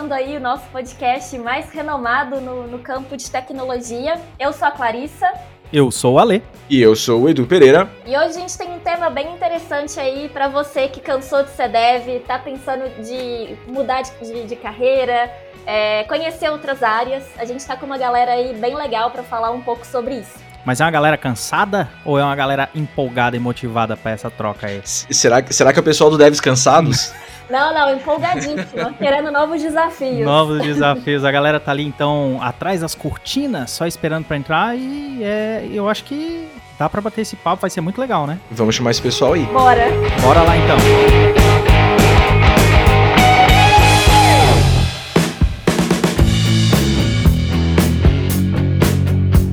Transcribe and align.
começando 0.00 0.12
aí 0.12 0.36
o 0.36 0.40
nosso 0.40 0.66
podcast 0.70 1.36
mais 1.38 1.70
renomado 1.70 2.40
no, 2.40 2.66
no 2.66 2.78
campo 2.78 3.18
de 3.18 3.30
tecnologia. 3.30 4.18
Eu 4.38 4.50
sou 4.50 4.66
a 4.66 4.70
Clarissa. 4.70 5.30
Eu 5.70 5.90
sou 5.90 6.14
o 6.14 6.18
Ale. 6.18 6.42
E 6.70 6.80
eu 6.80 6.96
sou 6.96 7.22
o 7.22 7.28
Edu 7.28 7.46
Pereira. 7.46 7.86
E 8.06 8.16
hoje 8.16 8.28
a 8.28 8.32
gente 8.32 8.56
tem 8.56 8.72
um 8.72 8.78
tema 8.78 9.10
bem 9.10 9.34
interessante 9.34 10.00
aí 10.00 10.30
para 10.30 10.48
você 10.48 10.88
que 10.88 11.00
cansou 11.00 11.42
de 11.42 11.50
ser 11.50 11.68
dev, 11.68 12.22
tá 12.26 12.38
pensando 12.38 12.88
de 13.02 13.54
mudar 13.70 14.00
de, 14.00 14.10
de, 14.22 14.46
de 14.46 14.56
carreira, 14.56 15.30
é, 15.66 16.04
conhecer 16.04 16.50
outras 16.50 16.82
áreas. 16.82 17.24
A 17.36 17.44
gente 17.44 17.66
tá 17.66 17.76
com 17.76 17.84
uma 17.84 17.98
galera 17.98 18.32
aí 18.32 18.54
bem 18.54 18.74
legal 18.74 19.10
para 19.10 19.22
falar 19.22 19.50
um 19.50 19.60
pouco 19.60 19.86
sobre 19.86 20.20
isso. 20.20 20.49
Mas 20.64 20.80
é 20.80 20.84
uma 20.84 20.90
galera 20.90 21.16
cansada 21.16 21.88
ou 22.04 22.18
é 22.18 22.24
uma 22.24 22.36
galera 22.36 22.68
empolgada 22.74 23.36
e 23.36 23.40
motivada 23.40 23.96
para 23.96 24.10
essa 24.12 24.30
troca 24.30 24.66
aí? 24.66 24.80
Será, 24.84 25.42
será 25.48 25.72
que 25.72 25.78
é 25.78 25.82
o 25.82 25.84
pessoal 25.84 26.10
do 26.10 26.18
Devs 26.18 26.40
cansados? 26.40 27.12
Não, 27.50 27.74
não, 27.74 27.92
empolgadíssimo, 27.96 28.94
querendo 28.96 29.32
novos 29.32 29.60
desafios. 29.60 30.24
Novos 30.24 30.62
desafios. 30.62 31.24
A 31.24 31.32
galera 31.32 31.58
tá 31.58 31.72
ali 31.72 31.84
então 31.84 32.38
atrás 32.40 32.80
das 32.80 32.94
cortinas, 32.94 33.72
só 33.72 33.88
esperando 33.88 34.24
para 34.24 34.36
entrar 34.36 34.76
e 34.76 35.20
é, 35.20 35.68
eu 35.72 35.88
acho 35.88 36.04
que 36.04 36.48
dá 36.78 36.88
para 36.88 37.00
bater 37.00 37.22
esse 37.22 37.34
papo, 37.34 37.62
vai 37.62 37.70
ser 37.70 37.80
muito 37.80 38.00
legal, 38.00 38.24
né? 38.24 38.38
Vamos 38.52 38.76
chamar 38.76 38.92
esse 38.92 39.02
pessoal 39.02 39.32
aí. 39.32 39.42
Bora. 39.46 39.88
Bora 40.22 40.42
lá 40.42 40.56
então. 40.56 42.09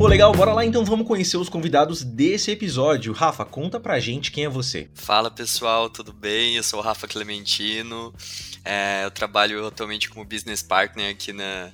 Legal, 0.07 0.31
bora 0.31 0.53
lá 0.53 0.65
então, 0.65 0.85
vamos 0.85 1.05
conhecer 1.05 1.35
os 1.35 1.49
convidados 1.49 2.01
desse 2.01 2.49
episódio. 2.49 3.11
Rafa, 3.11 3.43
conta 3.43 3.77
pra 3.77 3.99
gente 3.99 4.31
quem 4.31 4.45
é 4.45 4.49
você. 4.49 4.87
Fala 4.93 5.29
pessoal, 5.29 5.89
tudo 5.89 6.13
bem? 6.13 6.55
Eu 6.55 6.63
sou 6.63 6.79
o 6.79 6.81
Rafa 6.81 7.07
Clementino, 7.07 8.13
é, 8.63 9.03
eu 9.03 9.11
trabalho 9.11 9.67
atualmente 9.67 10.09
como 10.09 10.23
Business 10.23 10.63
Partner 10.63 11.11
aqui 11.11 11.33
na, 11.33 11.71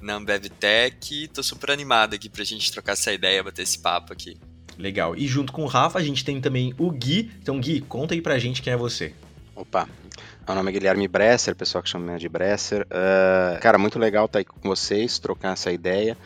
na 0.00 0.14
Ambev 0.14 0.44
Tech 0.48 0.96
e 1.12 1.26
tô 1.26 1.42
super 1.42 1.72
animado 1.72 2.14
aqui 2.14 2.28
pra 2.28 2.44
gente 2.44 2.70
trocar 2.70 2.92
essa 2.92 3.12
ideia, 3.12 3.42
bater 3.42 3.62
esse 3.62 3.78
papo 3.78 4.12
aqui. 4.12 4.36
Legal, 4.78 5.16
e 5.16 5.26
junto 5.26 5.52
com 5.52 5.64
o 5.64 5.66
Rafa 5.66 5.98
a 5.98 6.02
gente 6.02 6.24
tem 6.24 6.40
também 6.40 6.72
o 6.78 6.90
Gui. 6.92 7.32
Então 7.42 7.58
Gui, 7.58 7.80
conta 7.80 8.14
aí 8.14 8.22
pra 8.22 8.38
gente 8.38 8.62
quem 8.62 8.72
é 8.72 8.76
você. 8.76 9.12
Opa, 9.56 9.88
meu 10.46 10.54
nome 10.54 10.70
é 10.70 10.72
Guilherme 10.72 11.08
Bresser, 11.08 11.56
pessoal 11.56 11.82
que 11.82 11.90
chama 11.90 12.18
de 12.18 12.28
Bresser. 12.28 12.82
Uh, 12.82 13.58
cara, 13.60 13.78
muito 13.78 13.98
legal 13.98 14.26
estar 14.26 14.34
tá 14.34 14.38
aí 14.38 14.44
com 14.44 14.68
vocês, 14.68 15.18
trocar 15.18 15.54
essa 15.54 15.72
ideia. 15.72 16.16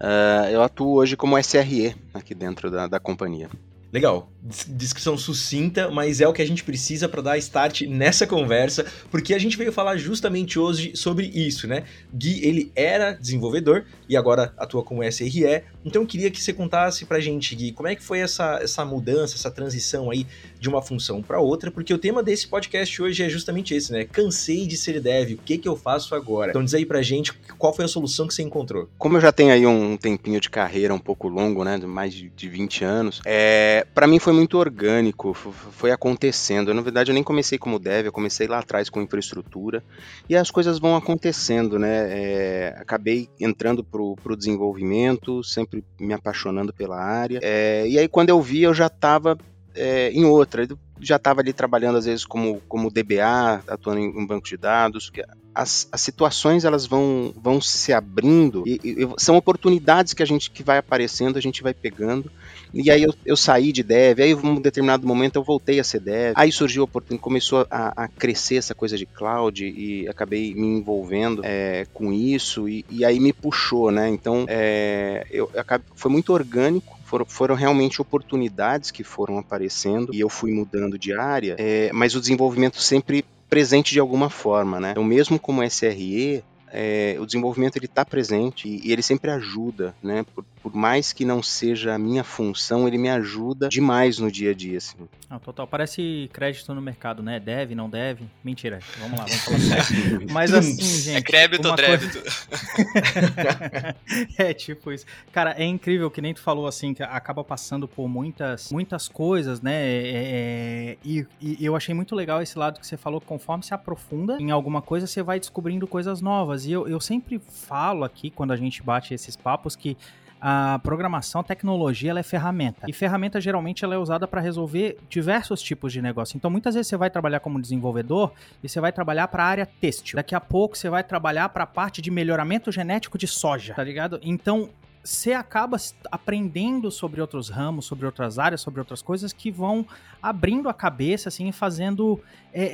Uh, 0.00 0.48
eu 0.50 0.62
atuo 0.62 0.94
hoje 0.94 1.16
como 1.16 1.36
SRE 1.38 1.94
aqui 2.14 2.34
dentro 2.34 2.70
da, 2.70 2.86
da 2.86 3.00
companhia. 3.00 3.50
Legal, 3.92 4.28
descrição 4.40 5.18
sucinta, 5.18 5.90
mas 5.90 6.20
é 6.20 6.28
o 6.28 6.32
que 6.32 6.40
a 6.40 6.46
gente 6.46 6.62
precisa 6.62 7.08
para 7.08 7.20
dar 7.20 7.38
start 7.38 7.82
nessa 7.82 8.26
conversa, 8.26 8.86
porque 9.10 9.34
a 9.34 9.38
gente 9.38 9.56
veio 9.56 9.72
falar 9.72 9.96
justamente 9.96 10.58
hoje 10.58 10.92
sobre 10.94 11.26
isso, 11.26 11.66
né? 11.66 11.84
Gui, 12.14 12.40
ele 12.46 12.70
era 12.74 13.12
desenvolvedor 13.12 13.84
e 14.08 14.16
agora 14.16 14.54
atua 14.56 14.82
como 14.82 15.02
SRE, 15.02 15.62
então 15.84 16.02
eu 16.02 16.06
queria 16.06 16.30
que 16.30 16.40
você 16.40 16.52
contasse 16.52 17.04
pra 17.04 17.18
gente, 17.18 17.54
Gui, 17.56 17.72
como 17.72 17.88
é 17.88 17.96
que 17.96 18.02
foi 18.02 18.20
essa, 18.20 18.60
essa 18.62 18.84
mudança, 18.84 19.34
essa 19.34 19.50
transição 19.50 20.10
aí 20.10 20.26
de 20.60 20.68
uma 20.68 20.80
função 20.80 21.20
para 21.20 21.40
outra, 21.40 21.70
porque 21.70 21.92
o 21.92 21.98
tema 21.98 22.22
desse 22.22 22.46
podcast 22.46 23.02
hoje 23.02 23.22
é 23.22 23.28
justamente 23.28 23.74
esse, 23.74 23.92
né? 23.92 24.04
Cansei 24.04 24.66
de 24.66 24.76
ser 24.76 25.00
dev, 25.00 25.32
o 25.32 25.38
que 25.38 25.58
que 25.58 25.68
eu 25.68 25.76
faço 25.76 26.14
agora? 26.14 26.50
Então 26.50 26.64
diz 26.64 26.74
aí 26.74 26.86
pra 26.86 27.02
gente 27.02 27.32
qual 27.58 27.74
foi 27.74 27.84
a 27.84 27.88
solução 27.88 28.26
que 28.26 28.34
você 28.34 28.42
encontrou. 28.42 28.88
Como 28.96 29.16
eu 29.16 29.20
já 29.20 29.32
tenho 29.32 29.52
aí 29.52 29.66
um 29.66 29.96
tempinho 29.96 30.40
de 30.40 30.48
carreira 30.48 30.94
um 30.94 30.98
pouco 30.98 31.28
longo, 31.28 31.64
né, 31.64 31.76
de 31.76 31.86
mais 31.86 32.14
de, 32.14 32.30
de 32.30 32.48
20 32.48 32.84
anos, 32.84 33.20
é, 33.24 33.86
para 33.94 34.06
mim 34.06 34.18
foi 34.18 34.27
muito 34.32 34.58
orgânico, 34.58 35.34
foi 35.34 35.90
acontecendo. 35.90 36.72
Na 36.74 36.82
verdade, 36.82 37.10
eu 37.10 37.14
nem 37.14 37.22
comecei 37.22 37.58
como 37.58 37.78
dev, 37.78 38.06
eu 38.06 38.12
comecei 38.12 38.46
lá 38.46 38.58
atrás 38.58 38.88
com 38.88 39.00
infraestrutura 39.00 39.82
e 40.28 40.36
as 40.36 40.50
coisas 40.50 40.78
vão 40.78 40.96
acontecendo, 40.96 41.78
né? 41.78 42.06
É, 42.10 42.76
acabei 42.78 43.28
entrando 43.40 43.82
pro, 43.84 44.16
pro 44.16 44.36
desenvolvimento, 44.36 45.42
sempre 45.42 45.84
me 45.98 46.12
apaixonando 46.12 46.72
pela 46.72 46.98
área. 46.98 47.40
É, 47.42 47.86
e 47.88 47.98
aí, 47.98 48.08
quando 48.08 48.30
eu 48.30 48.40
vi, 48.40 48.62
eu 48.62 48.74
já 48.74 48.86
estava 48.86 49.38
é, 49.74 50.10
em 50.10 50.24
outra. 50.24 50.66
Já 51.00 51.16
estava 51.16 51.40
ali 51.40 51.52
trabalhando 51.52 51.98
às 51.98 52.04
vezes 52.04 52.24
como, 52.24 52.60
como 52.68 52.90
DBA, 52.90 53.62
atuando 53.66 54.00
em, 54.00 54.22
em 54.22 54.26
banco 54.26 54.46
de 54.46 54.56
dados. 54.56 55.10
As, 55.54 55.88
as 55.90 56.00
situações 56.00 56.64
elas 56.64 56.86
vão, 56.86 57.32
vão 57.36 57.60
se 57.60 57.92
abrindo 57.92 58.62
e, 58.66 58.80
e, 58.84 59.08
são 59.18 59.36
oportunidades 59.36 60.14
que 60.14 60.22
a 60.22 60.26
gente 60.26 60.50
que 60.50 60.62
vai 60.62 60.78
aparecendo, 60.78 61.36
a 61.36 61.42
gente 61.42 61.62
vai 61.62 61.74
pegando. 61.74 62.30
E 62.72 62.90
aí 62.90 63.02
eu, 63.02 63.14
eu 63.24 63.36
saí 63.36 63.72
de 63.72 63.82
dev, 63.82 64.20
aí 64.20 64.30
em 64.30 64.34
um 64.34 64.60
determinado 64.60 65.06
momento 65.06 65.36
eu 65.36 65.42
voltei 65.42 65.80
a 65.80 65.84
ser 65.84 66.00
dev. 66.00 66.34
Aí 66.36 66.52
surgiu 66.52 66.82
a 66.82 66.84
oportunidade, 66.84 67.22
começou 67.22 67.66
a, 67.70 68.04
a 68.04 68.08
crescer 68.08 68.56
essa 68.56 68.74
coisa 68.74 68.96
de 68.96 69.06
cloud 69.06 69.64
e 69.64 70.06
acabei 70.08 70.54
me 70.54 70.66
envolvendo 70.66 71.42
é, 71.44 71.86
com 71.92 72.12
isso 72.12 72.68
e, 72.68 72.84
e, 72.90 73.04
aí 73.04 73.18
me 73.18 73.32
puxou, 73.32 73.90
né? 73.90 74.08
Então 74.08 74.44
é, 74.48 75.26
eu, 75.30 75.50
eu 75.54 75.80
foi 75.94 76.10
muito 76.10 76.32
orgânico 76.32 76.97
foram, 77.08 77.24
foram 77.24 77.54
realmente 77.54 78.02
oportunidades 78.02 78.90
que 78.90 79.02
foram 79.02 79.38
aparecendo 79.38 80.14
e 80.14 80.20
eu 80.20 80.28
fui 80.28 80.52
mudando 80.52 80.98
de 80.98 81.12
área, 81.14 81.56
é, 81.58 81.90
mas 81.92 82.14
o 82.14 82.20
desenvolvimento 82.20 82.78
sempre 82.80 83.24
presente 83.48 83.92
de 83.92 83.98
alguma 83.98 84.28
forma, 84.28 84.78
né? 84.78 84.90
Então, 84.90 85.02
mesmo 85.02 85.38
como 85.38 85.62
SRE, 85.64 86.44
é, 86.70 87.16
o 87.18 87.24
desenvolvimento 87.24 87.76
ele 87.76 87.86
está 87.86 88.04
presente 88.04 88.68
e, 88.68 88.86
e, 88.86 88.92
ele 88.92 89.02
sempre 89.02 89.30
ajuda, 89.30 89.94
né? 90.02 90.22
Por, 90.34 90.44
por, 90.68 90.76
mais 90.78 91.12
que 91.12 91.24
não 91.24 91.42
seja 91.42 91.94
a 91.94 91.98
minha 91.98 92.22
função, 92.22 92.86
ele 92.86 92.98
me 92.98 93.08
ajuda 93.08 93.68
demais 93.68 94.18
no 94.18 94.30
dia 94.30 94.50
a 94.50 94.54
dia, 94.54 94.78
assim. 94.78 94.96
Ah, 95.28 95.38
total. 95.38 95.66
Parece 95.66 96.30
crédito 96.32 96.74
no 96.74 96.80
mercado, 96.80 97.22
né? 97.22 97.38
Deve, 97.40 97.74
não 97.74 97.88
deve. 97.88 98.24
Mentira. 98.42 98.78
Vamos 98.98 99.18
lá, 99.18 99.26
vamos 99.26 99.44
falar. 99.44 99.86
Mas 100.32 100.52
assim, 100.52 100.80
gente. 100.80 101.16
É 101.16 101.22
crédito 101.22 101.68
ou 101.68 101.76
débito? 101.76 102.20
Coisa... 102.20 103.96
é 104.38 104.54
tipo 104.54 104.92
isso. 104.92 105.04
Cara, 105.32 105.54
é 105.58 105.64
incrível 105.64 106.10
que 106.10 106.20
nem 106.20 106.32
tu 106.32 106.40
falou 106.40 106.66
assim, 106.66 106.94
que 106.94 107.02
acaba 107.02 107.44
passando 107.44 107.86
por 107.86 108.08
muitas, 108.08 108.70
muitas 108.70 109.08
coisas, 109.08 109.60
né? 109.60 109.74
É, 109.74 110.12
é, 110.14 110.96
e, 111.04 111.26
e 111.40 111.64
eu 111.64 111.76
achei 111.76 111.94
muito 111.94 112.14
legal 112.14 112.40
esse 112.40 112.58
lado 112.58 112.80
que 112.80 112.86
você 112.86 112.96
falou, 112.96 113.20
conforme 113.20 113.64
se 113.64 113.74
aprofunda 113.74 114.38
em 114.40 114.50
alguma 114.50 114.80
coisa, 114.80 115.06
você 115.06 115.22
vai 115.22 115.38
descobrindo 115.38 115.86
coisas 115.86 116.20
novas. 116.20 116.64
E 116.64 116.72
eu, 116.72 116.88
eu 116.88 117.00
sempre 117.00 117.38
falo 117.38 118.04
aqui, 118.04 118.30
quando 118.30 118.52
a 118.52 118.56
gente 118.56 118.82
bate 118.82 119.12
esses 119.12 119.36
papos, 119.36 119.76
que 119.76 119.96
a 120.40 120.78
programação, 120.82 121.40
a 121.40 121.44
tecnologia, 121.44 122.10
ela 122.10 122.20
é 122.20 122.22
ferramenta. 122.22 122.86
E 122.88 122.92
ferramenta 122.92 123.40
geralmente 123.40 123.84
ela 123.84 123.94
é 123.94 123.98
usada 123.98 124.26
para 124.26 124.40
resolver 124.40 124.98
diversos 125.08 125.60
tipos 125.60 125.92
de 125.92 126.00
negócio. 126.00 126.36
Então, 126.36 126.50
muitas 126.50 126.74
vezes 126.74 126.88
você 126.88 126.96
vai 126.96 127.10
trabalhar 127.10 127.40
como 127.40 127.60
desenvolvedor 127.60 128.32
e 128.62 128.68
você 128.68 128.80
vai 128.80 128.92
trabalhar 128.92 129.28
para 129.28 129.44
a 129.44 129.46
área 129.46 129.66
têxtil. 129.66 130.16
Daqui 130.16 130.34
a 130.34 130.40
pouco 130.40 130.76
você 130.76 130.88
vai 130.88 131.02
trabalhar 131.02 131.48
para 131.48 131.64
a 131.64 131.66
parte 131.66 132.00
de 132.00 132.10
melhoramento 132.10 132.70
genético 132.70 133.18
de 133.18 133.26
soja, 133.26 133.74
tá 133.74 133.82
ligado? 133.82 134.20
Então, 134.22 134.70
você 135.02 135.32
acaba 135.32 135.76
aprendendo 136.10 136.90
sobre 136.90 137.20
outros 137.20 137.48
ramos, 137.48 137.86
sobre 137.86 138.04
outras 138.04 138.38
áreas, 138.38 138.60
sobre 138.60 138.80
outras 138.80 139.00
coisas 139.00 139.32
que 139.32 139.50
vão 139.50 139.86
abrindo 140.22 140.68
a 140.68 140.74
cabeça, 140.74 141.28
assim, 141.28 141.48
e 141.48 141.52
fazendo 141.52 142.20
é, 142.52 142.62
é, 142.62 142.70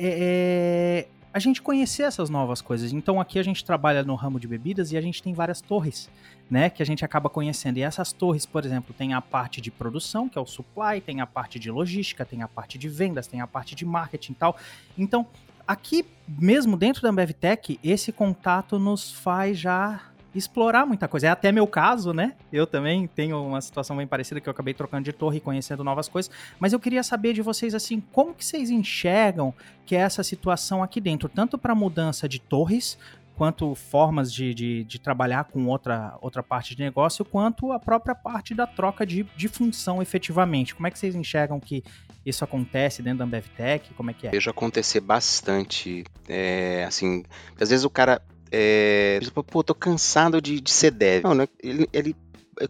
é 0.99 1.07
a 1.35 1.39
gente 1.39 1.61
conhecer 1.61 2.03
essas 2.03 2.29
novas 2.29 2.61
coisas. 2.61 2.93
Então 2.93 3.19
aqui 3.19 3.37
a 3.37 3.43
gente 3.43 3.65
trabalha 3.65 4.01
no 4.03 4.15
ramo 4.15 4.39
de 4.39 4.47
bebidas 4.47 4.93
e 4.93 4.97
a 4.97 5.01
gente 5.01 5.21
tem 5.21 5.33
várias 5.33 5.59
torres, 5.59 6.09
né, 6.49 6.69
que 6.69 6.81
a 6.81 6.85
gente 6.85 7.03
acaba 7.03 7.29
conhecendo. 7.29 7.75
E 7.75 7.81
essas 7.81 8.13
torres, 8.13 8.45
por 8.45 8.63
exemplo, 8.63 8.95
tem 8.97 9.13
a 9.13 9.19
parte 9.19 9.59
de 9.59 9.69
produção, 9.69 10.29
que 10.29 10.37
é 10.37 10.41
o 10.41 10.45
supply, 10.45 11.01
tem 11.05 11.19
a 11.19 11.27
parte 11.27 11.59
de 11.59 11.69
logística, 11.69 12.23
tem 12.23 12.41
a 12.41 12.47
parte 12.47 12.77
de 12.77 12.87
vendas, 12.87 13.27
tem 13.27 13.41
a 13.41 13.47
parte 13.47 13.75
de 13.75 13.83
marketing 13.83 14.31
e 14.31 14.35
tal. 14.35 14.55
Então, 14.97 15.27
aqui 15.67 16.05
mesmo 16.25 16.77
dentro 16.77 17.01
da 17.01 17.09
AmbevTech, 17.09 17.81
esse 17.83 18.13
contato 18.13 18.79
nos 18.79 19.11
faz 19.11 19.59
já 19.59 20.03
explorar 20.35 20.85
muita 20.85 21.07
coisa. 21.07 21.27
É 21.27 21.29
até 21.29 21.51
meu 21.51 21.65
caso, 21.65 22.13
né? 22.13 22.33
Eu 22.51 22.67
também 22.67 23.07
tenho 23.07 23.41
uma 23.43 23.61
situação 23.61 23.95
bem 23.95 24.05
parecida 24.05 24.41
que 24.41 24.47
eu 24.47 24.51
acabei 24.51 24.73
trocando 24.73 25.03
de 25.03 25.13
torre 25.13 25.37
e 25.37 25.41
conhecendo 25.41 25.83
novas 25.83 26.07
coisas. 26.07 26.29
Mas 26.59 26.73
eu 26.73 26.79
queria 26.79 27.03
saber 27.03 27.33
de 27.33 27.41
vocês 27.41 27.73
assim, 27.73 28.01
como 28.11 28.33
que 28.33 28.43
vocês 28.43 28.69
enxergam 28.69 29.53
que 29.85 29.95
é 29.95 29.99
essa 29.99 30.23
situação 30.23 30.83
aqui 30.83 30.99
dentro, 30.99 31.29
tanto 31.29 31.57
para 31.57 31.73
mudança 31.73 32.27
de 32.27 32.39
torres 32.39 32.97
quanto 33.35 33.75
formas 33.75 34.33
de, 34.33 34.53
de, 34.53 34.83
de, 34.85 34.99
trabalhar 34.99 35.43
com 35.45 35.67
outra, 35.67 36.17
outra 36.21 36.41
parte 36.41 36.73
de 36.75 36.81
negócio, 36.81 37.25
quanto 37.25 37.71
a 37.71 37.79
própria 37.79 38.15
parte 38.15 38.55
da 38.55 38.65
troca 38.65 39.05
de, 39.05 39.23
de 39.35 39.47
função 39.47 40.01
efetivamente. 40.01 40.73
Como 40.73 40.87
é 40.87 40.91
que 40.91 40.97
vocês 40.97 41.15
enxergam 41.15 41.59
que 41.59 41.83
isso 42.25 42.43
acontece 42.43 43.01
dentro 43.01 43.19
da 43.19 43.25
AmbevTech? 43.25 43.93
Como 43.93 44.09
é 44.09 44.13
que 44.13 44.27
é? 44.27 44.31
Vejo 44.31 44.49
acontecer 44.49 45.01
bastante. 45.01 46.05
É, 46.27 46.85
assim, 46.87 47.23
às 47.59 47.69
vezes 47.69 47.83
o 47.83 47.89
cara 47.89 48.21
é, 48.57 49.19
pô, 49.47 49.61
tô 49.61 49.75
cansado 49.75 50.41
de, 50.41 50.61
de 50.61 50.71
ser 50.71 50.91
dev. 50.91 51.23
Não, 51.23 51.33
né? 51.33 51.45
ele, 51.61 51.89
ele 51.91 52.15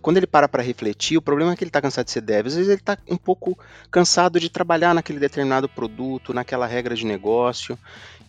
quando 0.01 0.17
ele 0.17 0.25
para 0.25 0.47
para 0.47 0.63
refletir, 0.63 1.15
o 1.15 1.21
problema 1.21 1.53
é 1.53 1.55
que 1.55 1.63
ele 1.63 1.69
está 1.69 1.79
cansado 1.79 2.05
de 2.05 2.11
ser 2.11 2.21
dev. 2.21 2.47
Às 2.47 2.55
vezes 2.55 2.69
ele 2.69 2.79
está 2.79 2.97
um 3.07 3.17
pouco 3.17 3.55
cansado 3.91 4.39
de 4.39 4.49
trabalhar 4.49 4.95
naquele 4.95 5.19
determinado 5.19 5.69
produto, 5.69 6.33
naquela 6.33 6.65
regra 6.65 6.95
de 6.95 7.05
negócio. 7.05 7.77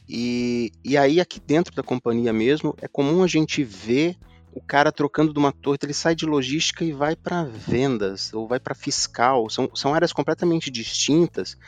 E, 0.06 0.70
e 0.84 0.98
aí, 0.98 1.18
aqui 1.18 1.40
dentro 1.40 1.74
da 1.74 1.82
companhia 1.82 2.30
mesmo, 2.30 2.76
é 2.82 2.86
comum 2.86 3.22
a 3.22 3.26
gente 3.26 3.64
ver 3.64 4.16
o 4.56 4.60
cara 4.62 4.90
trocando 4.90 5.34
de 5.34 5.38
uma 5.38 5.52
torre, 5.52 5.76
ele 5.82 5.92
sai 5.92 6.14
de 6.14 6.24
logística 6.24 6.82
e 6.82 6.90
vai 6.90 7.14
para 7.14 7.44
vendas 7.44 8.32
ou 8.32 8.48
vai 8.48 8.58
para 8.58 8.74
fiscal. 8.74 9.50
São, 9.50 9.68
são 9.74 9.92
áreas 9.92 10.14
completamente 10.14 10.70
distintas. 10.70 11.58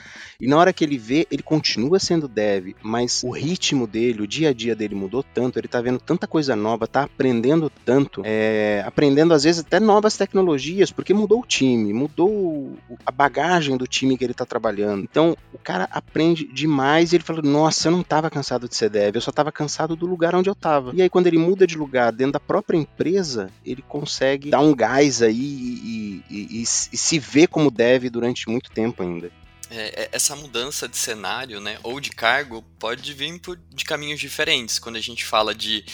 E 0.41 0.47
na 0.47 0.57
hora 0.57 0.73
que 0.73 0.83
ele 0.83 0.97
vê, 0.97 1.27
ele 1.31 1.43
continua 1.43 1.99
sendo 1.99 2.27
dev, 2.27 2.75
mas 2.83 3.23
o 3.23 3.31
ritmo 3.31 3.87
dele, 3.87 4.23
o 4.23 4.27
dia 4.27 4.49
a 4.49 4.53
dia 4.55 4.75
dele 4.75 4.95
mudou 4.95 5.23
tanto, 5.23 5.59
ele 5.59 5.69
tá 5.69 5.83
vendo 5.83 5.99
tanta 5.99 6.27
coisa 6.27 6.57
nova, 6.57 6.87
tá 6.87 7.03
aprendendo 7.03 7.71
tanto, 7.85 8.23
é, 8.25 8.83
aprendendo 8.87 9.35
às 9.35 9.45
vezes 9.45 9.61
até 9.61 9.79
novas 9.79 10.17
tecnologias, 10.17 10.91
porque 10.91 11.13
mudou 11.13 11.41
o 11.41 11.47
time, 11.47 11.93
mudou 11.93 12.75
a 13.05 13.11
bagagem 13.11 13.77
do 13.77 13.87
time 13.87 14.17
que 14.17 14.25
ele 14.25 14.33
tá 14.33 14.47
trabalhando. 14.47 15.03
Então, 15.03 15.37
o 15.53 15.59
cara 15.59 15.87
aprende 15.91 16.51
demais 16.51 17.13
e 17.13 17.17
ele 17.17 17.25
fala: 17.25 17.43
Nossa, 17.43 17.89
eu 17.89 17.93
não 17.93 18.03
tava 18.03 18.31
cansado 18.31 18.67
de 18.67 18.75
ser 18.75 18.89
dev, 18.89 19.17
eu 19.17 19.21
só 19.21 19.31
tava 19.31 19.53
cansado 19.53 19.95
do 19.95 20.07
lugar 20.07 20.35
onde 20.35 20.49
eu 20.49 20.55
tava. 20.55 20.93
E 20.95 21.03
aí, 21.03 21.11
quando 21.11 21.27
ele 21.27 21.37
muda 21.37 21.67
de 21.67 21.77
lugar 21.77 22.11
dentro 22.13 22.33
da 22.33 22.41
própria 22.41 22.78
empresa, 22.79 23.51
ele 23.65 23.83
consegue 23.83 24.51
dar 24.51 24.61
um 24.61 24.75
gás 24.75 25.23
aí 25.23 25.35
e, 25.35 26.25
e, 26.31 26.61
e, 26.61 26.63
e 26.63 26.67
se 26.67 27.19
ver 27.19 27.49
como 27.49 27.71
dev 27.71 28.09
durante 28.11 28.49
muito 28.49 28.71
tempo 28.71 29.03
ainda. 29.03 29.31
É, 29.71 30.05
é, 30.05 30.09
essa 30.13 30.35
mudança 30.35 30.89
de 30.89 30.97
cenário, 30.97 31.61
né, 31.61 31.79
ou 31.83 32.01
de 32.01 32.11
cargo, 32.11 32.63
pode 32.79 33.13
vir 33.13 33.39
por, 33.41 33.59
de 33.71 33.85
caminhos 33.85 34.19
diferentes. 34.19 34.79
Quando 34.79 34.97
a 34.97 35.01
gente 35.01 35.25
fala 35.25 35.55
de, 35.55 35.85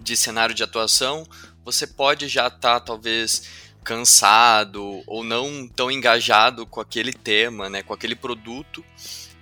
de 0.00 0.16
cenário 0.16 0.54
de 0.54 0.62
atuação, 0.62 1.26
você 1.64 1.86
pode 1.86 2.28
já 2.28 2.46
estar, 2.46 2.78
tá, 2.78 2.80
talvez, 2.80 3.48
cansado 3.82 5.02
ou 5.06 5.24
não 5.24 5.66
tão 5.66 5.90
engajado 5.90 6.64
com 6.64 6.80
aquele 6.80 7.12
tema, 7.12 7.68
né, 7.68 7.82
com 7.82 7.92
aquele 7.92 8.14
produto, 8.14 8.84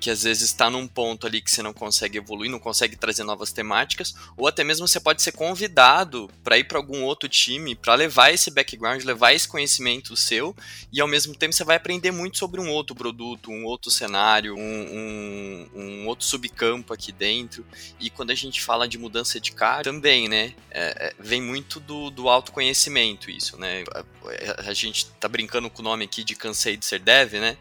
que 0.03 0.11
às 0.11 0.25
vezes 0.25 0.43
está 0.43 0.69
num 0.69 0.89
ponto 0.89 1.29
ali 1.29 1.41
que 1.41 1.49
você 1.49 1.63
não 1.63 1.73
consegue 1.73 2.19
evoluir, 2.19 2.51
não 2.51 2.59
consegue 2.59 2.97
trazer 2.97 3.23
novas 3.23 3.53
temáticas, 3.53 4.17
ou 4.37 4.49
até 4.49 4.65
mesmo 4.65 4.89
você 4.89 4.99
pode 4.99 5.23
ser 5.23 5.31
convidado 5.31 6.29
para 6.43 6.59
ir 6.59 6.65
para 6.65 6.77
algum 6.77 7.05
outro 7.05 7.29
time, 7.29 7.77
para 7.77 7.95
levar 7.95 8.33
esse 8.33 8.51
background, 8.51 9.05
levar 9.05 9.33
esse 9.33 9.47
conhecimento 9.47 10.17
seu, 10.17 10.57
e 10.93 11.01
ao 11.01 11.07
mesmo 11.07 11.37
tempo 11.37 11.53
você 11.53 11.63
vai 11.63 11.77
aprender 11.77 12.11
muito 12.11 12.37
sobre 12.37 12.61
um 12.61 12.69
outro 12.69 12.97
produto, 12.97 13.53
um 13.53 13.65
outro 13.65 13.93
cenário, 13.93 14.57
um, 14.57 14.59
um, 14.59 15.71
um 15.73 16.07
outro 16.09 16.27
subcampo 16.27 16.93
aqui 16.93 17.13
dentro. 17.13 17.65
E 18.01 18.11
quando 18.11 18.33
a 18.33 18.35
gente 18.35 18.61
fala 18.61 18.89
de 18.89 18.99
mudança 18.99 19.39
de 19.39 19.53
cara, 19.53 19.85
também, 19.85 20.29
né, 20.29 20.53
é, 20.73 21.11
é, 21.11 21.15
vem 21.17 21.41
muito 21.41 21.79
do, 21.79 22.11
do 22.11 22.29
autoconhecimento 22.29 23.31
isso, 23.31 23.57
né? 23.57 23.85
A, 23.95 24.71
a 24.71 24.75
gente 24.75 25.07
tá 25.21 25.29
brincando 25.29 25.71
com 25.71 25.81
o 25.81 25.85
nome 25.85 26.05
aqui 26.05 26.25
de 26.25 26.35
cansei 26.35 26.77
de 26.77 26.85
ser 26.85 26.99
dev, 26.99 27.35
né? 27.35 27.57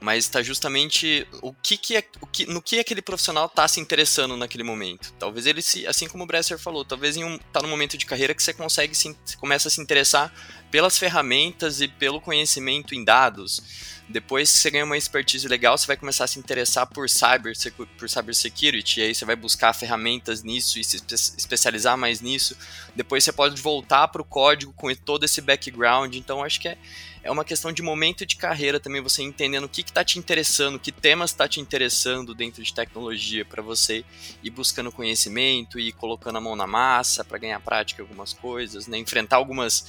Mas 0.00 0.24
está 0.24 0.42
justamente 0.42 1.26
o 1.40 1.52
que, 1.52 1.76
que 1.76 1.96
é, 1.96 2.04
o 2.20 2.26
que, 2.26 2.46
no 2.46 2.60
que 2.60 2.78
aquele 2.78 3.00
profissional 3.02 3.46
está 3.46 3.66
se 3.66 3.80
interessando 3.80 4.36
naquele 4.36 4.62
momento. 4.62 5.12
Talvez 5.18 5.46
ele 5.46 5.62
se, 5.62 5.86
assim 5.86 6.08
como 6.08 6.24
o 6.24 6.26
Bresser 6.26 6.58
falou, 6.58 6.84
talvez 6.84 7.16
em 7.16 7.24
um 7.24 7.38
tá 7.52 7.60
no 7.60 7.68
momento 7.68 7.96
de 7.96 8.06
carreira 8.06 8.34
que 8.34 8.42
você 8.42 8.52
consegue 8.52 8.94
se, 8.94 9.16
começa 9.38 9.68
a 9.68 9.70
se 9.70 9.80
interessar 9.80 10.32
pelas 10.70 10.98
ferramentas 10.98 11.80
e 11.80 11.88
pelo 11.88 12.20
conhecimento 12.20 12.94
em 12.94 13.04
dados. 13.04 13.94
Depois 14.08 14.52
que 14.52 14.58
você 14.58 14.70
ganha 14.70 14.84
uma 14.84 14.98
expertise 14.98 15.48
legal, 15.48 15.76
você 15.76 15.86
vai 15.86 15.96
começar 15.96 16.24
a 16.24 16.26
se 16.26 16.38
interessar 16.38 16.86
por 16.86 17.08
cyber, 17.08 17.54
por 17.98 18.08
cybersecurity, 18.08 19.00
e 19.00 19.02
aí 19.04 19.14
você 19.14 19.24
vai 19.24 19.36
buscar 19.36 19.72
ferramentas 19.72 20.42
nisso 20.42 20.78
e 20.78 20.84
se 20.84 21.02
especializar 21.38 21.96
mais 21.96 22.20
nisso. 22.20 22.56
Depois 22.94 23.24
você 23.24 23.32
pode 23.32 23.60
voltar 23.60 24.08
para 24.08 24.20
o 24.20 24.24
código 24.24 24.72
com 24.74 24.94
todo 24.94 25.24
esse 25.24 25.40
background. 25.40 26.14
Então 26.14 26.44
acho 26.44 26.60
que 26.60 26.68
é 26.68 26.78
é 27.24 27.30
uma 27.30 27.42
questão 27.42 27.72
de 27.72 27.80
momento 27.80 28.26
de 28.26 28.36
carreira 28.36 28.78
também, 28.78 29.00
você 29.00 29.22
entendendo 29.22 29.64
o 29.64 29.68
que 29.68 29.80
está 29.80 30.04
te 30.04 30.18
interessando, 30.18 30.78
que 30.78 30.92
temas 30.92 31.30
está 31.30 31.48
te 31.48 31.58
interessando 31.58 32.34
dentro 32.34 32.62
de 32.62 32.72
tecnologia 32.72 33.46
para 33.46 33.62
você 33.62 34.04
ir 34.42 34.50
buscando 34.50 34.92
conhecimento 34.92 35.80
e 35.80 35.90
colocando 35.90 36.36
a 36.36 36.40
mão 36.40 36.54
na 36.54 36.66
massa 36.66 37.24
para 37.24 37.38
ganhar 37.38 37.58
prática 37.60 38.02
em 38.02 38.04
algumas 38.04 38.34
coisas, 38.34 38.86
né? 38.86 38.98
enfrentar 38.98 39.36
algumas 39.36 39.86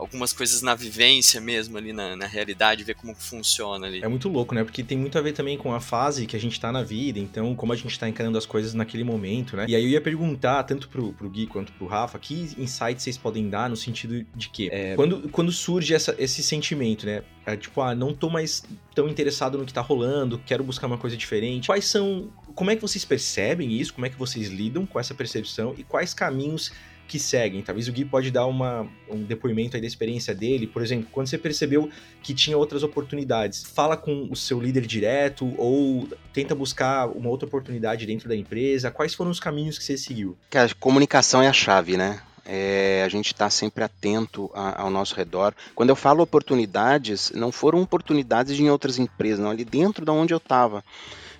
algumas 0.00 0.32
coisas 0.32 0.62
na 0.62 0.74
vivência 0.74 1.40
mesmo 1.40 1.76
ali 1.76 1.92
na, 1.92 2.16
na 2.16 2.26
realidade, 2.26 2.82
ver 2.82 2.94
como 2.94 3.14
funciona 3.14 3.86
ali. 3.86 4.02
É 4.02 4.08
muito 4.08 4.28
louco, 4.28 4.54
né? 4.54 4.64
Porque 4.64 4.82
tem 4.82 4.96
muito 4.96 5.18
a 5.18 5.20
ver 5.20 5.32
também 5.32 5.58
com 5.58 5.74
a 5.74 5.80
fase 5.80 6.26
que 6.26 6.34
a 6.34 6.40
gente 6.40 6.58
tá 6.58 6.72
na 6.72 6.82
vida, 6.82 7.18
então 7.18 7.54
como 7.54 7.72
a 7.72 7.76
gente 7.76 7.98
tá 7.98 8.08
encarando 8.08 8.38
as 8.38 8.46
coisas 8.46 8.72
naquele 8.72 9.04
momento, 9.04 9.56
né? 9.56 9.66
E 9.68 9.76
aí 9.76 9.84
eu 9.84 9.90
ia 9.90 10.00
perguntar, 10.00 10.62
tanto 10.64 10.88
pro, 10.88 11.12
pro 11.12 11.28
Gui 11.28 11.46
quanto 11.46 11.72
pro 11.72 11.86
Rafa, 11.86 12.18
que 12.18 12.50
insights 12.56 13.02
vocês 13.02 13.18
podem 13.18 13.48
dar 13.48 13.68
no 13.68 13.76
sentido 13.76 14.24
de 14.34 14.48
que 14.48 14.70
é, 14.72 14.94
quando, 14.96 15.28
quando 15.28 15.52
surge 15.52 15.94
essa, 15.94 16.14
esse 16.18 16.42
sentimento, 16.42 17.04
né? 17.04 17.22
É, 17.44 17.56
tipo, 17.56 17.80
ah, 17.80 17.94
não 17.94 18.14
tô 18.14 18.30
mais 18.30 18.62
tão 18.94 19.08
interessado 19.08 19.58
no 19.58 19.64
que 19.64 19.72
tá 19.72 19.80
rolando, 19.80 20.38
quero 20.46 20.62
buscar 20.62 20.86
uma 20.86 20.98
coisa 20.98 21.16
diferente. 21.16 21.66
Quais 21.66 21.86
são. 21.86 22.30
Como 22.54 22.70
é 22.70 22.76
que 22.76 22.82
vocês 22.82 23.04
percebem 23.04 23.72
isso? 23.72 23.94
Como 23.94 24.06
é 24.06 24.10
que 24.10 24.16
vocês 24.16 24.48
lidam 24.48 24.86
com 24.86 25.00
essa 25.00 25.14
percepção? 25.14 25.74
E 25.76 25.82
quais 25.82 26.12
caminhos 26.12 26.70
que 27.10 27.18
seguem. 27.18 27.60
Talvez 27.60 27.88
o 27.88 27.92
Gui 27.92 28.04
pode 28.04 28.30
dar 28.30 28.46
uma, 28.46 28.86
um 29.10 29.24
depoimento 29.24 29.76
aí 29.76 29.80
da 29.80 29.86
experiência 29.86 30.32
dele. 30.32 30.68
Por 30.68 30.80
exemplo, 30.80 31.08
quando 31.10 31.26
você 31.26 31.36
percebeu 31.36 31.90
que 32.22 32.32
tinha 32.32 32.56
outras 32.56 32.84
oportunidades, 32.84 33.64
fala 33.64 33.96
com 33.96 34.28
o 34.30 34.36
seu 34.36 34.60
líder 34.60 34.86
direto 34.86 35.52
ou 35.58 36.08
tenta 36.32 36.54
buscar 36.54 37.08
uma 37.08 37.28
outra 37.28 37.48
oportunidade 37.48 38.06
dentro 38.06 38.28
da 38.28 38.36
empresa. 38.36 38.92
Quais 38.92 39.12
foram 39.12 39.32
os 39.32 39.40
caminhos 39.40 39.76
que 39.76 39.82
você 39.82 39.98
seguiu? 39.98 40.38
Cara, 40.48 40.70
comunicação 40.78 41.42
é 41.42 41.48
a 41.48 41.52
chave, 41.52 41.96
né? 41.96 42.20
É, 42.46 43.02
a 43.04 43.08
gente 43.08 43.32
está 43.32 43.50
sempre 43.50 43.82
atento 43.82 44.48
a, 44.54 44.82
ao 44.82 44.90
nosso 44.90 45.16
redor. 45.16 45.52
Quando 45.74 45.90
eu 45.90 45.96
falo 45.96 46.22
oportunidades, 46.22 47.32
não 47.34 47.50
foram 47.50 47.82
oportunidades 47.82 48.58
em 48.60 48.70
outras 48.70 49.00
empresas, 49.00 49.40
não, 49.40 49.50
ali 49.50 49.64
dentro 49.64 50.04
da 50.04 50.12
onde 50.12 50.32
eu 50.32 50.38
estava. 50.38 50.84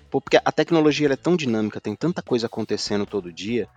Porque 0.09 0.37
a 0.43 0.51
tecnologia 0.51 1.07
é 1.07 1.15
tão 1.15 1.37
dinâmica, 1.37 1.79
tem 1.79 1.95
tanta 1.95 2.21
coisa 2.21 2.47
acontecendo 2.47 3.05
todo 3.05 3.31
dia, 3.31 3.69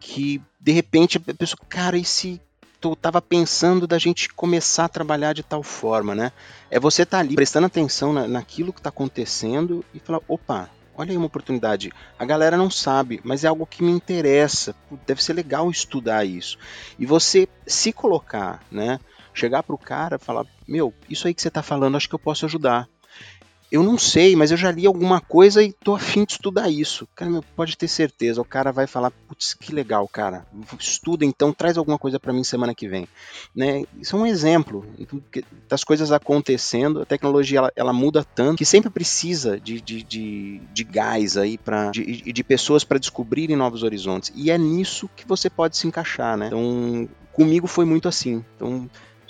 que 0.00 0.42
de 0.60 0.72
repente 0.72 1.18
a 1.18 1.34
pessoa, 1.34 1.58
cara, 1.68 1.96
e 1.96 2.04
se 2.04 2.40
tu 2.80 2.94
tava 2.94 3.20
pensando 3.22 3.86
da 3.86 3.98
gente 3.98 4.28
começar 4.32 4.84
a 4.84 4.88
trabalhar 4.88 5.32
de 5.32 5.42
tal 5.42 5.62
forma, 5.62 6.14
né? 6.14 6.32
É 6.70 6.78
você 6.78 7.04
tá 7.04 7.18
ali 7.18 7.34
prestando 7.34 7.66
atenção 7.66 8.12
na, 8.12 8.28
naquilo 8.28 8.72
que 8.72 8.80
está 8.80 8.90
acontecendo 8.90 9.84
e 9.94 9.98
falar, 9.98 10.20
opa, 10.28 10.70
olha 10.96 11.10
aí 11.10 11.16
uma 11.16 11.26
oportunidade. 11.26 11.92
A 12.18 12.24
galera 12.24 12.56
não 12.56 12.70
sabe, 12.70 13.20
mas 13.24 13.44
é 13.44 13.48
algo 13.48 13.66
que 13.66 13.82
me 13.82 13.90
interessa. 13.90 14.74
Deve 15.06 15.22
ser 15.22 15.32
legal 15.32 15.70
estudar 15.70 16.24
isso. 16.24 16.58
E 16.98 17.06
você 17.06 17.48
se 17.66 17.92
colocar, 17.92 18.62
né? 18.70 18.98
Chegar 19.32 19.62
pro 19.62 19.76
cara, 19.76 20.18
falar, 20.18 20.46
meu, 20.66 20.94
isso 21.10 21.26
aí 21.26 21.34
que 21.34 21.42
você 21.42 21.48
está 21.48 21.62
falando, 21.62 21.96
acho 21.96 22.08
que 22.08 22.14
eu 22.14 22.18
posso 22.18 22.46
ajudar 22.46 22.88
eu 23.70 23.82
não 23.82 23.98
sei, 23.98 24.36
mas 24.36 24.50
eu 24.50 24.56
já 24.56 24.70
li 24.70 24.86
alguma 24.86 25.20
coisa 25.20 25.62
e 25.62 25.72
tô 25.72 25.94
afim 25.94 26.24
de 26.24 26.32
estudar 26.32 26.70
isso. 26.70 27.06
Cara, 27.14 27.30
meu, 27.30 27.42
pode 27.54 27.76
ter 27.76 27.88
certeza, 27.88 28.40
o 28.40 28.44
cara 28.44 28.70
vai 28.70 28.86
falar, 28.86 29.10
putz, 29.10 29.54
que 29.54 29.72
legal, 29.72 30.06
cara. 30.06 30.46
Estuda 30.78 31.24
então, 31.24 31.52
traz 31.52 31.76
alguma 31.76 31.98
coisa 31.98 32.20
para 32.20 32.32
mim 32.32 32.44
semana 32.44 32.74
que 32.74 32.88
vem. 32.88 33.08
Né? 33.54 33.84
Isso 34.00 34.14
é 34.16 34.18
um 34.18 34.26
exemplo 34.26 34.86
das 35.68 35.82
coisas 35.82 36.12
acontecendo, 36.12 37.02
a 37.02 37.06
tecnologia 37.06 37.58
ela, 37.58 37.72
ela 37.74 37.92
muda 37.92 38.24
tanto 38.24 38.58
que 38.58 38.64
sempre 38.64 38.90
precisa 38.90 39.58
de, 39.58 39.80
de, 39.80 40.02
de, 40.02 40.60
de 40.72 40.84
gás 40.84 41.36
aí 41.36 41.58
para 41.58 41.90
de, 41.90 42.32
de 42.32 42.44
pessoas 42.44 42.84
para 42.84 42.98
descobrirem 42.98 43.56
novos 43.56 43.82
horizontes. 43.82 44.32
E 44.34 44.50
é 44.50 44.58
nisso 44.58 45.10
que 45.16 45.26
você 45.26 45.50
pode 45.50 45.76
se 45.76 45.86
encaixar, 45.86 46.36
né? 46.36 46.46
Então, 46.46 47.08
comigo 47.32 47.66
foi 47.66 47.84
muito 47.84 48.08
assim. 48.08 48.44
Então, 48.56 48.88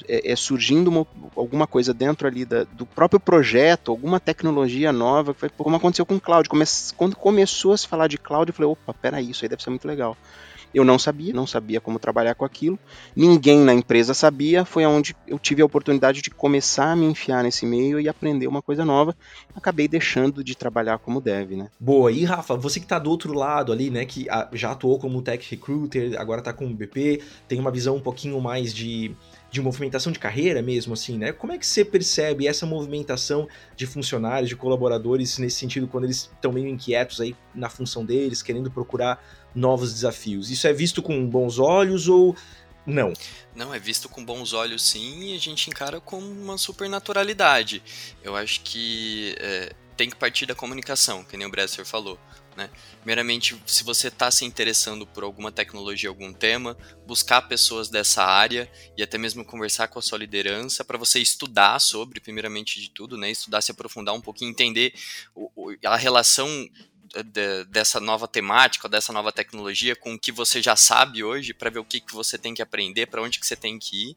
é, 0.08 0.32
é 0.32 0.36
surgindo 0.36 0.88
uma, 0.88 1.06
alguma 1.34 1.66
coisa 1.66 1.92
dentro 1.92 2.26
ali 2.26 2.44
da, 2.44 2.64
do 2.64 2.86
próprio 2.86 3.20
projeto, 3.20 3.90
alguma 3.90 4.20
tecnologia 4.20 4.92
nova, 4.92 5.34
como 5.56 5.76
aconteceu 5.76 6.06
com 6.06 6.16
o 6.16 6.20
cloud. 6.20 6.48
Come, 6.48 6.64
quando 6.96 7.16
começou 7.16 7.72
a 7.72 7.76
se 7.76 7.86
falar 7.86 8.08
de 8.08 8.18
cloud, 8.18 8.48
eu 8.48 8.54
falei, 8.54 8.70
opa, 8.70 8.94
peraí, 8.94 9.30
isso 9.30 9.44
aí 9.44 9.48
deve 9.48 9.62
ser 9.62 9.70
muito 9.70 9.86
legal. 9.86 10.16
Eu 10.76 10.84
não 10.84 10.98
sabia, 10.98 11.32
não 11.32 11.46
sabia 11.46 11.80
como 11.80 11.98
trabalhar 11.98 12.34
com 12.34 12.44
aquilo. 12.44 12.78
Ninguém 13.14 13.60
na 13.60 13.72
empresa 13.72 14.12
sabia. 14.12 14.62
Foi 14.62 14.84
onde 14.84 15.16
eu 15.26 15.38
tive 15.38 15.62
a 15.62 15.64
oportunidade 15.64 16.20
de 16.20 16.30
começar 16.30 16.92
a 16.92 16.96
me 16.96 17.06
enfiar 17.06 17.42
nesse 17.42 17.64
meio 17.64 17.98
e 17.98 18.08
aprender 18.10 18.46
uma 18.46 18.60
coisa 18.60 18.84
nova. 18.84 19.16
Acabei 19.54 19.88
deixando 19.88 20.44
de 20.44 20.54
trabalhar 20.54 20.98
como 20.98 21.18
dev, 21.18 21.52
né? 21.52 21.70
Boa. 21.80 22.12
E 22.12 22.24
Rafa, 22.24 22.56
você 22.56 22.78
que 22.78 22.84
está 22.84 22.98
do 22.98 23.08
outro 23.08 23.32
lado 23.32 23.72
ali, 23.72 23.88
né, 23.88 24.04
que 24.04 24.26
já 24.52 24.72
atuou 24.72 24.98
como 24.98 25.22
tech 25.22 25.48
recruiter, 25.50 26.20
agora 26.20 26.40
está 26.40 26.52
com 26.52 26.66
o 26.66 26.74
BP, 26.74 27.22
tem 27.48 27.58
uma 27.58 27.70
visão 27.70 27.96
um 27.96 28.00
pouquinho 28.00 28.38
mais 28.38 28.74
de 28.74 29.14
de 29.50 29.60
movimentação 29.60 30.12
de 30.12 30.18
carreira 30.18 30.60
mesmo, 30.60 30.92
assim, 30.94 31.16
né? 31.16 31.32
Como 31.32 31.52
é 31.52 31.58
que 31.58 31.66
você 31.66 31.84
percebe 31.84 32.46
essa 32.46 32.66
movimentação 32.66 33.48
de 33.76 33.86
funcionários, 33.86 34.48
de 34.48 34.56
colaboradores 34.56 35.38
nesse 35.38 35.56
sentido, 35.56 35.86
quando 35.86 36.04
eles 36.04 36.30
estão 36.32 36.52
meio 36.52 36.68
inquietos 36.68 37.20
aí 37.20 37.34
na 37.54 37.68
função 37.68 38.04
deles, 38.04 38.42
querendo 38.42 38.70
procurar 38.70 39.24
novos 39.54 39.92
desafios? 39.92 40.50
Isso 40.50 40.66
é 40.66 40.72
visto 40.72 41.02
com 41.02 41.26
bons 41.26 41.58
olhos 41.58 42.08
ou 42.08 42.36
não? 42.86 43.12
Não, 43.54 43.74
é 43.74 43.78
visto 43.78 44.08
com 44.08 44.24
bons 44.24 44.52
olhos 44.52 44.82
sim 44.82 45.32
e 45.32 45.36
a 45.36 45.38
gente 45.38 45.68
encara 45.68 46.00
com 46.00 46.18
uma 46.18 46.56
super 46.56 46.88
naturalidade. 46.88 47.82
Eu 48.22 48.36
acho 48.36 48.60
que 48.60 49.34
é, 49.38 49.72
tem 49.96 50.08
que 50.08 50.16
partir 50.16 50.46
da 50.46 50.54
comunicação, 50.54 51.24
que 51.24 51.36
nem 51.36 51.46
o 51.46 51.50
Bresser 51.50 51.84
falou. 51.84 52.18
Né? 52.56 52.70
Primeiramente, 52.98 53.60
se 53.66 53.84
você 53.84 54.08
está 54.08 54.30
se 54.30 54.44
interessando 54.44 55.06
por 55.06 55.22
alguma 55.22 55.52
tecnologia, 55.52 56.08
algum 56.08 56.32
tema, 56.32 56.76
buscar 57.06 57.42
pessoas 57.42 57.90
dessa 57.90 58.24
área 58.24 58.70
e 58.96 59.02
até 59.02 59.18
mesmo 59.18 59.44
conversar 59.44 59.88
com 59.88 59.98
a 59.98 60.02
sua 60.02 60.18
liderança 60.18 60.84
para 60.84 60.96
você 60.96 61.20
estudar 61.20 61.78
sobre, 61.78 62.18
primeiramente 62.18 62.80
de 62.80 62.88
tudo, 62.90 63.18
né? 63.18 63.30
estudar, 63.30 63.60
se 63.60 63.70
aprofundar 63.70 64.14
um 64.14 64.20
pouquinho, 64.20 64.50
entender 64.50 64.94
a 65.84 65.96
relação 65.96 66.48
de, 67.22 67.64
dessa 67.66 68.00
nova 68.00 68.26
temática, 68.26 68.88
dessa 68.88 69.12
nova 69.12 69.30
tecnologia, 69.30 69.94
com 69.94 70.14
o 70.14 70.18
que 70.18 70.32
você 70.32 70.62
já 70.62 70.76
sabe 70.76 71.22
hoje, 71.22 71.52
para 71.52 71.70
ver 71.70 71.78
o 71.78 71.84
que, 71.84 72.00
que 72.00 72.14
você 72.14 72.38
tem 72.38 72.54
que 72.54 72.62
aprender, 72.62 73.06
para 73.06 73.22
onde 73.22 73.38
que 73.38 73.46
você 73.46 73.56
tem 73.56 73.78
que 73.78 74.10
ir. 74.10 74.16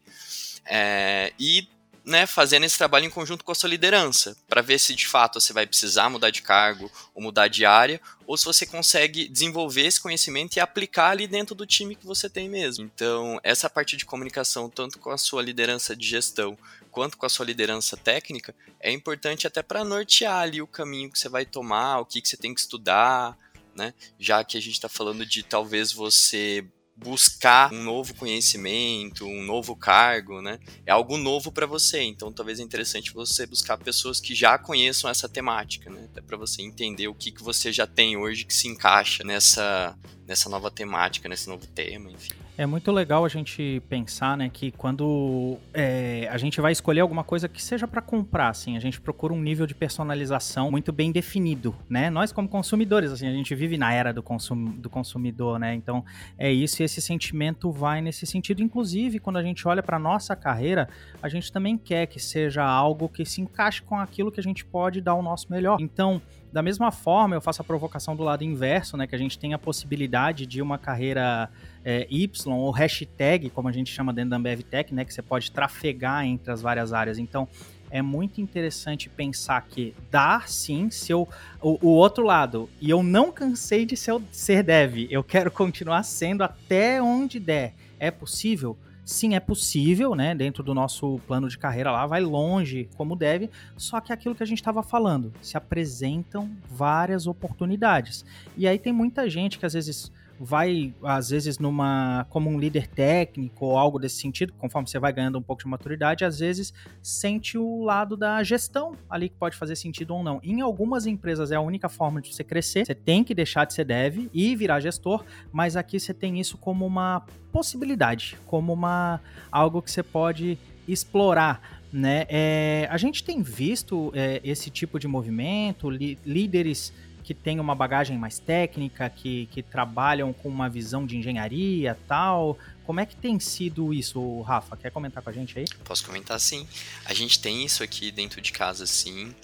É, 0.65 1.33
e 1.37 1.67
né, 2.09 2.25
fazendo 2.25 2.65
esse 2.65 2.77
trabalho 2.77 3.05
em 3.05 3.09
conjunto 3.09 3.45
com 3.45 3.51
a 3.51 3.55
sua 3.55 3.69
liderança, 3.69 4.35
para 4.47 4.61
ver 4.61 4.79
se 4.79 4.95
de 4.95 5.07
fato 5.07 5.39
você 5.39 5.53
vai 5.53 5.67
precisar 5.67 6.09
mudar 6.09 6.31
de 6.31 6.41
cargo 6.41 6.91
ou 7.13 7.21
mudar 7.21 7.47
de 7.47 7.65
área, 7.65 8.01
ou 8.25 8.35
se 8.35 8.45
você 8.45 8.65
consegue 8.65 9.27
desenvolver 9.27 9.85
esse 9.85 10.01
conhecimento 10.01 10.57
e 10.57 10.59
aplicar 10.59 11.11
ali 11.11 11.27
dentro 11.27 11.53
do 11.53 11.67
time 11.67 11.95
que 11.95 12.05
você 12.05 12.27
tem 12.27 12.49
mesmo. 12.49 12.83
Então, 12.83 13.39
essa 13.43 13.69
parte 13.69 13.95
de 13.95 14.05
comunicação, 14.05 14.69
tanto 14.69 14.97
com 14.97 15.11
a 15.11 15.17
sua 15.17 15.41
liderança 15.41 15.95
de 15.95 16.07
gestão 16.07 16.57
quanto 16.89 17.17
com 17.17 17.25
a 17.27 17.29
sua 17.29 17.45
liderança 17.45 17.95
técnica, 17.95 18.55
é 18.79 18.91
importante 18.91 19.45
até 19.45 19.61
para 19.61 19.85
nortear 19.85 20.39
ali 20.39 20.61
o 20.61 20.67
caminho 20.67 21.11
que 21.11 21.19
você 21.19 21.29
vai 21.29 21.45
tomar, 21.45 21.99
o 21.99 22.05
que, 22.05 22.21
que 22.21 22.27
você 22.27 22.37
tem 22.37 22.53
que 22.53 22.59
estudar, 22.59 23.37
né? 23.75 23.93
Já 24.19 24.43
que 24.43 24.57
a 24.57 24.61
gente 24.61 24.73
está 24.73 24.89
falando 24.89 25.23
de 25.25 25.43
talvez 25.43 25.93
você 25.93 26.65
buscar 26.99 27.73
um 27.73 27.81
novo 27.83 28.13
conhecimento, 28.13 29.25
um 29.25 29.43
novo 29.43 29.75
cargo, 29.75 30.41
né? 30.41 30.59
É 30.85 30.91
algo 30.91 31.17
novo 31.17 31.51
para 31.51 31.65
você, 31.65 32.01
então 32.01 32.31
talvez 32.31 32.59
é 32.59 32.63
interessante 32.63 33.13
você 33.13 33.45
buscar 33.45 33.77
pessoas 33.77 34.19
que 34.19 34.35
já 34.35 34.57
conheçam 34.57 35.09
essa 35.09 35.29
temática, 35.29 35.89
né? 35.89 36.07
Até 36.11 36.21
para 36.21 36.37
você 36.37 36.61
entender 36.61 37.07
o 37.07 37.15
que, 37.15 37.31
que 37.31 37.43
você 37.43 37.71
já 37.71 37.87
tem 37.87 38.17
hoje 38.17 38.45
que 38.45 38.53
se 38.53 38.67
encaixa 38.67 39.23
nessa, 39.23 39.97
nessa 40.27 40.49
nova 40.49 40.69
temática, 40.69 41.29
nesse 41.29 41.47
novo 41.47 41.65
tema, 41.67 42.11
enfim. 42.11 42.48
É 42.59 42.65
muito 42.65 42.91
legal 42.91 43.23
a 43.23 43.29
gente 43.29 43.81
pensar, 43.87 44.35
né, 44.35 44.49
que 44.51 44.69
quando 44.71 45.57
é, 45.73 46.27
a 46.29 46.37
gente 46.37 46.59
vai 46.59 46.73
escolher 46.73 46.99
alguma 46.99 47.23
coisa 47.23 47.47
que 47.47 47.63
seja 47.63 47.87
para 47.87 48.01
comprar, 48.01 48.49
assim, 48.49 48.75
a 48.75 48.81
gente 48.81 48.99
procura 48.99 49.33
um 49.33 49.41
nível 49.41 49.65
de 49.65 49.73
personalização 49.73 50.69
muito 50.69 50.91
bem 50.91 51.09
definido, 51.09 51.73
né? 51.89 52.09
Nós 52.09 52.33
como 52.33 52.49
consumidores, 52.49 53.13
assim, 53.13 53.29
a 53.29 53.31
gente 53.31 53.55
vive 53.55 53.77
na 53.77 53.93
era 53.93 54.11
do, 54.11 54.21
consum, 54.21 54.65
do 54.71 54.89
consumidor, 54.89 55.57
né? 55.57 55.73
Então 55.73 56.03
é 56.37 56.51
isso 56.51 56.81
e 56.81 56.83
esse 56.83 56.99
sentimento 56.99 57.71
vai 57.71 58.01
nesse 58.01 58.25
sentido. 58.25 58.61
Inclusive, 58.61 59.19
quando 59.19 59.37
a 59.37 59.41
gente 59.41 59.65
olha 59.65 59.81
para 59.81 59.97
nossa 59.97 60.35
carreira, 60.35 60.89
a 61.23 61.29
gente 61.29 61.53
também 61.53 61.77
quer 61.77 62.07
que 62.07 62.19
seja 62.19 62.61
algo 62.61 63.07
que 63.07 63.23
se 63.23 63.39
encaixe 63.39 63.81
com 63.81 63.95
aquilo 63.95 64.33
que 64.33 64.39
a 64.41 64.43
gente 64.43 64.65
pode 64.65 64.99
dar 64.99 65.13
o 65.13 65.21
nosso 65.21 65.49
melhor. 65.49 65.77
Então, 65.79 66.21
da 66.51 66.61
mesma 66.61 66.91
forma, 66.91 67.35
eu 67.35 67.41
faço 67.41 67.61
a 67.61 67.65
provocação 67.65 68.15
do 68.15 68.23
lado 68.23 68.43
inverso, 68.43 68.97
né? 68.97 69.05
Que 69.05 69.15
a 69.15 69.17
gente 69.17 69.37
tem 69.37 69.53
a 69.53 69.59
possibilidade 69.59 70.45
de 70.45 70.61
uma 70.61 70.77
carreira 70.77 71.49
é, 71.85 72.07
Y, 72.09 72.53
ou 72.53 72.71
hashtag, 72.71 73.49
como 73.49 73.67
a 73.67 73.71
gente 73.71 73.91
chama 73.91 74.11
dentro 74.11 74.31
da 74.31 74.37
Ambev 74.37 74.61
Tech, 74.61 74.93
né? 74.93 75.05
Que 75.05 75.13
você 75.13 75.21
pode 75.21 75.51
trafegar 75.51 76.25
entre 76.25 76.51
as 76.51 76.61
várias 76.61 76.91
áreas. 76.91 77.17
Então, 77.17 77.47
é 77.91 78.01
muito 78.01 78.39
interessante 78.39 79.09
pensar 79.09 79.61
que 79.67 79.95
dá 80.11 80.41
sim 80.45 80.89
se 80.89 81.11
eu, 81.11 81.27
o, 81.61 81.87
o 81.87 81.89
outro 81.89 82.23
lado, 82.23 82.69
e 82.79 82.89
eu 82.89 83.01
não 83.01 83.31
cansei 83.31 83.85
de 83.85 83.97
ser, 83.97 84.19
ser 84.31 84.63
dev, 84.63 85.07
eu 85.09 85.23
quero 85.23 85.49
continuar 85.51 86.03
sendo 86.03 86.43
até 86.43 87.01
onde 87.01 87.39
der. 87.39 87.73
É 87.99 88.09
possível? 88.09 88.77
Sim, 89.09 89.33
é 89.33 89.39
possível, 89.39 90.13
né? 90.13 90.35
Dentro 90.35 90.61
do 90.61 90.71
nosso 90.71 91.19
plano 91.25 91.49
de 91.49 91.57
carreira 91.57 91.91
lá, 91.91 92.05
vai 92.05 92.21
longe 92.21 92.87
como 92.95 93.15
deve, 93.15 93.49
só 93.75 93.99
que 93.99 94.11
é 94.11 94.13
aquilo 94.13 94.35
que 94.35 94.43
a 94.43 94.45
gente 94.45 94.59
estava 94.59 94.83
falando, 94.83 95.33
se 95.41 95.57
apresentam 95.57 96.47
várias 96.69 97.25
oportunidades. 97.25 98.23
E 98.55 98.67
aí 98.67 98.77
tem 98.77 98.93
muita 98.93 99.27
gente 99.27 99.57
que 99.57 99.65
às 99.65 99.73
vezes 99.73 100.11
vai, 100.39 100.93
às 101.03 101.29
vezes, 101.29 101.59
numa 101.59 102.25
como 102.29 102.49
um 102.49 102.57
líder 102.57 102.87
técnico 102.87 103.65
ou 103.65 103.77
algo 103.77 103.99
desse 103.99 104.21
sentido, 104.21 104.53
conforme 104.53 104.87
você 104.87 104.97
vai 104.97 105.11
ganhando 105.11 105.37
um 105.37 105.41
pouco 105.41 105.63
de 105.63 105.67
maturidade, 105.67 106.23
às 106.23 106.39
vezes 106.39 106.73
sente 107.01 107.57
o 107.57 107.83
lado 107.83 108.15
da 108.15 108.41
gestão 108.41 108.93
ali 109.09 109.27
que 109.27 109.35
pode 109.35 109.57
fazer 109.57 109.75
sentido 109.75 110.15
ou 110.15 110.23
não. 110.23 110.39
Em 110.41 110.61
algumas 110.61 111.05
empresas 111.05 111.51
é 111.51 111.55
a 111.55 111.61
única 111.61 111.89
forma 111.89 112.21
de 112.21 112.33
você 112.33 112.43
crescer, 112.43 112.85
você 112.85 112.95
tem 112.95 113.23
que 113.23 113.35
deixar 113.35 113.65
de 113.65 113.73
ser 113.73 113.83
dev 113.83 114.29
e 114.33 114.55
virar 114.55 114.79
gestor, 114.79 115.25
mas 115.51 115.75
aqui 115.75 115.99
você 115.99 116.13
tem 116.13 116.39
isso 116.39 116.57
como 116.57 116.85
uma 116.85 117.25
possibilidade, 117.51 118.37
como 118.45 118.71
uma 118.71 119.19
algo 119.51 119.81
que 119.81 119.91
você 119.91 120.03
pode 120.03 120.57
explorar. 120.87 121.79
Né? 121.91 122.25
É, 122.29 122.87
a 122.89 122.97
gente 122.97 123.23
tem 123.23 123.41
visto 123.41 124.11
é, 124.15 124.39
esse 124.43 124.69
tipo 124.69 124.99
de 124.99 125.07
movimento, 125.07 125.89
líderes 125.89 126.93
que 127.29 127.33
têm 127.35 127.59
uma 127.59 127.75
bagagem 127.75 128.17
mais 128.17 128.39
técnica, 128.39 129.07
que, 129.07 129.45
que 129.51 129.61
trabalham 129.61 130.33
com 130.33 130.49
uma 130.49 130.67
visão 130.67 131.05
de 131.05 131.15
engenharia 131.15 131.95
tal. 132.07 132.57
Como 132.83 132.99
é 132.99 133.05
que 133.05 133.15
tem 133.15 133.39
sido 133.39 133.93
isso, 133.93 134.41
Rafa? 134.41 134.75
Quer 134.75 134.89
comentar 134.89 135.21
com 135.21 135.29
a 135.29 135.33
gente 135.33 135.59
aí? 135.59 135.65
Posso 135.83 136.03
comentar 136.03 136.39
sim. 136.39 136.67
A 137.05 137.13
gente 137.13 137.39
tem 137.39 137.63
isso 137.63 137.83
aqui 137.83 138.09
dentro 138.09 138.41
de 138.41 138.51
casa 138.51 138.87
sim. 138.87 139.35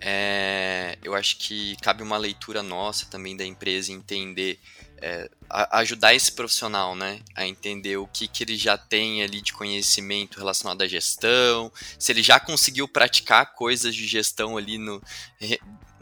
É, 0.00 0.96
eu 1.04 1.14
acho 1.14 1.36
que 1.36 1.76
cabe 1.82 2.02
uma 2.02 2.16
leitura 2.16 2.62
nossa 2.62 3.04
também 3.10 3.36
da 3.36 3.44
empresa 3.44 3.92
entender 3.92 4.58
é, 5.02 5.30
ajudar 5.50 6.14
esse 6.14 6.32
profissional, 6.32 6.96
né, 6.96 7.20
a 7.34 7.46
entender 7.46 7.98
o 7.98 8.06
que, 8.06 8.26
que 8.26 8.42
ele 8.42 8.56
já 8.56 8.78
tem 8.78 9.22
ali 9.22 9.42
de 9.42 9.52
conhecimento 9.52 10.38
relacionado 10.38 10.80
à 10.80 10.86
gestão, 10.86 11.70
se 11.98 12.10
ele 12.10 12.22
já 12.22 12.40
conseguiu 12.40 12.88
praticar 12.88 13.52
coisas 13.52 13.94
de 13.94 14.06
gestão 14.06 14.56
ali 14.56 14.78
no, 14.78 15.02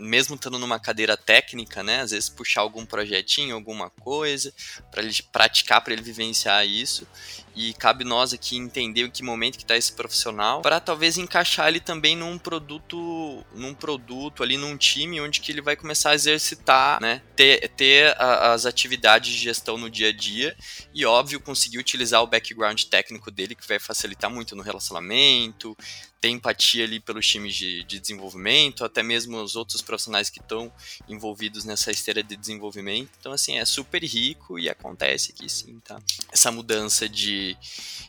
mesmo 0.03 0.35
estando 0.35 0.59
numa 0.59 0.79
cadeira 0.79 1.17
técnica, 1.17 1.83
né, 1.83 2.01
às 2.01 2.11
vezes 2.11 2.29
puxar 2.29 2.61
algum 2.61 2.85
projetinho, 2.85 3.55
alguma 3.55 3.89
coisa, 3.89 4.53
para 4.91 5.03
ele 5.03 5.15
praticar, 5.33 5.81
para 5.81 5.93
ele 5.93 6.03
vivenciar 6.03 6.67
isso. 6.67 7.07
E 7.55 7.75
cabe 7.75 8.03
nós 8.03 8.33
aqui 8.33 8.57
entender 8.57 9.03
em 9.03 9.11
que 9.11 9.23
momento 9.23 9.59
que 9.59 9.65
está 9.65 9.77
esse 9.77 9.93
profissional, 9.93 10.63
para 10.63 10.81
talvez 10.81 11.19
encaixar 11.19 11.69
ele 11.69 11.81
também 11.81 12.17
num 12.17 12.39
produto, 12.39 13.45
num 13.55 13.75
produto 13.75 14.43
ali, 14.43 14.57
num 14.57 14.77
time 14.77 15.21
onde 15.21 15.41
que 15.41 15.53
ele 15.53 15.61
vai 15.61 15.77
começar 15.77 16.11
a 16.11 16.15
exercitar, 16.15 17.01
né, 17.01 17.21
ter, 17.37 17.69
ter 17.69 18.17
a, 18.19 18.55
as 18.55 18.65
atividades 18.65 19.33
de 19.33 19.39
gestão 19.39 19.77
no 19.77 19.91
dia 19.91 20.09
a 20.09 20.13
dia 20.13 20.57
e 20.95 21.05
óbvio 21.05 21.41
conseguir 21.41 21.79
utilizar 21.79 22.23
o 22.23 22.27
background 22.27 22.83
técnico 22.85 23.31
dele 23.31 23.55
que 23.55 23.69
vai 23.69 23.79
facilitar 23.79 24.31
muito 24.31 24.57
no 24.57 24.63
relacionamento, 24.63 25.77
ter 26.23 26.29
empatia 26.29 26.85
ali 26.85 27.01
pelos 27.01 27.27
times 27.27 27.53
de, 27.53 27.83
de 27.83 27.99
desenvolvimento, 27.99 28.85
até 28.85 29.03
mesmo 29.03 29.43
os 29.43 29.57
outros 29.57 29.83
profissionais 29.83 30.31
que 30.31 30.39
estão 30.39 30.73
envolvidos 31.09 31.65
nessa 31.65 31.91
esteira 31.91 32.23
de 32.23 32.37
desenvolvimento. 32.37 33.11
Então, 33.19 33.33
assim, 33.33 33.59
é 33.59 33.65
super 33.65 34.01
rico 34.05 34.57
e 34.57 34.71
acontece 34.71 35.33
aqui 35.33 35.51
sim, 35.51 35.81
tá? 35.85 35.99
Essa 36.33 36.53
mudança 36.53 37.09
de, 37.09 37.57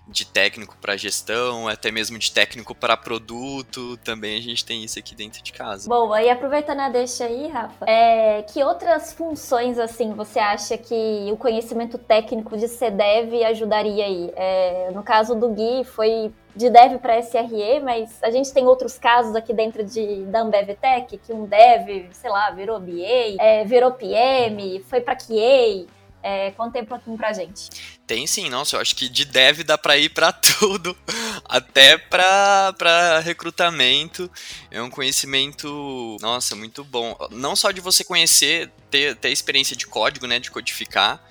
de 0.07 0.25
técnico 0.25 0.77
para 0.79 0.95
gestão, 0.95 1.67
até 1.67 1.89
mesmo 1.89 2.19
de 2.19 2.31
técnico 2.31 2.75
para 2.75 2.95
produto, 2.95 3.97
também 3.97 4.37
a 4.37 4.41
gente 4.41 4.63
tem 4.63 4.83
isso 4.83 4.99
aqui 4.99 5.15
dentro 5.15 5.41
de 5.41 5.51
casa. 5.51 5.89
Bom, 5.89 6.13
aí 6.13 6.29
aproveitando 6.29 6.81
a 6.81 6.89
deixa 6.89 7.25
aí, 7.25 7.47
Rafa, 7.47 7.83
é, 7.87 8.43
que 8.43 8.63
outras 8.63 9.11
funções, 9.13 9.79
assim, 9.79 10.13
você 10.13 10.37
acha 10.37 10.77
que 10.77 11.31
o 11.31 11.35
conhecimento 11.35 11.97
técnico 11.97 12.55
de 12.55 12.67
CDEV 12.67 13.43
ajudaria 13.43 14.05
aí? 14.05 14.31
É, 14.35 14.91
no 14.91 15.01
caso 15.01 15.33
do 15.33 15.49
Gui, 15.49 15.83
foi 15.83 16.31
de 16.55 16.69
dev 16.69 16.99
para 16.99 17.21
SRE, 17.21 17.79
mas 17.83 18.21
a 18.21 18.29
gente 18.29 18.53
tem 18.53 18.65
outros 18.65 18.97
casos 18.97 19.35
aqui 19.35 19.53
dentro 19.53 19.83
de, 19.83 20.23
da 20.25 20.41
Ambev 20.41 20.75
Tech, 20.75 21.17
que 21.17 21.33
um 21.33 21.45
dev, 21.45 22.09
sei 22.11 22.29
lá, 22.29 22.51
virou 22.51 22.79
BA, 22.79 23.37
é, 23.39 23.63
virou 23.65 23.91
PM, 23.91 24.83
foi 24.87 25.01
para 25.01 25.15
QA. 25.15 25.87
É, 26.25 26.51
conta 26.51 26.79
um 26.79 26.85
pouquinho 26.85 27.17
pra 27.17 27.33
gente. 27.33 27.69
Tem 28.07 28.25
sim, 28.25 28.49
nossa, 28.49 28.77
eu 28.77 28.79
acho 28.79 28.95
que 28.95 29.09
de 29.09 29.25
dev 29.25 29.61
dá 29.63 29.77
pra 29.77 29.97
ir 29.97 30.07
pra 30.07 30.31
tudo, 30.31 30.95
até 31.43 31.97
pra 31.97 33.19
recrutamento. 33.19 34.31
É 34.71 34.81
um 34.81 34.89
conhecimento, 34.89 36.17
nossa, 36.21 36.55
muito 36.55 36.81
bom. 36.85 37.13
Não 37.29 37.57
só 37.57 37.71
de 37.71 37.81
você 37.81 38.05
conhecer, 38.05 38.71
ter, 38.89 39.17
ter 39.17 39.31
experiência 39.31 39.75
de 39.75 39.85
código, 39.85 40.25
né, 40.25 40.39
de 40.39 40.49
codificar, 40.49 41.21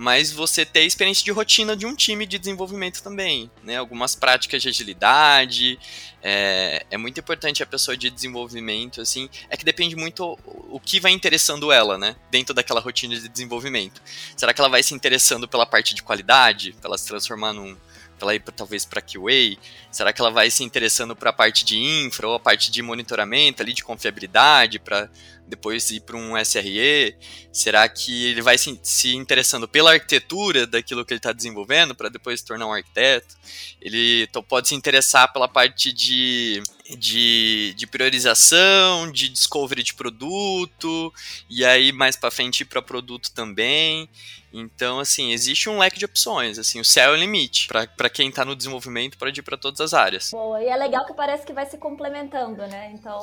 mas 0.00 0.32
você 0.32 0.64
ter 0.64 0.84
experiência 0.84 1.22
de 1.22 1.30
rotina 1.30 1.76
de 1.76 1.84
um 1.84 1.94
time 1.94 2.24
de 2.24 2.38
desenvolvimento 2.38 3.02
também, 3.02 3.50
né? 3.62 3.76
Algumas 3.76 4.14
práticas 4.14 4.62
de 4.62 4.68
agilidade, 4.70 5.78
é, 6.22 6.86
é 6.90 6.96
muito 6.96 7.20
importante 7.20 7.62
a 7.62 7.66
pessoa 7.66 7.94
de 7.94 8.08
desenvolvimento, 8.08 9.02
assim, 9.02 9.28
é 9.50 9.58
que 9.58 9.64
depende 9.64 9.94
muito 9.94 10.38
o, 10.46 10.80
que 10.80 10.98
vai 11.00 11.12
interessando 11.12 11.70
ela, 11.70 11.98
né? 11.98 12.16
Dentro 12.30 12.54
daquela 12.54 12.80
rotina 12.80 13.14
de 13.14 13.28
desenvolvimento. 13.28 14.00
Será 14.34 14.54
que 14.54 14.60
ela 14.62 14.70
vai 14.70 14.82
se 14.82 14.94
interessando 14.94 15.46
pela 15.46 15.66
parte 15.66 15.94
de 15.94 16.02
qualidade, 16.02 16.72
para 16.80 16.88
ela 16.88 16.96
se 16.96 17.06
transformar 17.06 17.52
num, 17.52 17.76
ela 18.18 18.34
ir 18.34 18.40
talvez 18.56 18.86
para 18.86 19.02
QA? 19.02 19.58
Será 19.90 20.14
que 20.14 20.20
ela 20.22 20.30
vai 20.30 20.50
se 20.50 20.64
interessando 20.64 21.14
para 21.14 21.28
a 21.28 21.32
parte 21.34 21.62
de 21.62 21.78
infra 21.78 22.26
ou 22.26 22.36
a 22.36 22.40
parte 22.40 22.70
de 22.70 22.80
monitoramento 22.80 23.62
ali 23.62 23.74
de 23.74 23.84
confiabilidade 23.84 24.78
para 24.78 25.10
depois 25.50 25.90
ir 25.90 26.00
para 26.00 26.16
um 26.16 26.36
SRE? 26.42 27.14
Será 27.52 27.88
que 27.88 28.26
ele 28.26 28.40
vai 28.40 28.56
se, 28.56 28.78
se 28.82 29.14
interessando 29.14 29.68
pela 29.68 29.92
arquitetura 29.92 30.66
daquilo 30.66 31.04
que 31.04 31.12
ele 31.12 31.18
está 31.18 31.32
desenvolvendo 31.32 31.94
para 31.94 32.08
depois 32.08 32.40
se 32.40 32.46
tornar 32.46 32.66
um 32.66 32.72
arquiteto? 32.72 33.36
Ele 33.82 34.22
então, 34.22 34.42
pode 34.42 34.68
se 34.68 34.74
interessar 34.74 35.32
pela 35.32 35.48
parte 35.48 35.92
de, 35.92 36.62
de, 36.96 37.74
de 37.76 37.86
priorização, 37.86 39.10
de 39.10 39.28
discovery 39.28 39.82
de 39.82 39.94
produto, 39.94 41.12
e 41.50 41.64
aí 41.64 41.92
mais 41.92 42.16
para 42.16 42.30
frente 42.30 42.60
ir 42.60 42.66
para 42.66 42.80
produto 42.80 43.30
também. 43.32 44.08
Então, 44.52 44.98
assim, 44.98 45.32
existe 45.32 45.68
um 45.68 45.78
leque 45.78 45.98
de 45.98 46.04
opções, 46.04 46.58
assim, 46.58 46.80
o 46.80 46.84
céu 46.84 47.14
é 47.14 47.16
o 47.16 47.20
limite. 47.20 47.68
para 47.68 48.10
quem 48.10 48.28
está 48.28 48.44
no 48.44 48.56
desenvolvimento, 48.56 49.16
pode 49.16 49.38
ir 49.38 49.42
para 49.42 49.56
todas 49.56 49.80
as 49.80 49.94
áreas. 49.94 50.30
Boa, 50.30 50.62
e 50.62 50.66
é 50.66 50.76
legal 50.76 51.06
que 51.06 51.14
parece 51.14 51.46
que 51.46 51.52
vai 51.52 51.66
se 51.66 51.78
complementando, 51.78 52.66
né? 52.66 52.90
Então, 52.92 53.20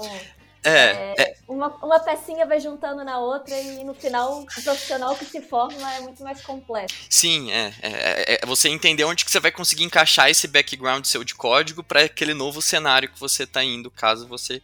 É, 0.67 1.13
é, 1.17 1.35
Uma, 1.47 1.67
uma 1.77 1.99
pecinha 1.99 2.45
vai 2.45 2.59
juntando 2.59 3.03
na 3.03 3.19
outra 3.19 3.57
e 3.59 3.83
no 3.83 3.93
final 3.93 4.41
o 4.41 4.45
profissional 4.45 5.15
que 5.15 5.25
se 5.25 5.41
forma 5.41 5.93
é 5.93 6.01
muito 6.01 6.21
mais 6.23 6.41
completo. 6.41 6.93
Sim, 7.09 7.51
é, 7.51 7.73
é, 7.81 8.39
é, 8.41 8.45
você 8.45 8.69
entender 8.69 9.03
onde 9.05 9.23
que 9.23 9.31
você 9.31 9.39
vai 9.39 9.51
conseguir 9.51 9.83
encaixar 9.83 10.29
esse 10.29 10.47
background 10.47 11.05
seu 11.05 11.23
de 11.23 11.33
código 11.33 11.83
para 11.83 12.01
aquele 12.01 12.33
novo 12.33 12.61
cenário 12.61 13.09
que 13.09 13.19
você 13.19 13.43
está 13.43 13.63
indo, 13.63 13.89
caso 13.89 14.27
você 14.27 14.61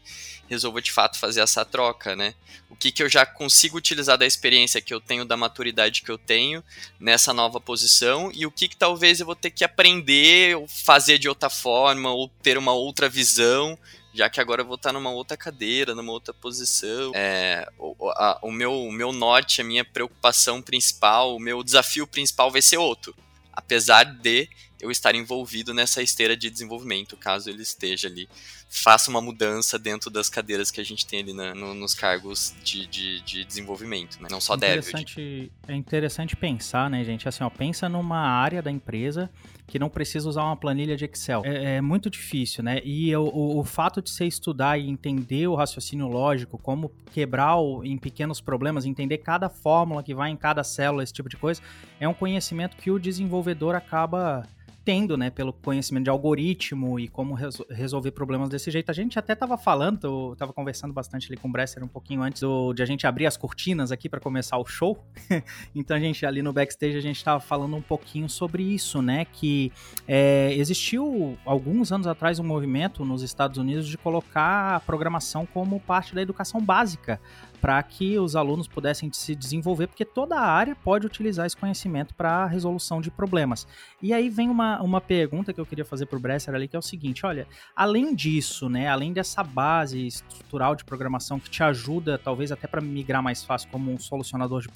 resolva 0.49 0.81
de 0.81 0.91
fato 0.91 1.17
fazer 1.17 1.41
essa 1.41 1.63
troca, 1.65 2.15
né? 2.15 2.35
O 2.69 2.75
que, 2.75 2.91
que 2.91 3.01
eu 3.01 3.09
já 3.09 3.25
consigo 3.25 3.77
utilizar 3.77 4.17
da 4.17 4.25
experiência 4.25 4.81
que 4.81 4.93
eu 4.93 4.99
tenho, 4.99 5.25
da 5.25 5.37
maturidade 5.37 6.01
que 6.01 6.11
eu 6.11 6.17
tenho 6.17 6.63
nessa 6.99 7.33
nova 7.33 7.59
posição 7.59 8.31
e 8.33 8.45
o 8.45 8.51
que, 8.51 8.67
que 8.67 8.75
talvez 8.75 9.19
eu 9.19 9.25
vou 9.25 9.35
ter 9.35 9.51
que 9.51 9.63
aprender 9.63 10.57
ou 10.57 10.67
fazer 10.67 11.17
de 11.17 11.29
outra 11.29 11.49
forma 11.49 12.11
ou 12.11 12.29
ter 12.41 12.57
uma 12.57 12.73
outra 12.73 13.07
visão 13.07 13.77
já 14.13 14.29
que 14.29 14.39
agora 14.39 14.61
eu 14.61 14.65
vou 14.65 14.75
estar 14.75 14.93
numa 14.93 15.09
outra 15.09 15.35
cadeira, 15.35 15.95
numa 15.95 16.11
outra 16.11 16.33
posição. 16.33 17.11
É, 17.15 17.67
o, 17.77 17.95
a, 18.11 18.39
o, 18.41 18.51
meu, 18.51 18.73
o 18.73 18.91
meu 18.91 19.11
norte, 19.11 19.59
a 19.59 19.63
minha 19.63 19.83
preocupação 19.83 20.61
principal, 20.61 21.35
o 21.35 21.39
meu 21.39 21.63
desafio 21.63 22.05
principal 22.05 22.51
vai 22.51 22.61
ser 22.61 22.77
outro. 22.77 23.15
Apesar 23.51 24.03
de 24.03 24.47
eu 24.83 24.91
estar 24.91 25.15
envolvido 25.15 25.73
nessa 25.73 26.01
esteira 26.01 26.35
de 26.35 26.49
desenvolvimento, 26.49 27.15
caso 27.15 27.49
ele 27.49 27.61
esteja 27.61 28.07
ali. 28.07 28.27
Faça 28.69 29.09
uma 29.09 29.21
mudança 29.21 29.79
dentro 29.79 30.09
das 30.09 30.29
cadeiras 30.29 30.69
que 30.69 30.81
a 30.81 30.83
gente 30.83 31.05
tem 31.05 31.21
ali 31.21 31.33
na, 31.33 31.55
no, 31.55 31.73
nos 31.73 31.93
cargos 31.93 32.53
de, 32.63 32.85
de, 32.87 33.21
de 33.21 33.45
desenvolvimento, 33.45 34.21
né? 34.21 34.27
não 34.29 34.41
só 34.41 34.55
interessante, 34.55 35.15
deve. 35.15 35.51
É 35.67 35.75
interessante 35.75 36.35
pensar, 36.35 36.89
né, 36.89 37.03
gente? 37.03 37.29
Assim, 37.29 37.43
ó, 37.43 37.49
pensa 37.49 37.87
numa 37.87 38.19
área 38.19 38.61
da 38.61 38.71
empresa 38.71 39.29
que 39.73 39.79
não 39.79 39.89
precisa 39.89 40.29
usar 40.29 40.43
uma 40.43 40.55
planilha 40.55 40.95
de 40.95 41.05
Excel. 41.05 41.41
É, 41.43 41.77
é 41.77 41.81
muito 41.81 42.07
difícil, 42.07 42.63
né? 42.63 42.79
E 42.85 43.15
o, 43.15 43.23
o, 43.23 43.57
o, 43.57 43.63
fato 43.63 44.03
de 44.03 44.11
você 44.11 44.23
estudar 44.23 44.77
e 44.77 44.87
entender 44.87 45.47
o 45.47 45.55
raciocínio 45.55 46.07
lógico, 46.07 46.59
como 46.59 46.91
quebrar 47.11 47.55
o, 47.55 47.83
em 47.83 47.97
pequenos 47.97 48.39
problemas, 48.39 48.85
entender 48.85 49.17
cada 49.17 49.49
fórmula 49.49 50.03
que 50.03 50.13
vai 50.13 50.29
em 50.29 50.35
cada 50.35 50.63
célula, 50.63 51.01
esse 51.01 51.11
tipo 51.11 51.27
de 51.27 51.37
coisa, 51.37 51.59
é 51.99 52.07
um 52.07 52.13
conhecimento 52.13 52.77
que 52.77 52.91
o 52.91 52.99
desenvolvedor 52.99 53.73
acaba 53.73 54.43
tendo, 54.85 55.17
né, 55.17 55.29
pelo 55.29 55.53
conhecimento 55.53 56.05
de 56.05 56.09
algoritmo 56.09 56.99
e 56.99 57.07
como 57.07 57.33
resol 57.33 57.65
resolver 57.69 58.11
problemas 58.11 58.49
desse 58.49 58.69
jeito. 58.69 58.89
A 58.89 58.93
gente 58.93 59.17
até 59.17 59.33
tava 59.33 59.57
falando, 59.57 60.03
eu 60.31 60.35
tava 60.35 60.51
conversando 60.51 60.93
bastante 60.93 61.27
ali 61.27 61.37
com 61.37 61.47
o 61.47 61.51
Bresser 61.51 61.83
um 61.83 61.87
pouquinho 61.87 62.21
antes 62.21 62.41
do, 62.41 62.73
de 62.73 62.83
a 62.83 62.85
gente 62.85 63.07
abrir 63.07 63.25
as 63.25 63.37
cortinas 63.37 63.91
aqui 63.91 64.09
para 64.09 64.19
começar 64.19 64.57
o 64.57 64.65
show. 64.65 65.01
então 65.73 65.95
a 65.95 65.99
gente 65.99 66.25
ali 66.25 66.41
no 66.41 66.51
backstage 66.51 66.97
a 66.97 67.01
gente 67.01 67.23
tava 67.23 67.39
falando 67.39 67.75
um 67.75 67.81
pouquinho 67.81 68.29
sobre 68.29 68.63
isso, 68.63 69.01
né, 69.01 69.25
que 69.25 69.71
é, 70.07 70.53
existiu 70.55 71.37
alguns 71.45 71.91
anos 71.91 72.07
atrás 72.07 72.39
um 72.39 72.43
movimento 72.43 73.05
nos 73.05 73.21
Estados 73.21 73.57
Unidos 73.57 73.87
de 73.87 73.97
colocar 73.97 74.75
a 74.75 74.79
programação 74.79 75.45
como 75.45 75.79
parte 75.79 76.13
da 76.13 76.21
educação 76.21 76.61
básica 76.61 77.19
para 77.63 77.81
que 77.81 78.19
os 78.19 78.35
alunos 78.35 78.67
pudessem 78.67 79.09
se 79.13 79.33
desenvolver, 79.33 79.87
porque 79.87 80.03
toda 80.03 80.35
a 80.35 80.45
área 80.45 80.75
pode 80.75 81.07
utilizar 81.07 81.45
esse 81.45 81.55
conhecimento 81.55 82.13
para 82.13 82.43
a 82.43 82.45
resolução 82.45 82.99
de 82.99 83.09
problemas. 83.09 83.65
E 84.01 84.11
aí 84.11 84.29
vem 84.29 84.49
uma, 84.49 84.81
uma 84.81 84.99
pergunta 84.99 85.53
que 85.53 85.61
eu 85.61 85.65
queria 85.65 85.85
fazer 85.85 86.07
para 86.07 86.17
o 86.17 86.19
Bresser 86.19 86.53
ali, 86.53 86.67
que 86.67 86.75
é 86.75 86.79
o 86.79 86.81
seguinte: 86.81 87.25
olha, 87.25 87.47
além 87.73 88.13
disso, 88.13 88.67
né, 88.67 88.89
além 88.89 89.13
dessa 89.13 89.41
base 89.45 90.05
estrutural 90.05 90.75
de 90.75 90.83
programação 90.83 91.39
que 91.39 91.49
te 91.49 91.63
ajuda, 91.63 92.17
talvez 92.17 92.51
até 92.51 92.67
para 92.67 92.81
migrar 92.81 93.23
mais 93.23 93.45
fácil 93.45 93.69
como 93.69 93.93
um 93.93 93.97
solucionador 93.97 94.61
de, 94.61 94.67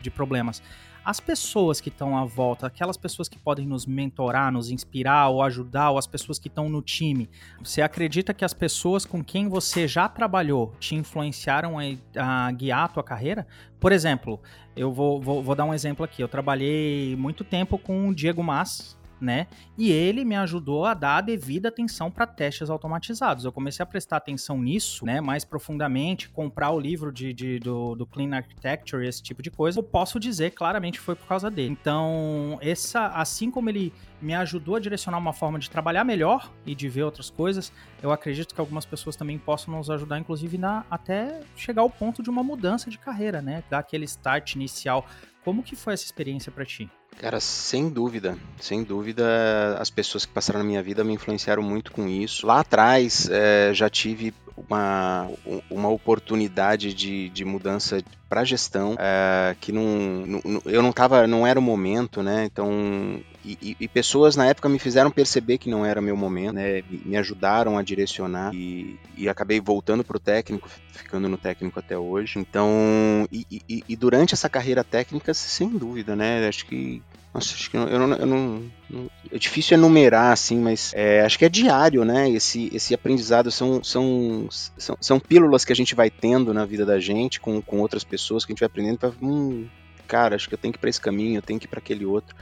de 0.00 0.10
problemas, 0.12 0.62
as 1.06 1.20
pessoas 1.20 1.80
que 1.80 1.88
estão 1.88 2.18
à 2.18 2.24
volta, 2.24 2.66
aquelas 2.66 2.96
pessoas 2.96 3.28
que 3.28 3.38
podem 3.38 3.64
nos 3.64 3.86
mentorar, 3.86 4.50
nos 4.50 4.72
inspirar 4.72 5.28
ou 5.28 5.40
ajudar, 5.40 5.92
ou 5.92 5.98
as 5.98 6.06
pessoas 6.06 6.36
que 6.36 6.48
estão 6.48 6.68
no 6.68 6.82
time, 6.82 7.30
você 7.62 7.80
acredita 7.80 8.34
que 8.34 8.44
as 8.44 8.52
pessoas 8.52 9.06
com 9.06 9.22
quem 9.22 9.48
você 9.48 9.86
já 9.86 10.08
trabalhou 10.08 10.74
te 10.80 10.96
influenciaram 10.96 11.76
a, 11.78 12.46
a 12.48 12.50
guiar 12.50 12.86
a 12.86 12.88
tua 12.88 13.04
carreira? 13.04 13.46
Por 13.78 13.92
exemplo, 13.92 14.40
eu 14.74 14.92
vou, 14.92 15.20
vou, 15.20 15.40
vou, 15.44 15.54
dar 15.54 15.64
um 15.64 15.72
exemplo 15.72 16.04
aqui. 16.04 16.20
Eu 16.20 16.26
trabalhei 16.26 17.14
muito 17.14 17.44
tempo 17.44 17.78
com 17.78 18.08
o 18.08 18.14
Diego 18.14 18.42
Mas, 18.42 18.98
né? 19.20 19.46
E 19.76 19.90
ele 19.90 20.24
me 20.24 20.34
ajudou 20.36 20.84
a 20.84 20.94
dar 20.94 21.18
a 21.18 21.20
devida 21.20 21.68
atenção 21.68 22.10
para 22.10 22.26
testes 22.26 22.70
automatizados. 22.70 23.44
Eu 23.44 23.52
comecei 23.52 23.82
a 23.82 23.86
prestar 23.86 24.16
atenção 24.16 24.60
nisso, 24.60 25.04
né, 25.04 25.20
mais 25.20 25.44
profundamente, 25.44 26.28
comprar 26.28 26.70
o 26.70 26.80
livro 26.80 27.12
de, 27.12 27.32
de 27.32 27.58
do, 27.58 27.94
do, 27.94 28.06
Clean 28.06 28.34
Architecture, 28.34 29.06
esse 29.06 29.22
tipo 29.22 29.42
de 29.42 29.50
coisa. 29.50 29.78
Eu 29.78 29.82
posso 29.82 30.18
dizer 30.20 30.50
claramente 30.52 31.00
foi 31.00 31.14
por 31.14 31.26
causa 31.26 31.50
dele. 31.50 31.70
Então, 31.70 32.58
essa, 32.60 33.08
assim 33.08 33.50
como 33.50 33.70
ele 33.70 33.92
me 34.20 34.34
ajudou 34.34 34.76
a 34.76 34.80
direcionar 34.80 35.18
uma 35.18 35.32
forma 35.32 35.58
de 35.58 35.68
trabalhar 35.70 36.04
melhor 36.04 36.50
e 36.64 36.74
de 36.74 36.88
ver 36.88 37.02
outras 37.02 37.30
coisas, 37.30 37.72
eu 38.02 38.10
acredito 38.10 38.54
que 38.54 38.60
algumas 38.60 38.86
pessoas 38.86 39.16
também 39.16 39.38
possam 39.38 39.74
nos 39.74 39.90
ajudar, 39.90 40.18
inclusive, 40.18 40.56
na, 40.58 40.84
até 40.90 41.40
chegar 41.54 41.82
ao 41.82 41.90
ponto 41.90 42.22
de 42.22 42.30
uma 42.30 42.42
mudança 42.42 42.90
de 42.90 42.98
carreira, 42.98 43.42
né? 43.42 43.62
Dar 43.68 43.78
aquele 43.78 44.04
start 44.04 44.54
inicial. 44.54 45.06
Como 45.46 45.62
que 45.62 45.76
foi 45.76 45.94
essa 45.94 46.04
experiência 46.04 46.50
para 46.50 46.64
ti? 46.64 46.90
Cara, 47.20 47.38
sem 47.38 47.88
dúvida, 47.88 48.36
sem 48.60 48.82
dúvida, 48.82 49.78
as 49.78 49.88
pessoas 49.88 50.26
que 50.26 50.32
passaram 50.32 50.58
na 50.58 50.64
minha 50.64 50.82
vida 50.82 51.04
me 51.04 51.12
influenciaram 51.12 51.62
muito 51.62 51.92
com 51.92 52.08
isso. 52.08 52.44
Lá 52.44 52.58
atrás, 52.58 53.30
é, 53.30 53.72
já 53.72 53.88
tive 53.88 54.34
uma, 54.56 55.30
uma 55.70 55.88
oportunidade 55.88 56.92
de, 56.92 57.28
de 57.28 57.44
mudança 57.44 58.02
para 58.28 58.44
gestão 58.44 58.96
é, 58.98 59.54
que 59.60 59.72
não, 59.72 59.84
não, 60.26 60.62
eu 60.64 60.82
não 60.82 60.92
tava 60.92 61.26
não 61.26 61.46
era 61.46 61.58
o 61.58 61.62
momento 61.62 62.22
né? 62.22 62.44
Então 62.44 63.20
e, 63.44 63.76
e, 63.78 63.86
pessoas 63.86 64.34
na 64.34 64.46
época 64.46 64.68
me 64.68 64.78
fizeram 64.78 65.08
perceber 65.08 65.58
que 65.58 65.70
não 65.70 65.86
era 65.86 66.00
meu 66.00 66.16
momento 66.16 66.54
né? 66.54 66.82
Me 66.88 67.16
ajudaram 67.16 67.78
a 67.78 67.82
direcionar 67.82 68.52
e, 68.52 68.98
e 69.16 69.28
acabei 69.28 69.60
voltando 69.60 70.02
pro 70.02 70.18
técnico 70.18 70.68
ficando 70.90 71.28
no 71.28 71.36
técnico 71.36 71.78
até 71.78 71.96
hoje. 71.96 72.38
Então 72.38 73.28
e, 73.30 73.84
e 73.88 73.96
durante 73.96 74.34
essa 74.34 74.48
carreira 74.48 74.82
técnica 74.82 75.32
sem 75.32 75.68
dúvida 75.68 76.16
né? 76.16 76.48
Acho 76.48 76.66
que 76.66 77.02
nossa, 77.36 77.54
acho 77.54 77.70
que 77.70 77.76
eu 77.76 77.98
não, 77.98 78.16
eu 78.16 78.26
não, 78.26 78.62
não, 78.88 79.10
É 79.30 79.36
difícil 79.36 79.76
enumerar, 79.76 80.32
assim, 80.32 80.58
mas 80.58 80.92
é, 80.94 81.20
acho 81.20 81.38
que 81.38 81.44
é 81.44 81.50
diário, 81.50 82.02
né? 82.02 82.30
Esse, 82.30 82.70
esse 82.72 82.94
aprendizado 82.94 83.50
são, 83.50 83.84
são, 83.84 84.48
são, 84.50 84.96
são 84.98 85.20
pílulas 85.20 85.62
que 85.62 85.72
a 85.72 85.76
gente 85.76 85.94
vai 85.94 86.08
tendo 86.08 86.54
na 86.54 86.64
vida 86.64 86.86
da 86.86 86.98
gente, 86.98 87.38
com, 87.38 87.60
com 87.60 87.80
outras 87.80 88.04
pessoas, 88.04 88.15
que 88.16 88.52
a 88.52 88.54
gente 88.54 88.60
vai 88.60 88.66
aprendendo 88.66 88.98
para. 88.98 89.12
Hum, 89.22 89.68
cara, 90.06 90.36
acho 90.36 90.48
que 90.48 90.54
eu 90.54 90.58
tenho 90.58 90.72
que 90.72 90.78
ir 90.78 90.80
para 90.80 90.90
esse 90.90 91.00
caminho, 91.00 91.38
eu 91.38 91.42
tenho 91.42 91.58
que 91.58 91.66
ir 91.66 91.68
para 91.68 91.78
aquele 91.78 92.04
outro. 92.04 92.36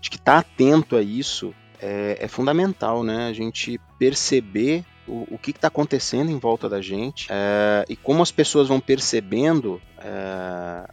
Acho 0.00 0.10
que 0.10 0.16
estar 0.16 0.42
tá 0.42 0.48
atento 0.48 0.96
a 0.96 1.02
isso 1.02 1.54
é, 1.80 2.18
é, 2.20 2.28
fundamental, 2.28 3.02
né? 3.02 3.26
A 3.28 3.32
gente 3.32 3.80
perceber 3.98 4.84
o, 5.06 5.34
o 5.34 5.38
que 5.38 5.50
está 5.50 5.68
acontecendo 5.68 6.30
em 6.30 6.38
volta 6.38 6.68
da 6.68 6.80
gente 6.80 7.26
é, 7.30 7.84
e 7.88 7.96
como 7.96 8.22
as 8.22 8.30
pessoas 8.30 8.68
vão 8.68 8.80
percebendo 8.80 9.80
é, 9.98 10.88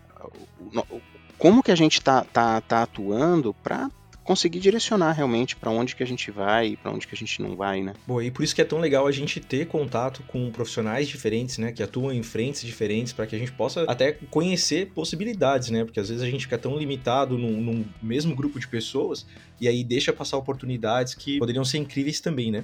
como 1.38 1.64
que 1.64 1.72
a 1.72 1.76
gente 1.76 1.94
está 1.94 2.24
tá, 2.24 2.62
tá 2.62 2.84
atuando 2.84 3.54
para 3.64 3.90
conseguir 4.32 4.62
direcionar 4.62 5.12
realmente 5.12 5.58
para 5.58 5.70
onde 5.70 5.94
que 5.94 6.02
a 6.02 6.08
gente 6.08 6.32
vai 6.32 6.68
e 6.68 6.78
para 6.78 6.90
onde 6.90 7.06
que 7.06 7.14
a 7.14 7.18
gente 7.18 7.42
não 7.42 7.54
vai, 7.54 7.84
né? 7.84 7.94
Bom, 8.08 8.22
e 8.22 8.32
por 8.32 8.44
isso 8.44 8.56
que 8.56 8.62
é 8.62 8.64
tão 8.64 8.80
legal 8.80 9.06
a 9.06 9.12
gente 9.12 9.42
ter 9.42 9.68
contato 9.68 10.24
com 10.24 10.50
profissionais 10.50 11.10
diferentes, 11.10 11.58
né, 11.58 11.74
que 11.74 11.84
atuam 11.84 12.14
em 12.14 12.24
frentes 12.24 12.62
diferentes, 12.62 13.12
para 13.12 13.28
que 13.28 13.36
a 13.36 13.40
gente 13.40 13.52
possa 13.52 13.84
até 13.90 14.14
conhecer 14.30 14.90
possibilidades, 14.92 15.70
né? 15.70 15.84
Porque 15.84 16.00
às 16.00 16.08
vezes 16.08 16.24
a 16.24 16.30
gente 16.30 16.46
fica 16.46 16.58
tão 16.58 16.78
limitado 16.78 17.38
num, 17.38 17.60
num 17.60 17.86
mesmo 18.02 18.34
grupo 18.34 18.58
de 18.58 18.70
pessoas 18.70 19.26
e 19.60 19.68
aí 19.68 19.84
deixa 19.84 20.14
passar 20.14 20.38
oportunidades 20.38 21.14
que 21.14 21.38
poderiam 21.38 21.66
ser 21.66 21.80
incríveis 21.80 22.22
também, 22.22 22.52
né? 22.52 22.64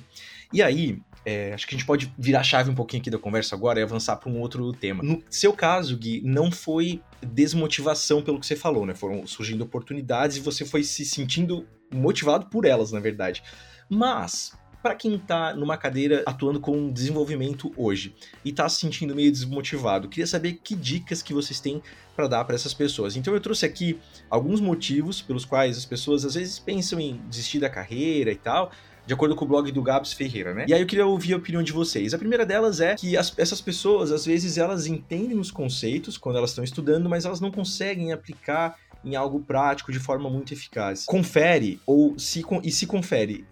E 0.53 0.63
aí, 0.63 0.97
é, 1.29 1.53
acho 1.53 1.67
que 1.67 1.75
a 1.75 1.77
gente 1.77 1.85
pode 1.85 2.13
virar 2.17 2.41
chave 2.41 2.71
um 2.71 2.73
pouquinho 2.73 3.01
aqui 3.01 3.09
da 3.09 3.19
conversa 3.19 3.53
agora 3.53 3.81
e 3.81 3.83
avançar 3.83 4.15
para 4.15 4.29
um 4.29 4.39
outro 4.39 4.71
tema. 4.71 5.03
No 5.03 5.21
seu 5.29 5.51
caso, 5.51 5.97
Gui, 5.97 6.21
não 6.23 6.49
foi 6.49 7.01
desmotivação 7.21 8.21
pelo 8.21 8.39
que 8.39 8.45
você 8.45 8.55
falou, 8.55 8.85
né? 8.85 8.95
Foram 8.95 9.27
surgindo 9.27 9.61
oportunidades 9.61 10.37
e 10.37 10.39
você 10.39 10.63
foi 10.63 10.83
se 10.83 11.03
sentindo 11.03 11.67
motivado 11.93 12.45
por 12.45 12.63
elas, 12.63 12.93
na 12.93 13.01
verdade. 13.01 13.43
Mas, 13.89 14.57
para 14.81 14.95
quem 14.95 15.15
está 15.15 15.53
numa 15.53 15.75
cadeira 15.75 16.23
atuando 16.25 16.61
com 16.61 16.89
desenvolvimento 16.89 17.73
hoje 17.75 18.15
e 18.45 18.51
está 18.51 18.69
se 18.69 18.79
sentindo 18.79 19.13
meio 19.13 19.29
desmotivado, 19.29 20.07
queria 20.07 20.27
saber 20.27 20.53
que 20.63 20.77
dicas 20.77 21.21
que 21.21 21.33
vocês 21.33 21.59
têm 21.59 21.83
para 22.15 22.29
dar 22.29 22.45
para 22.45 22.55
essas 22.55 22.73
pessoas. 22.73 23.17
Então 23.17 23.33
eu 23.33 23.41
trouxe 23.41 23.65
aqui 23.65 23.99
alguns 24.29 24.61
motivos 24.61 25.21
pelos 25.21 25.43
quais 25.43 25.77
as 25.77 25.85
pessoas 25.85 26.23
às 26.23 26.35
vezes 26.35 26.57
pensam 26.57 27.01
em 27.01 27.19
desistir 27.27 27.59
da 27.59 27.69
carreira 27.69 28.31
e 28.31 28.37
tal, 28.37 28.71
de 29.07 29.13
acordo 29.13 29.35
com 29.35 29.45
o 29.45 29.47
blog 29.47 29.71
do 29.71 29.81
Gabs 29.81 30.11
Ferreira, 30.11 30.53
né? 30.53 30.65
E 30.67 30.73
aí 30.73 30.81
eu 30.81 30.85
queria 30.85 31.05
ouvir 31.05 31.33
a 31.33 31.37
opinião 31.37 31.63
de 31.63 31.71
vocês. 31.71 32.13
A 32.13 32.17
primeira 32.17 32.45
delas 32.45 32.81
é 32.81 32.93
que 32.95 33.15
as, 33.15 33.33
essas 33.39 33.61
pessoas, 33.61 34.11
às 34.11 34.25
vezes, 34.25 34.57
elas 34.57 34.85
entendem 34.85 35.39
os 35.39 35.49
conceitos 35.49 36.17
quando 36.17 36.37
elas 36.37 36.51
estão 36.51 36.63
estudando, 36.63 37.09
mas 37.09 37.23
elas 37.23 37.39
não 37.39 37.49
conseguem 37.49 38.11
aplicar 38.11 38.75
em 39.05 39.15
algo 39.15 39.39
prático 39.39 39.93
de 39.93 39.99
forma 39.99 40.29
muito 40.29 40.53
eficaz. 40.53 41.05
Confere 41.05 41.79
ou 41.85 42.19
se 42.19 42.43
e 42.61 42.69
se 42.69 42.85
confere, 42.85 43.45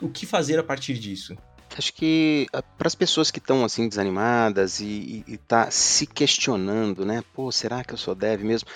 o 0.00 0.08
que 0.08 0.24
fazer 0.24 0.58
a 0.58 0.62
partir 0.62 0.94
disso? 0.94 1.36
Acho 1.76 1.92
que 1.92 2.46
ah, 2.52 2.62
para 2.62 2.86
as 2.86 2.94
pessoas 2.94 3.30
que 3.30 3.38
estão 3.38 3.64
assim 3.64 3.88
desanimadas 3.88 4.80
e, 4.80 5.24
e, 5.26 5.34
e 5.34 5.36
tá 5.36 5.70
se 5.70 6.06
questionando, 6.06 7.04
né? 7.04 7.22
Pô, 7.34 7.52
será 7.52 7.84
que 7.84 7.92
eu 7.92 7.98
sou 7.98 8.14
dev 8.14 8.42
mesmo? 8.42 8.68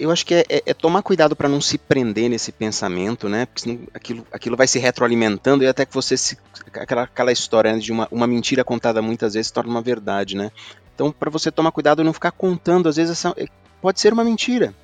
Eu 0.00 0.10
acho 0.10 0.24
que 0.24 0.34
é, 0.34 0.44
é, 0.48 0.62
é 0.66 0.74
tomar 0.74 1.02
cuidado 1.02 1.36
para 1.36 1.48
não 1.48 1.60
se 1.60 1.76
prender 1.76 2.30
nesse 2.30 2.50
pensamento, 2.50 3.28
né? 3.28 3.46
Porque 3.46 3.60
senão 3.60 3.80
aquilo, 3.92 4.26
aquilo 4.32 4.56
vai 4.56 4.66
se 4.66 4.78
retroalimentando 4.78 5.62
e 5.62 5.66
até 5.66 5.84
que 5.84 5.94
você 5.94 6.16
se. 6.16 6.38
aquela, 6.74 7.02
aquela 7.02 7.30
história 7.30 7.72
né, 7.72 7.78
de 7.78 7.92
uma, 7.92 8.08
uma 8.10 8.26
mentira 8.26 8.64
contada 8.64 9.02
muitas 9.02 9.34
vezes 9.34 9.48
se 9.48 9.52
torna 9.52 9.70
uma 9.70 9.82
verdade, 9.82 10.36
né? 10.36 10.50
Então, 10.94 11.12
para 11.12 11.30
você 11.30 11.50
tomar 11.50 11.72
cuidado 11.72 12.00
e 12.00 12.04
não 12.04 12.12
ficar 12.12 12.32
contando, 12.32 12.88
às 12.88 12.96
vezes 12.96 13.12
essa, 13.12 13.34
é, 13.36 13.46
pode 13.80 14.00
ser 14.00 14.12
uma 14.12 14.24
mentira. 14.24 14.74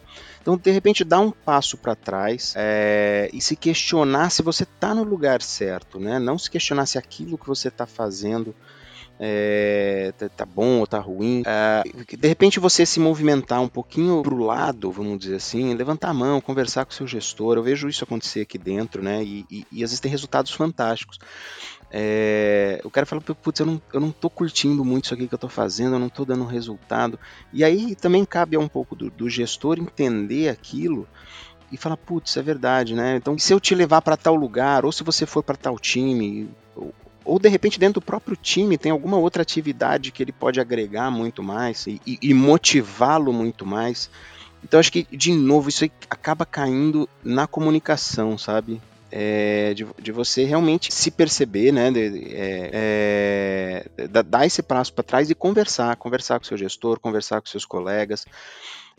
Então, 0.41 0.57
de 0.57 0.71
repente, 0.71 1.03
dá 1.03 1.19
um 1.19 1.31
passo 1.31 1.77
para 1.77 1.97
trás 1.97 2.55
é, 2.57 3.29
e 3.33 3.41
se 3.41 3.57
questionar 3.57 4.31
se 4.31 4.43
você 4.43 4.63
está 4.63 4.95
no 4.95 5.03
lugar 5.03 5.43
certo, 5.43 5.99
né? 5.99 6.19
Não 6.19 6.39
se 6.39 6.51
questionar 6.51 6.87
se 6.87 6.99
aquilo 6.99 7.37
que 7.37 7.49
você 7.49 7.69
está 7.69 7.87
fazendo 7.87 8.55
é, 9.19 10.13
tá, 10.19 10.29
tá, 10.29 10.45
bom 10.45 10.81
ou 10.81 10.87
tá 10.87 10.99
ruim. 10.99 11.43
É, 11.47 11.83
de 12.17 12.29
repente 12.29 12.61
você 12.61 12.85
se 12.85 13.01
movimentar 13.01 13.61
um 13.61 13.69
pouquinho 13.69 14.23
pro 14.23 14.39
lado, 14.39 14.91
vamos 14.91 15.19
dizer 15.19 15.37
assim, 15.37 15.75
levantar 15.75 16.11
a 16.11 16.15
mão, 16.15 16.41
conversar 16.41 16.85
com 16.85 16.93
o 16.93 16.95
seu 16.95 17.07
gestor. 17.07 17.57
Eu 17.57 17.63
vejo 17.63 17.89
isso 17.89 18.05
acontecer 18.05 18.43
aqui 18.43 18.59
dentro, 18.59 19.03
né? 19.03 19.23
E, 19.23 19.47
e, 19.51 19.67
e 19.73 19.85
às 19.85 19.91
vezes 19.91 20.01
tem 20.01 20.11
resultados 20.11 20.53
fantásticos. 20.53 21.19
É, 21.91 22.81
o 22.85 22.91
cara 22.91 23.07
fala, 23.07 23.23
putz, 23.23 23.61
eu 23.61 23.67
não, 23.67 23.83
eu 23.93 24.01
não 24.01 24.11
tô 24.11 24.29
curtindo 24.29 24.85
muito 24.85 25.05
isso 25.05 25.15
aqui 25.15 25.29
que 25.29 25.35
eu 25.35 25.39
tô 25.39 25.49
fazendo, 25.49 25.95
eu 25.95 26.01
não 26.01 26.09
tô 26.09 26.25
dando 26.25 26.45
resultado. 26.45 27.19
E 27.53 27.65
aí 27.65 27.95
também 27.95 28.25
cabe 28.25 28.57
um 28.59 28.69
pouco 28.69 28.95
do, 28.95 29.11
do 29.11 29.31
gestor 29.31 29.79
entender 29.79 30.49
aquilo 30.49 31.07
e 31.71 31.77
falar, 31.77 31.97
putz, 31.97 32.37
é 32.37 32.43
verdade, 32.43 32.95
né? 32.95 33.17
Então, 33.17 33.39
se 33.39 33.53
eu 33.53 33.59
te 33.59 33.75
levar 33.75 34.03
para 34.03 34.17
tal 34.17 34.35
lugar, 34.35 34.85
ou 34.85 34.93
se 34.93 35.03
você 35.03 35.27
for 35.27 35.43
para 35.43 35.57
tal 35.57 35.79
time, 35.79 36.49
de 37.41 37.49
repente 37.49 37.79
dentro 37.79 38.01
do 38.01 38.05
próprio 38.05 38.37
time 38.37 38.79
tem 38.79 38.93
alguma 38.93 39.17
outra 39.17 39.43
atividade 39.43 40.13
que 40.13 40.23
ele 40.23 40.33
pode 40.33 40.61
agregar 40.61 41.11
muito 41.11 41.43
mais 41.43 41.87
e, 41.87 42.01
e 42.07 42.33
motivá-lo 42.33 43.33
muito 43.33 43.67
mais. 43.67 44.09
Então 44.63 44.81
acho 44.81 44.91
que, 44.91 45.07
de 45.13 45.33
novo, 45.33 45.69
isso 45.69 45.85
acaba 46.11 46.45
caindo 46.45 47.09
na 47.23 47.47
comunicação, 47.47 48.37
sabe? 48.37 48.81
É, 49.13 49.73
de, 49.75 49.87
de, 50.03 50.11
você 50.11 50.45
realmente 50.45 50.93
se 50.93 51.11
perceber, 51.11 51.73
né? 51.73 51.91
De, 51.91 52.35
é, 52.35 53.87
é, 53.97 54.09
dar 54.09 54.45
esse 54.45 54.63
passo 54.63 54.93
para 54.93 55.05
trás 55.05 55.31
e 55.31 55.35
conversar, 55.35 55.95
conversar 55.97 56.41
com 56.41 56.45
seu 56.45 56.57
gestor, 56.57 56.99
conversar 56.99 57.41
com 57.41 57.47
seus 57.47 57.65
colegas. 57.65 58.27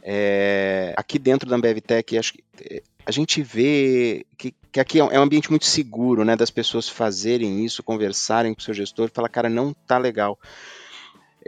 É, 0.02 0.94
aqui 0.96 1.20
dentro 1.20 1.50
da 1.50 1.58
AmbevTech, 1.58 2.18
acho 2.18 2.34
que 2.34 2.44
é, 2.62 2.82
a 3.06 3.12
gente 3.12 3.42
vê 3.42 4.26
que, 4.38 4.54
que 4.78 4.82
aqui 4.82 5.00
é, 5.00 5.16
é 5.16 5.20
um 5.20 5.24
ambiente 5.24 5.50
muito 5.50 5.66
seguro, 5.66 6.24
né, 6.24 6.36
das 6.36 6.52
pessoas 6.52 6.88
fazerem 6.88 7.66
isso, 7.66 7.82
conversarem 7.82 8.54
com 8.54 8.60
o 8.60 8.64
seu 8.64 8.74
gestor 8.74 9.08
e 9.08 9.14
falar, 9.14 9.30
cara, 9.30 9.50
não 9.50 9.74
tá 9.74 9.98
legal. 9.98 10.38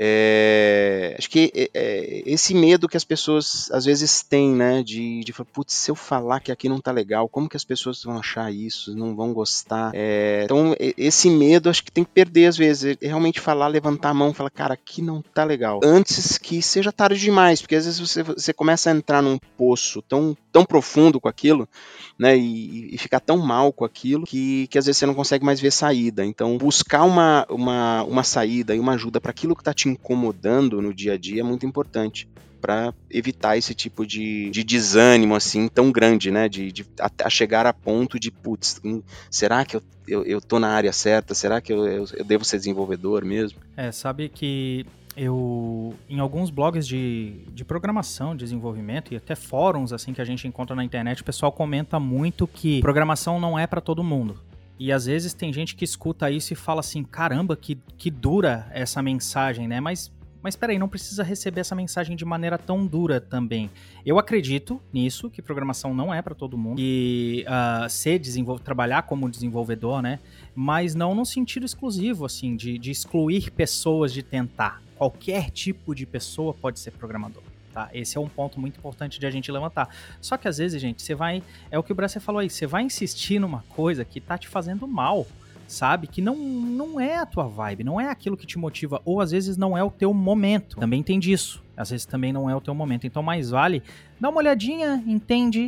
É, 0.02 1.14
acho 1.20 1.30
que 1.30 1.52
é, 1.54 1.70
é, 1.74 2.24
esse 2.26 2.56
medo 2.56 2.88
que 2.88 2.96
as 2.96 3.04
pessoas 3.04 3.70
às 3.70 3.84
vezes 3.84 4.24
têm, 4.24 4.56
né, 4.56 4.82
de, 4.82 5.20
de 5.26 5.34
falar, 5.34 5.50
putz, 5.52 5.74
se 5.74 5.92
eu 5.92 5.96
falar 5.96 6.40
que 6.40 6.54
aqui 6.54 6.70
não 6.70 6.80
tá 6.80 6.90
legal, 6.90 7.28
como 7.28 7.50
que 7.50 7.58
as 7.58 7.66
pessoas 7.66 8.02
vão 8.02 8.18
achar 8.18 8.50
isso, 8.50 8.96
não 8.96 9.14
vão 9.14 9.34
gostar? 9.34 9.92
É, 9.94 10.44
então, 10.46 10.74
esse 10.98 11.30
medo 11.30 11.70
acho 11.70 11.84
que 11.84 11.92
tem 11.92 12.06
que 12.06 12.12
perder 12.12 12.46
às 12.46 12.56
vezes, 12.56 12.96
é 13.02 13.08
realmente 13.08 13.42
falar, 13.42 13.68
levantar 13.68 14.12
a 14.12 14.14
mão, 14.14 14.34
falar, 14.34 14.52
cara, 14.52 14.74
aqui 14.74 15.02
não 15.02 15.22
tá 15.22 15.44
legal. 15.44 15.82
Antes 15.84 16.38
que 16.38 16.62
seja 16.62 16.94
tarde 16.94 17.20
demais, 17.20 17.62
porque 17.62 17.76
às 17.76 17.84
vezes 17.84 18.00
você, 18.00 18.24
você 18.24 18.54
começa 18.54 18.90
a 18.90 18.96
entrar 18.96 19.22
num 19.22 19.38
poço 19.58 20.02
tão, 20.04 20.34
tão 20.50 20.64
profundo 20.64 21.20
com 21.20 21.28
aquilo, 21.28 21.68
né, 22.18 22.38
e, 22.38 22.96
e 22.96 22.98
ficar 22.98 23.20
tão 23.20 23.38
mal 23.38 23.74
com 23.74 23.84
aquilo, 23.84 24.26
que, 24.26 24.66
que 24.68 24.78
às 24.78 24.86
vezes 24.86 24.98
você 24.98 25.06
não 25.06 25.14
consegue 25.14 25.44
mais 25.44 25.60
ver 25.60 25.72
saída. 25.72 26.24
Então, 26.26 26.58
buscar 26.58 27.04
uma, 27.04 27.46
uma, 27.50 28.04
uma 28.04 28.24
saída 28.24 28.74
e 28.74 28.80
uma 28.80 28.94
ajuda 28.94 29.20
para 29.20 29.32
aquilo 29.32 29.54
que 29.54 29.64
tá 29.64 29.74
te 29.74 29.89
incomodando 29.90 30.82
no 30.82 30.94
dia 30.94 31.14
a 31.14 31.18
dia 31.18 31.42
é 31.42 31.44
muito 31.44 31.66
importante 31.66 32.28
para 32.60 32.94
evitar 33.10 33.58
esse 33.58 33.74
tipo 33.74 34.06
de, 34.06 34.50
de 34.50 34.64
desânimo 34.64 35.36
assim 35.36 35.68
tão 35.68 35.92
grande, 35.92 36.30
né? 36.30 36.48
De, 36.50 36.72
de 36.72 36.86
a, 37.00 37.10
a, 37.24 37.30
chegar 37.30 37.66
a 37.66 37.74
ponto 37.74 38.20
de 38.20 38.30
putz, 38.30 38.80
hum, 38.84 39.02
será 39.32 39.66
que 39.66 39.78
eu, 39.78 39.82
eu, 40.08 40.26
eu 40.26 40.42
tô 40.42 40.60
na 40.60 40.70
área 40.70 40.92
certa? 40.92 41.34
Será 41.34 41.62
que 41.62 41.72
eu, 41.72 41.86
eu, 41.88 42.06
eu 42.14 42.26
devo 42.26 42.44
ser 42.44 42.58
desenvolvedor 42.58 43.24
mesmo? 43.24 43.60
É, 43.76 43.92
sabe 43.92 44.30
que 44.30 44.86
eu 45.16 45.96
em 46.10 46.20
alguns 46.20 46.50
blogs 46.50 46.88
de, 46.88 47.46
de 47.52 47.66
programação, 47.66 48.36
desenvolvimento 48.36 49.14
e 49.14 49.18
até 49.18 49.36
fóruns 49.36 49.92
assim 49.92 50.14
que 50.14 50.22
a 50.22 50.26
gente 50.26 50.48
encontra 50.48 50.76
na 50.76 50.84
internet, 50.84 51.22
o 51.22 51.26
pessoal 51.26 51.52
comenta 51.52 52.00
muito 52.00 52.48
que 52.48 52.82
programação 52.82 53.40
não 53.40 53.58
é 53.58 53.66
para 53.66 53.82
todo 53.82 54.04
mundo. 54.04 54.40
E 54.80 54.94
às 54.94 55.06
vezes 55.06 55.34
tem 55.34 55.52
gente 55.52 55.76
que 55.76 55.84
escuta 55.84 56.32
isso 56.32 56.54
e 56.54 56.56
fala 56.56 56.80
assim: 56.80 57.04
caramba, 57.04 57.56
que, 57.58 57.78
que 57.98 58.10
dura 58.10 58.68
essa 58.72 59.02
mensagem, 59.02 59.68
né? 59.68 59.82
Mas, 59.82 60.10
mas 60.42 60.56
peraí, 60.56 60.80
não 60.80 60.88
precisa 60.88 61.22
receber 61.22 61.60
essa 61.60 61.76
mensagem 61.76 62.16
de 62.16 62.24
maneira 62.24 62.58
tão 62.58 62.88
dura 62.88 63.20
também. 63.20 63.70
Eu 64.06 64.18
acredito 64.18 64.82
nisso, 64.94 65.30
que 65.30 65.42
programação 65.42 65.94
não 65.94 66.14
é 66.14 66.22
para 66.22 66.34
todo 66.34 66.58
mundo. 66.58 66.80
E 66.80 67.46
uh, 67.46 67.90
ser 67.90 68.22
trabalhar 68.64 69.02
como 69.02 69.30
desenvolvedor, 69.30 70.02
né? 70.02 70.20
Mas 70.56 70.96
não 70.96 71.14
no 71.14 71.26
sentido 71.26 71.66
exclusivo, 71.66 72.26
assim, 72.26 72.56
de, 72.56 72.78
de 72.78 72.90
excluir 72.90 73.52
pessoas 73.52 74.14
de 74.14 74.24
tentar. 74.24 74.82
Qualquer 74.96 75.50
tipo 75.50 75.94
de 75.94 76.06
pessoa 76.06 76.54
pode 76.54 76.80
ser 76.80 76.92
programador 76.92 77.44
tá? 77.70 77.90
Esse 77.94 78.18
é 78.18 78.20
um 78.20 78.28
ponto 78.28 78.60
muito 78.60 78.78
importante 78.78 79.20
de 79.20 79.26
a 79.26 79.32
gente 79.32 79.52
levantar. 79.52 79.90
Só 80.22 80.38
que 80.38 80.48
às 80.48 80.58
vezes, 80.58 80.82
gente, 80.82 81.02
você 81.02 81.16
vai. 81.16 81.44
É 81.72 81.78
o 81.80 81.84
que 81.84 81.92
o 81.92 81.96
Bresser 81.96 82.22
falou 82.22 82.40
aí, 82.40 82.50
você 82.50 82.68
vai 82.68 82.84
insistir 82.84 83.40
numa 83.40 83.64
coisa 83.70 84.04
que 84.04 84.20
tá 84.20 84.38
te 84.38 84.48
fazendo 84.48 84.88
mal 84.88 85.26
sabe? 85.70 86.08
Que 86.08 86.22
não, 86.22 86.36
não 86.36 87.00
é 87.00 87.18
a 87.18 87.26
tua 87.26 87.48
vibe, 87.48 87.84
não 87.84 88.02
é 88.02 88.10
aquilo 88.10 88.36
que 88.36 88.48
te 88.48 88.58
motiva, 88.58 89.02
ou 89.06 89.22
às 89.22 89.32
vezes 89.32 89.56
não 89.56 89.78
é 89.78 89.84
o 89.84 89.92
teu 89.92 90.14
momento. 90.14 90.78
Também 90.78 91.04
tem 91.04 91.20
disso. 91.20 91.64
Às 91.78 91.92
vezes 91.92 92.06
também 92.06 92.34
não 92.34 92.50
é 92.50 92.56
o 92.56 92.60
teu 92.60 92.74
momento. 92.74 93.08
Então, 93.08 93.24
mais 93.24 93.52
vale 93.52 93.84
dá 94.20 94.30
uma 94.30 94.40
olhadinha, 94.40 95.02
entende, 95.08 95.68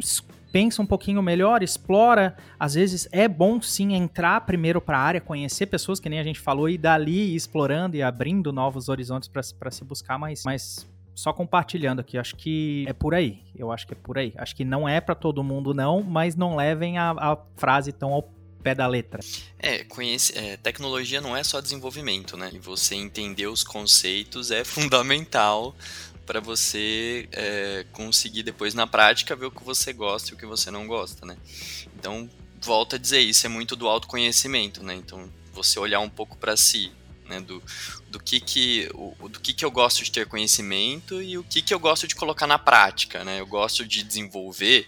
pensa 0.52 0.82
um 0.82 0.86
pouquinho 0.86 1.22
melhor, 1.22 1.64
explora. 1.64 2.36
Às 2.60 2.74
vezes 2.74 3.08
é 3.12 3.28
bom 3.28 3.62
sim 3.62 3.94
entrar 3.94 4.42
primeiro 4.42 4.82
para 4.82 4.98
a 4.98 5.02
área, 5.02 5.22
conhecer 5.22 5.68
pessoas 5.68 6.00
que 6.00 6.10
nem 6.10 6.20
a 6.20 6.24
gente 6.24 6.40
falou 6.40 6.68
e 6.68 6.78
dali 6.78 7.34
explorando 7.36 7.96
e 7.96 8.04
abrindo 8.04 8.52
novos 8.52 8.90
horizontes 8.90 9.30
para 9.30 9.72
se 9.72 9.84
buscar, 9.86 10.18
mas 10.18 10.86
só 11.14 11.34
compartilhando 11.34 12.00
aqui, 12.00 12.18
acho 12.18 12.36
que 12.36 12.86
é 12.88 12.94
por 12.94 13.14
aí. 13.14 13.44
Eu 13.56 13.72
acho 13.72 13.86
que 13.86 13.94
é 13.94 13.96
por 13.96 14.18
aí. 14.18 14.34
Acho 14.38 14.56
que 14.56 14.66
não 14.66 14.88
é 14.88 15.02
para 15.02 15.16
todo 15.16 15.44
mundo, 15.44 15.74
não, 15.74 16.02
mas 16.02 16.36
não 16.36 16.56
levem 16.56 16.98
a, 16.98 17.12
a, 17.12 17.38
frase 17.58 17.92
tão 17.92 18.14
ao 18.14 18.24
pé 18.64 18.76
da 18.76 18.88
letra. 18.88 19.20
É, 19.60 19.84
conhece, 19.84 20.38
é, 20.38 20.58
tecnologia 20.58 21.20
não 21.20 21.36
é 21.36 21.44
só 21.44 21.60
desenvolvimento, 21.60 22.38
né? 22.38 22.50
E 22.54 22.60
você 22.60 22.96
entender 22.96 23.48
os 23.48 23.64
conceitos 23.64 24.52
é 24.52 24.64
fundamental 24.66 25.76
para 26.26 26.40
você 26.40 27.28
é, 27.32 27.86
conseguir 27.92 28.44
depois 28.44 28.74
na 28.74 28.88
prática 28.88 29.36
ver 29.36 29.48
o 29.48 29.52
que 29.52 29.64
você 29.64 29.92
gosta 29.92 30.32
e 30.32 30.34
o 30.34 30.38
que 30.38 30.46
você 30.46 30.72
não 30.72 30.88
gosta, 30.88 31.26
né? 31.26 31.36
Então, 31.98 32.30
volta 32.62 32.96
a 32.96 33.00
dizer 33.00 33.20
isso, 33.20 33.46
é 33.46 33.50
muito 33.50 33.76
do 33.76 33.88
autoconhecimento, 33.88 34.84
né? 34.84 34.94
Então, 34.94 35.30
você 35.52 35.80
olhar 35.80 36.00
um 36.00 36.10
pouco 36.10 36.38
para 36.38 36.56
si, 36.56 36.92
né? 37.32 37.40
Do, 37.40 37.64
do 38.10 38.20
que 38.20 38.40
que, 38.40 38.90
o, 38.94 39.30
do 39.30 39.40
que 39.40 39.54
que 39.54 39.64
eu 39.64 39.72
gosto 39.72 40.04
de 40.04 40.12
ter 40.12 40.28
conhecimento 40.28 41.22
e 41.22 41.38
o 41.38 41.44
que 41.44 41.62
que 41.62 41.74
eu 41.74 41.80
gosto 41.80 42.08
de 42.08 42.16
colocar 42.16 42.46
na 42.46 42.60
prática, 42.60 43.24
né? 43.24 43.40
Eu 43.40 43.48
gosto 43.48 43.86
de 43.86 44.04
desenvolver, 44.04 44.88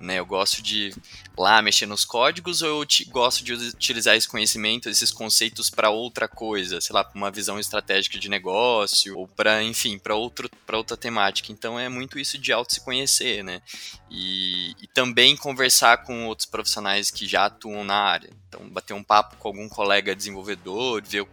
né? 0.00 0.18
Eu 0.18 0.26
gosto 0.26 0.60
de 0.60 0.92
lá 1.38 1.60
mexer 1.62 1.86
nos 1.86 2.04
códigos 2.04 2.62
ou 2.62 2.82
eu 2.82 2.88
gosto 3.08 3.44
de 3.44 3.52
utilizar 3.52 4.16
esse 4.16 4.28
conhecimento, 4.28 4.88
esses 4.88 5.10
conceitos 5.10 5.70
para 5.70 5.90
outra 5.90 6.26
coisa, 6.26 6.80
sei 6.80 6.94
lá, 6.94 7.04
para 7.04 7.16
uma 7.16 7.30
visão 7.30 7.58
estratégica 7.58 8.18
de 8.18 8.28
negócio 8.28 9.16
ou 9.16 9.28
para, 9.28 9.62
enfim, 9.62 9.98
para 9.98 10.14
outro 10.14 10.50
para 10.66 10.76
outra 10.76 10.96
temática. 10.96 11.52
Então 11.52 11.78
é 11.78 11.88
muito 11.88 12.18
isso 12.18 12.38
de 12.38 12.52
auto 12.52 12.74
se 12.74 12.80
conhecer, 12.80 13.44
né? 13.44 13.62
E, 14.10 14.74
e 14.82 14.86
também 14.88 15.36
conversar 15.36 15.98
com 16.04 16.26
outros 16.26 16.46
profissionais 16.46 17.10
que 17.10 17.26
já 17.26 17.46
atuam 17.46 17.84
na 17.84 17.96
área. 17.96 18.30
Então 18.48 18.68
bater 18.68 18.94
um 18.94 19.02
papo 19.02 19.36
com 19.36 19.48
algum 19.48 19.68
colega 19.68 20.16
desenvolvedor, 20.16 21.02
ver 21.02 21.26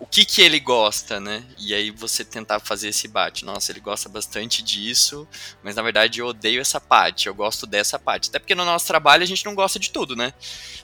o 0.00 0.06
que 0.06 0.24
que 0.24 0.40
ele 0.40 0.60
gosta, 0.60 1.18
né? 1.18 1.44
E 1.58 1.74
aí 1.74 1.90
você 1.90 2.24
tentar 2.24 2.60
fazer 2.60 2.88
esse 2.88 3.08
bate. 3.08 3.44
Nossa, 3.44 3.72
ele 3.72 3.80
gosta 3.80 4.08
bastante 4.08 4.62
disso, 4.62 5.26
mas 5.62 5.74
na 5.74 5.82
verdade 5.82 6.20
eu 6.20 6.26
odeio 6.26 6.60
essa 6.60 6.80
parte, 6.80 7.26
eu 7.26 7.34
gosto 7.34 7.66
dessa 7.66 7.98
parte. 7.98 8.28
Até 8.28 8.38
porque 8.38 8.54
no 8.54 8.64
nosso 8.64 8.86
trabalho 8.86 9.22
a 9.22 9.26
gente 9.26 9.44
não 9.44 9.54
gosta 9.54 9.78
de 9.78 9.90
tudo, 9.90 10.14
né? 10.14 10.32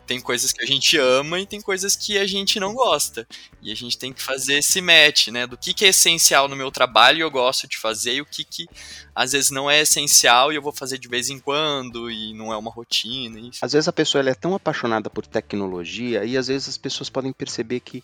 Tem 0.06 0.20
coisas 0.20 0.52
que 0.52 0.62
a 0.62 0.66
gente 0.66 0.98
ama 0.98 1.38
e 1.40 1.46
tem 1.46 1.60
coisas 1.60 1.94
que 1.94 2.18
a 2.18 2.26
gente 2.26 2.58
não 2.58 2.74
gosta. 2.74 3.26
E 3.62 3.70
a 3.70 3.74
gente 3.74 3.96
tem 3.96 4.12
que 4.12 4.22
fazer 4.22 4.54
esse 4.58 4.80
match, 4.80 5.28
né? 5.28 5.46
Do 5.46 5.56
que 5.56 5.72
que 5.72 5.84
é 5.84 5.88
essencial 5.88 6.48
no 6.48 6.56
meu 6.56 6.70
trabalho 6.70 7.22
eu 7.22 7.30
gosto 7.30 7.68
de 7.68 7.78
fazer 7.78 8.14
e 8.14 8.20
o 8.20 8.26
que 8.26 8.44
que 8.44 8.66
às 9.14 9.32
vezes 9.32 9.50
não 9.50 9.70
é 9.70 9.80
essencial 9.80 10.52
e 10.52 10.56
eu 10.56 10.62
vou 10.62 10.72
fazer 10.72 10.98
de 10.98 11.06
vez 11.06 11.30
em 11.30 11.38
quando 11.38 12.10
e 12.10 12.34
não 12.34 12.52
é 12.52 12.56
uma 12.56 12.70
rotina. 12.70 13.38
Às 13.62 13.72
vezes 13.72 13.86
a 13.86 13.92
pessoa 13.92 14.28
é 14.28 14.34
tão 14.34 14.54
apaixonada 14.54 15.08
por 15.08 15.26
tecnologia 15.26 16.24
e 16.24 16.36
às 16.36 16.48
vezes 16.48 16.68
as 16.68 16.78
pessoas 16.78 17.08
podem 17.08 17.32
perceber 17.32 17.80
que 17.80 18.02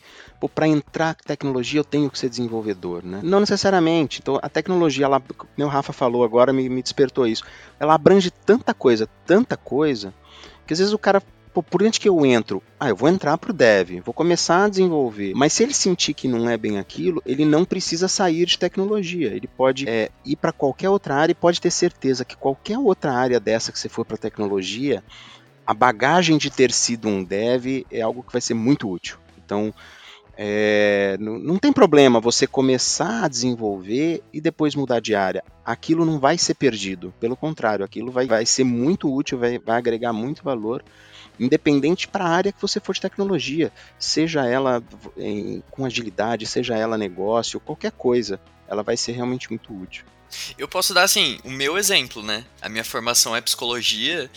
para 0.54 0.68
entrar 0.68 1.14
tecnologia 1.14 1.80
eu 1.80 1.84
tenho 1.84 2.10
que 2.10 2.18
ser 2.18 2.28
desenvolvedor, 2.28 3.04
né? 3.04 3.20
Não 3.22 3.40
necessariamente. 3.40 4.20
Então 4.20 4.38
a 4.40 4.48
tecnologia, 4.48 5.06
ela, 5.06 5.22
meu 5.56 5.68
Rafa 5.68 5.92
falou 5.92 6.22
agora, 6.22 6.52
me, 6.52 6.68
me 6.68 6.82
despertou 6.82 7.26
isso. 7.26 7.44
Ela 7.78 7.94
abrange 7.94 8.30
tanta 8.30 8.72
coisa, 8.72 9.08
tanta 9.26 9.56
coisa, 9.56 10.14
que 10.66 10.72
às 10.72 10.78
vezes 10.78 10.94
o 10.94 10.98
cara 10.98 11.22
Pô, 11.52 11.62
por 11.62 11.82
onde 11.82 11.98
que 11.98 12.08
eu 12.08 12.24
entro? 12.24 12.62
Ah, 12.78 12.90
eu 12.90 12.96
vou 12.96 13.08
entrar 13.08 13.36
pro 13.36 13.52
dev, 13.52 14.00
vou 14.04 14.14
começar 14.14 14.64
a 14.64 14.68
desenvolver. 14.68 15.32
Mas 15.34 15.52
se 15.52 15.64
ele 15.64 15.74
sentir 15.74 16.14
que 16.14 16.28
não 16.28 16.48
é 16.48 16.56
bem 16.56 16.78
aquilo, 16.78 17.20
ele 17.26 17.44
não 17.44 17.64
precisa 17.64 18.06
sair 18.06 18.46
de 18.46 18.56
tecnologia. 18.56 19.28
Ele 19.28 19.48
pode 19.48 19.88
é, 19.88 20.10
ir 20.24 20.36
para 20.36 20.52
qualquer 20.52 20.88
outra 20.88 21.16
área 21.16 21.32
e 21.32 21.34
pode 21.34 21.60
ter 21.60 21.70
certeza 21.70 22.24
que 22.24 22.36
qualquer 22.36 22.78
outra 22.78 23.12
área 23.12 23.40
dessa 23.40 23.72
que 23.72 23.78
você 23.78 23.88
for 23.88 24.04
para 24.04 24.16
tecnologia, 24.16 25.02
a 25.66 25.74
bagagem 25.74 26.38
de 26.38 26.50
ter 26.50 26.70
sido 26.70 27.08
um 27.08 27.24
dev 27.24 27.84
é 27.90 28.00
algo 28.00 28.22
que 28.22 28.32
vai 28.32 28.40
ser 28.40 28.54
muito 28.54 28.88
útil. 28.88 29.18
Então, 29.44 29.74
é, 30.36 31.16
não, 31.20 31.38
não, 31.38 31.58
tem 31.58 31.72
problema 31.72 32.20
você 32.20 32.46
começar 32.46 33.24
a 33.24 33.28
desenvolver 33.28 34.22
e 34.32 34.40
depois 34.40 34.74
mudar 34.74 35.00
de 35.00 35.14
área. 35.14 35.44
Aquilo 35.64 36.06
não 36.06 36.18
vai 36.18 36.38
ser 36.38 36.54
perdido. 36.54 37.12
Pelo 37.20 37.36
contrário, 37.36 37.84
aquilo 37.84 38.10
vai, 38.10 38.26
vai 38.26 38.46
ser 38.46 38.64
muito 38.64 39.12
útil, 39.12 39.38
vai, 39.38 39.58
vai 39.58 39.76
agregar 39.76 40.12
muito 40.12 40.42
valor, 40.42 40.82
independente 41.40 42.06
para 42.06 42.24
a 42.24 42.28
área 42.28 42.52
que 42.52 42.60
você 42.60 42.78
for 42.78 42.94
de 42.94 43.00
tecnologia, 43.00 43.72
seja 43.98 44.46
ela 44.46 44.82
em, 45.16 45.62
com 45.70 45.86
agilidade, 45.86 46.46
seja 46.46 46.76
ela 46.76 46.98
negócio, 46.98 47.58
qualquer 47.58 47.92
coisa, 47.92 48.38
ela 48.68 48.82
vai 48.82 48.96
ser 48.96 49.12
realmente 49.12 49.48
muito 49.48 49.74
útil. 49.74 50.04
Eu 50.56 50.68
posso 50.68 50.94
dar, 50.94 51.02
assim, 51.02 51.40
o 51.42 51.50
meu 51.50 51.76
exemplo, 51.76 52.22
né? 52.22 52.44
A 52.62 52.68
minha 52.68 52.84
formação 52.84 53.34
é 53.34 53.40
psicologia, 53.40 54.30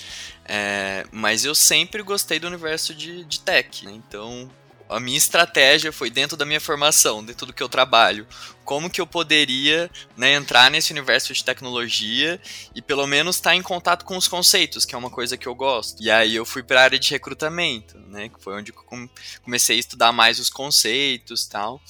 é, 0.45 1.05
mas 1.11 1.45
eu 1.45 1.53
sempre 1.53 2.01
gostei 2.01 2.39
do 2.39 2.47
universo 2.47 2.95
de, 2.95 3.23
de 3.25 3.39
tech, 3.39 3.85
né? 3.85 3.91
Então, 3.91 4.49
a 4.89 4.99
minha 4.99 5.17
estratégia 5.17 5.91
foi 5.91 6.09
dentro 6.09 6.37
da 6.37 6.45
minha 6.45 6.61
formação, 6.61 7.23
dentro 7.23 7.45
do 7.45 7.53
que 7.53 7.63
eu 7.63 7.69
trabalho. 7.69 8.27
Como 8.63 8.89
que 8.89 9.01
eu 9.01 9.07
poderia 9.07 9.89
né, 10.15 10.33
entrar 10.33 10.71
nesse 10.71 10.91
universo 10.91 11.33
de 11.33 11.43
tecnologia 11.43 12.39
e 12.73 12.81
pelo 12.81 13.05
menos 13.07 13.35
estar 13.35 13.51
tá 13.51 13.55
em 13.55 13.61
contato 13.61 14.05
com 14.05 14.15
os 14.15 14.27
conceitos, 14.27 14.85
que 14.85 14.95
é 14.95 14.97
uma 14.97 15.09
coisa 15.09 15.37
que 15.37 15.47
eu 15.47 15.55
gosto. 15.55 16.01
E 16.01 16.09
aí 16.09 16.35
eu 16.35 16.45
fui 16.45 16.63
para 16.63 16.79
a 16.79 16.83
área 16.83 16.99
de 16.99 17.09
recrutamento, 17.09 17.97
né, 18.07 18.29
que 18.29 18.41
foi 18.41 18.55
onde 18.55 18.71
eu 18.71 19.09
comecei 19.43 19.77
a 19.77 19.79
estudar 19.79 20.11
mais 20.11 20.39
os 20.39 20.49
conceitos 20.49 21.45
tal. 21.45 21.81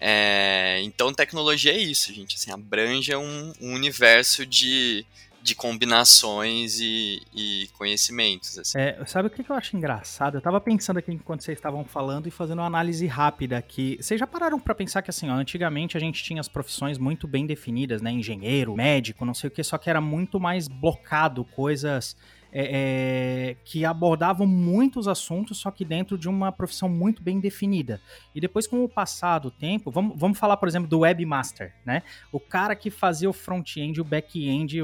É, 0.00 0.80
então 0.82 1.12
tecnologia 1.12 1.72
é 1.72 1.78
isso, 1.78 2.12
gente. 2.12 2.36
Assim, 2.36 2.50
abrange 2.50 3.14
um, 3.16 3.52
um 3.60 3.74
universo 3.74 4.44
de 4.44 5.06
de 5.48 5.54
combinações 5.54 6.78
e, 6.78 7.22
e 7.34 7.68
conhecimentos. 7.76 8.58
Assim. 8.58 8.78
É, 8.78 9.02
sabe 9.06 9.28
o 9.28 9.30
que 9.30 9.50
eu 9.50 9.56
acho 9.56 9.76
engraçado? 9.76 10.36
Eu 10.36 10.40
tava 10.40 10.60
pensando 10.60 10.98
aqui 10.98 11.10
enquanto 11.10 11.42
vocês 11.42 11.56
estavam 11.56 11.84
falando 11.84 12.28
e 12.28 12.30
fazendo 12.30 12.58
uma 12.58 12.66
análise 12.66 13.06
rápida 13.06 13.56
aqui. 13.56 13.96
Vocês 14.00 14.20
já 14.20 14.26
pararam 14.26 14.60
para 14.60 14.74
pensar 14.74 15.02
que 15.02 15.10
assim, 15.10 15.28
ó, 15.30 15.34
antigamente 15.34 15.96
a 15.96 16.00
gente 16.00 16.22
tinha 16.22 16.40
as 16.40 16.48
profissões 16.48 16.98
muito 16.98 17.26
bem 17.26 17.46
definidas, 17.46 18.02
né? 18.02 18.10
Engenheiro, 18.12 18.76
médico, 18.76 19.24
não 19.24 19.34
sei 19.34 19.48
o 19.48 19.50
que, 19.50 19.64
só 19.64 19.78
que 19.78 19.88
era 19.88 20.00
muito 20.00 20.38
mais 20.38 20.68
blocado, 20.68 21.44
coisas 21.44 22.14
é, 22.52 23.50
é, 23.50 23.56
que 23.64 23.84
abordavam 23.84 24.46
muitos 24.46 25.06
assuntos, 25.06 25.58
só 25.58 25.70
que 25.70 25.84
dentro 25.84 26.16
de 26.16 26.28
uma 26.28 26.50
profissão 26.50 26.88
muito 26.88 27.22
bem 27.22 27.40
definida. 27.40 28.00
E 28.34 28.40
depois, 28.40 28.66
com 28.66 28.82
o 28.84 28.88
passar 28.88 29.38
do 29.38 29.50
tempo, 29.50 29.90
vamos, 29.90 30.18
vamos 30.18 30.38
falar, 30.38 30.56
por 30.56 30.68
exemplo, 30.68 30.88
do 30.88 31.00
webmaster, 31.00 31.74
né? 31.84 32.02
O 32.32 32.40
cara 32.40 32.74
que 32.74 32.90
fazia 32.90 33.28
o 33.28 33.32
front-end, 33.32 34.00
o 34.00 34.04
back-end, 34.04 34.78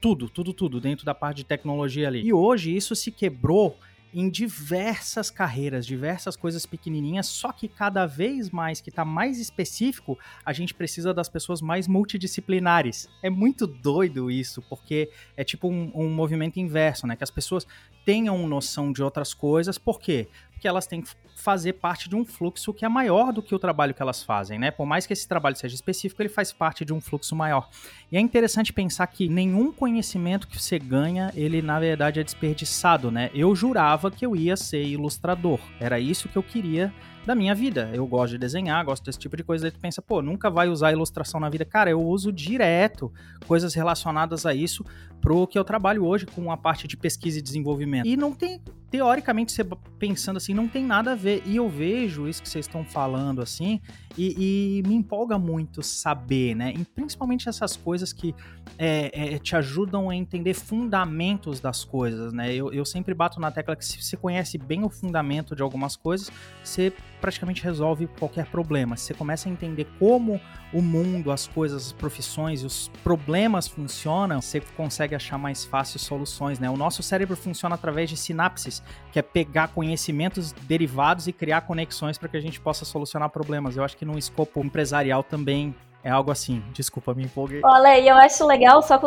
tudo, 0.00 0.28
tudo, 0.28 0.52
tudo 0.52 0.80
dentro 0.80 1.04
da 1.04 1.14
parte 1.14 1.38
de 1.38 1.44
tecnologia 1.44 2.08
ali. 2.08 2.22
E 2.22 2.32
hoje 2.32 2.74
isso 2.74 2.94
se 2.94 3.10
quebrou 3.10 3.78
em 4.14 4.30
diversas 4.30 5.28
carreiras, 5.28 5.84
diversas 5.84 6.36
coisas 6.36 6.64
pequenininhas, 6.64 7.26
só 7.26 7.50
que 7.50 7.66
cada 7.66 8.06
vez 8.06 8.48
mais 8.50 8.80
que 8.80 8.88
está 8.88 9.04
mais 9.04 9.40
específico, 9.40 10.16
a 10.44 10.52
gente 10.52 10.72
precisa 10.72 11.12
das 11.12 11.28
pessoas 11.28 11.60
mais 11.60 11.88
multidisciplinares. 11.88 13.08
É 13.22 13.28
muito 13.28 13.66
doido 13.66 14.30
isso, 14.30 14.62
porque 14.62 15.10
é 15.36 15.42
tipo 15.42 15.68
um, 15.68 15.90
um 15.94 16.08
movimento 16.08 16.60
inverso, 16.60 17.06
né? 17.06 17.16
Que 17.16 17.24
as 17.24 17.30
pessoas 17.30 17.66
tenham 18.04 18.46
noção 18.46 18.92
de 18.92 19.02
outras 19.02 19.34
coisas, 19.34 19.78
por 19.78 19.98
quê? 19.98 20.28
Porque 20.64 20.68
elas 20.70 20.86
têm 20.86 21.02
que 21.02 21.10
fazer 21.36 21.74
parte 21.74 22.08
de 22.08 22.16
um 22.16 22.24
fluxo 22.24 22.72
que 22.72 22.86
é 22.86 22.88
maior 22.88 23.34
do 23.34 23.42
que 23.42 23.54
o 23.54 23.58
trabalho 23.58 23.92
que 23.92 24.00
elas 24.00 24.22
fazem, 24.22 24.58
né? 24.58 24.70
Por 24.70 24.86
mais 24.86 25.06
que 25.06 25.12
esse 25.12 25.28
trabalho 25.28 25.54
seja 25.54 25.74
específico, 25.74 26.22
ele 26.22 26.30
faz 26.30 26.54
parte 26.54 26.86
de 26.86 26.92
um 26.94 27.02
fluxo 27.02 27.36
maior. 27.36 27.68
E 28.10 28.16
é 28.16 28.20
interessante 28.20 28.72
pensar 28.72 29.06
que 29.08 29.28
nenhum 29.28 29.70
conhecimento 29.70 30.48
que 30.48 30.58
você 30.58 30.78
ganha, 30.78 31.30
ele 31.34 31.60
na 31.60 31.78
verdade 31.78 32.18
é 32.18 32.24
desperdiçado, 32.24 33.10
né? 33.10 33.30
Eu 33.34 33.54
jurava 33.54 34.10
que 34.10 34.24
eu 34.24 34.34
ia 34.34 34.56
ser 34.56 34.82
ilustrador. 34.82 35.60
Era 35.78 36.00
isso 36.00 36.30
que 36.30 36.38
eu 36.38 36.42
queria 36.42 36.90
da 37.26 37.34
minha 37.34 37.54
vida. 37.54 37.90
Eu 37.92 38.06
gosto 38.06 38.32
de 38.32 38.38
desenhar, 38.38 38.84
gosto 38.84 39.04
desse 39.04 39.18
tipo 39.18 39.36
de 39.36 39.42
coisa. 39.42 39.66
Aí 39.66 39.70
tu 39.70 39.80
pensa, 39.80 40.02
pô, 40.02 40.20
nunca 40.20 40.50
vai 40.50 40.68
usar 40.68 40.92
ilustração 40.92 41.40
na 41.40 41.48
vida. 41.48 41.64
Cara, 41.64 41.90
eu 41.90 42.00
uso 42.00 42.32
direto 42.32 43.12
coisas 43.46 43.74
relacionadas 43.74 44.44
a 44.46 44.54
isso 44.54 44.84
pro 45.20 45.46
que 45.46 45.58
eu 45.58 45.64
trabalho 45.64 46.04
hoje 46.04 46.26
com 46.26 46.52
a 46.52 46.56
parte 46.56 46.86
de 46.86 46.98
pesquisa 46.98 47.38
e 47.38 47.42
desenvolvimento. 47.42 48.06
E 48.06 48.14
não 48.14 48.32
tem, 48.32 48.60
teoricamente, 48.90 49.52
você 49.52 49.64
pensando 49.98 50.36
assim, 50.36 50.52
não 50.52 50.68
tem 50.68 50.84
nada 50.84 51.12
a 51.12 51.14
ver. 51.14 51.42
E 51.46 51.56
eu 51.56 51.66
vejo 51.66 52.28
isso 52.28 52.42
que 52.42 52.48
vocês 52.48 52.66
estão 52.66 52.84
falando 52.84 53.40
assim, 53.40 53.80
e, 54.18 54.78
e, 54.78 54.82
me 54.86 54.94
empolga 54.94 55.38
muito 55.38 55.82
saber, 55.82 56.54
né? 56.54 56.74
E 56.76 56.84
principalmente 56.84 57.48
essas 57.48 57.74
coisas 57.74 58.12
que 58.12 58.34
é, 58.78 59.34
é, 59.34 59.38
te 59.38 59.56
ajudam 59.56 60.10
a 60.10 60.14
entender 60.14 60.52
fundamentos 60.52 61.58
das 61.58 61.84
coisas, 61.84 62.32
né? 62.34 62.54
Eu, 62.54 62.70
eu 62.70 62.84
sempre 62.84 63.14
bato 63.14 63.40
na 63.40 63.50
tecla 63.50 63.74
que 63.74 63.84
se 63.84 64.02
você 64.02 64.18
conhece 64.18 64.58
bem 64.58 64.84
o 64.84 64.90
fundamento 64.90 65.56
de 65.56 65.62
algumas 65.62 65.96
coisas, 65.96 66.30
você 66.62 66.92
praticamente 67.24 67.64
resolve 67.64 68.06
qualquer 68.18 68.44
problema. 68.44 68.98
Você 68.98 69.14
começa 69.14 69.48
a 69.48 69.52
entender 69.52 69.86
como 69.98 70.38
o 70.74 70.82
mundo, 70.82 71.32
as 71.32 71.46
coisas, 71.46 71.86
as 71.86 71.92
profissões 71.92 72.62
e 72.62 72.66
os 72.66 72.90
problemas 73.02 73.66
funcionam, 73.66 74.42
você 74.42 74.60
consegue 74.76 75.14
achar 75.14 75.38
mais 75.38 75.64
fácil 75.64 75.98
soluções, 75.98 76.58
né? 76.58 76.68
O 76.68 76.76
nosso 76.76 77.02
cérebro 77.02 77.34
funciona 77.34 77.76
através 77.76 78.10
de 78.10 78.16
sinapses, 78.18 78.82
que 79.10 79.18
é 79.18 79.22
pegar 79.22 79.68
conhecimentos 79.68 80.52
derivados 80.52 81.26
e 81.26 81.32
criar 81.32 81.62
conexões 81.62 82.18
para 82.18 82.28
que 82.28 82.36
a 82.36 82.40
gente 82.40 82.60
possa 82.60 82.84
solucionar 82.84 83.30
problemas. 83.30 83.74
Eu 83.74 83.84
acho 83.84 83.96
que 83.96 84.04
num 84.04 84.18
escopo 84.18 84.60
empresarial 84.60 85.22
também 85.22 85.74
é 86.04 86.10
algo 86.10 86.30
assim. 86.30 86.62
Desculpa, 86.72 87.14
me 87.14 87.24
empolguei. 87.24 87.62
Olha, 87.64 87.98
e 87.98 88.06
eu 88.06 88.14
acho 88.16 88.46
legal, 88.46 88.82
só 88.82 89.00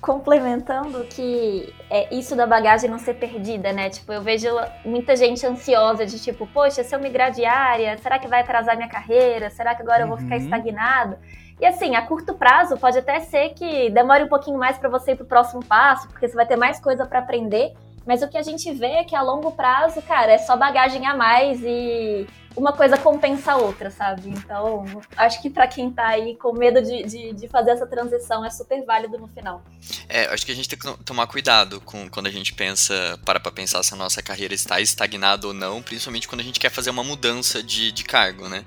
complementando, 0.00 1.04
que 1.04 1.72
é 1.90 2.12
isso 2.12 2.34
da 2.34 2.46
bagagem 2.46 2.88
não 2.88 2.98
ser 2.98 3.14
perdida, 3.14 3.70
né? 3.70 3.90
Tipo, 3.90 4.14
eu 4.14 4.22
vejo 4.22 4.48
muita 4.82 5.14
gente 5.14 5.46
ansiosa 5.46 6.06
de 6.06 6.18
tipo, 6.18 6.46
poxa, 6.46 6.82
se 6.82 6.94
eu 6.94 6.98
migrar 6.98 7.30
de 7.30 7.44
área, 7.44 7.98
será 7.98 8.18
que 8.18 8.26
vai 8.26 8.40
atrasar 8.40 8.76
minha 8.76 8.88
carreira? 8.88 9.50
Será 9.50 9.74
que 9.74 9.82
agora 9.82 9.98
uhum. 9.98 10.04
eu 10.04 10.08
vou 10.08 10.16
ficar 10.16 10.36
uhum. 10.36 10.42
estagnado? 10.42 11.18
E 11.60 11.66
assim, 11.66 11.94
a 11.94 12.02
curto 12.02 12.32
prazo 12.34 12.78
pode 12.78 12.98
até 12.98 13.20
ser 13.20 13.50
que 13.50 13.90
demore 13.90 14.24
um 14.24 14.28
pouquinho 14.28 14.58
mais 14.58 14.78
para 14.78 14.88
você 14.88 15.12
ir 15.12 15.16
pro 15.16 15.26
próximo 15.26 15.62
passo, 15.62 16.08
porque 16.08 16.26
você 16.26 16.34
vai 16.34 16.46
ter 16.46 16.56
mais 16.56 16.80
coisa 16.80 17.04
para 17.04 17.18
aprender. 17.18 17.74
Mas 18.06 18.22
o 18.22 18.28
que 18.28 18.36
a 18.36 18.42
gente 18.42 18.72
vê 18.72 18.86
é 18.86 19.04
que 19.04 19.14
a 19.14 19.22
longo 19.22 19.52
prazo, 19.52 20.02
cara, 20.02 20.32
é 20.32 20.38
só 20.38 20.56
bagagem 20.56 21.06
a 21.06 21.14
mais 21.14 21.60
e 21.62 22.26
uma 22.56 22.72
coisa 22.72 22.98
compensa 22.98 23.52
a 23.52 23.56
outra, 23.56 23.90
sabe? 23.90 24.28
Então, 24.28 24.84
acho 25.16 25.40
que 25.40 25.48
para 25.48 25.66
quem 25.66 25.90
tá 25.90 26.08
aí 26.08 26.36
com 26.36 26.52
medo 26.52 26.82
de, 26.82 27.02
de, 27.04 27.32
de, 27.32 27.48
fazer 27.48 27.70
essa 27.70 27.86
transição 27.86 28.44
é 28.44 28.50
super 28.50 28.84
válido 28.84 29.18
no 29.18 29.28
final. 29.28 29.62
É, 30.08 30.26
acho 30.26 30.44
que 30.44 30.52
a 30.52 30.54
gente 30.54 30.68
tem 30.68 30.78
que 30.78 31.04
tomar 31.04 31.26
cuidado 31.26 31.80
com 31.80 32.08
quando 32.08 32.26
a 32.26 32.30
gente 32.30 32.54
pensa, 32.54 33.18
para 33.24 33.40
pra 33.40 33.50
pensar 33.50 33.82
se 33.82 33.94
a 33.94 33.96
nossa 33.96 34.22
carreira 34.22 34.54
está 34.54 34.80
estagnada 34.80 35.46
ou 35.46 35.54
não, 35.54 35.82
principalmente 35.82 36.28
quando 36.28 36.40
a 36.40 36.44
gente 36.44 36.60
quer 36.60 36.70
fazer 36.70 36.90
uma 36.90 37.04
mudança 37.04 37.62
de, 37.62 37.90
de 37.90 38.04
cargo, 38.04 38.48
né? 38.48 38.64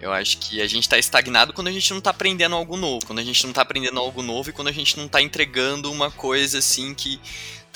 Eu 0.00 0.12
acho 0.12 0.38
que 0.38 0.62
a 0.62 0.66
gente 0.66 0.84
está 0.84 0.96
estagnado 0.96 1.52
quando 1.52 1.68
a 1.68 1.72
gente 1.72 1.90
não 1.90 1.98
está 1.98 2.10
aprendendo 2.10 2.54
algo 2.54 2.76
novo, 2.76 3.04
quando 3.04 3.18
a 3.18 3.24
gente 3.24 3.42
não 3.42 3.50
está 3.50 3.62
aprendendo 3.62 3.98
algo 3.98 4.22
novo 4.22 4.50
e 4.50 4.52
quando 4.52 4.68
a 4.68 4.72
gente 4.72 4.96
não 4.96 5.06
está 5.06 5.20
entregando 5.20 5.90
uma 5.90 6.10
coisa 6.10 6.58
assim 6.58 6.94
que 6.94 7.20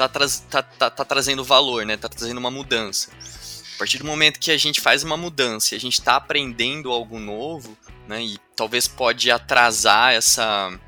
tá, 0.08 0.20
tá, 0.50 0.62
tá, 0.62 0.90
tá 0.90 1.04
trazendo 1.04 1.44
valor, 1.44 1.84
né? 1.86 1.96
Tá 1.96 2.08
trazendo 2.08 2.38
uma 2.38 2.50
mudança. 2.50 3.10
A 3.74 3.78
partir 3.78 3.98
do 3.98 4.04
momento 4.04 4.38
que 4.38 4.50
a 4.50 4.56
gente 4.56 4.80
faz 4.80 5.02
uma 5.02 5.16
mudança 5.16 5.74
a 5.74 5.78
gente 5.78 5.98
está 5.98 6.16
aprendendo 6.16 6.90
algo 6.90 7.18
novo, 7.18 7.76
né, 8.06 8.22
e 8.22 8.38
talvez 8.54 8.86
pode 8.86 9.30
atrasar 9.30 10.12
essa, 10.12 10.78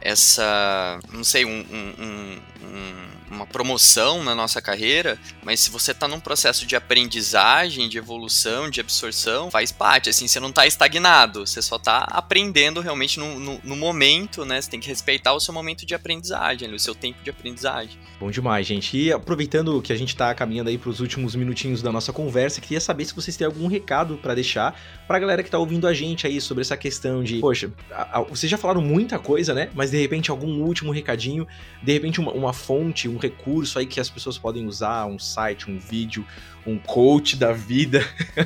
essa, 0.00 1.00
não 1.12 1.24
sei, 1.24 1.44
um, 1.44 1.50
um, 1.50 2.42
um, 2.64 3.15
uma 3.30 3.46
promoção 3.46 4.22
na 4.22 4.34
nossa 4.34 4.60
carreira, 4.60 5.18
mas 5.42 5.60
se 5.60 5.70
você 5.70 5.92
está 5.92 6.06
num 6.06 6.20
processo 6.20 6.66
de 6.66 6.76
aprendizagem, 6.76 7.88
de 7.88 7.98
evolução, 7.98 8.70
de 8.70 8.80
absorção, 8.80 9.50
faz 9.50 9.72
parte, 9.72 10.08
assim, 10.08 10.28
você 10.28 10.38
não 10.38 10.50
está 10.50 10.66
estagnado, 10.66 11.46
você 11.46 11.60
só 11.60 11.76
está 11.76 11.98
aprendendo 12.10 12.80
realmente 12.80 13.18
no, 13.18 13.38
no, 13.38 13.60
no, 13.62 13.76
momento, 13.76 14.44
né, 14.44 14.60
você 14.60 14.70
tem 14.70 14.80
que 14.80 14.88
respeitar 14.88 15.32
o 15.32 15.40
seu 15.40 15.52
momento 15.52 15.84
de 15.84 15.94
aprendizagem, 15.94 16.72
o 16.72 16.78
seu 16.78 16.94
tempo 16.94 17.22
de 17.22 17.30
aprendizagem. 17.30 17.98
Bom 18.18 18.30
demais, 18.30 18.66
gente. 18.66 18.96
E 18.96 19.12
aproveitando 19.12 19.80
que 19.82 19.92
a 19.92 19.96
gente 19.96 20.10
está 20.10 20.34
caminhando 20.34 20.70
aí 20.70 20.78
para 20.78 20.90
os 20.90 21.00
últimos 21.00 21.34
minutinhos 21.34 21.82
da 21.82 21.92
nossa 21.92 22.12
conversa, 22.12 22.60
queria 22.60 22.80
saber 22.80 23.04
se 23.04 23.14
vocês 23.14 23.36
têm 23.36 23.46
algum 23.46 23.66
recado 23.66 24.16
para 24.16 24.34
deixar 24.34 24.78
para 25.06 25.16
a 25.16 25.20
galera 25.20 25.42
que 25.42 25.48
está 25.48 25.58
ouvindo 25.58 25.86
a 25.86 25.94
gente 25.94 26.26
aí 26.26 26.40
sobre 26.40 26.62
essa 26.62 26.76
questão 26.76 27.22
de, 27.22 27.38
poxa, 27.38 27.70
a, 27.90 28.18
a, 28.18 28.22
vocês 28.22 28.50
já 28.50 28.56
falaram 28.56 28.80
muita 28.80 29.18
coisa, 29.18 29.52
né, 29.54 29.70
mas 29.74 29.90
de 29.90 30.00
repente 30.00 30.30
algum 30.30 30.62
último 30.62 30.92
recadinho, 30.92 31.46
de 31.82 31.92
repente 31.92 32.20
uma, 32.20 32.32
uma 32.32 32.52
fonte, 32.52 33.08
um 33.08 33.15
recurso 33.16 33.78
aí 33.78 33.86
que 33.86 34.00
as 34.00 34.10
pessoas 34.10 34.38
podem 34.38 34.66
usar, 34.66 35.06
um 35.06 35.18
site, 35.18 35.70
um 35.70 35.78
vídeo, 35.78 36.26
um 36.66 36.78
coach 36.78 37.36
da 37.36 37.52
vida 37.52 38.00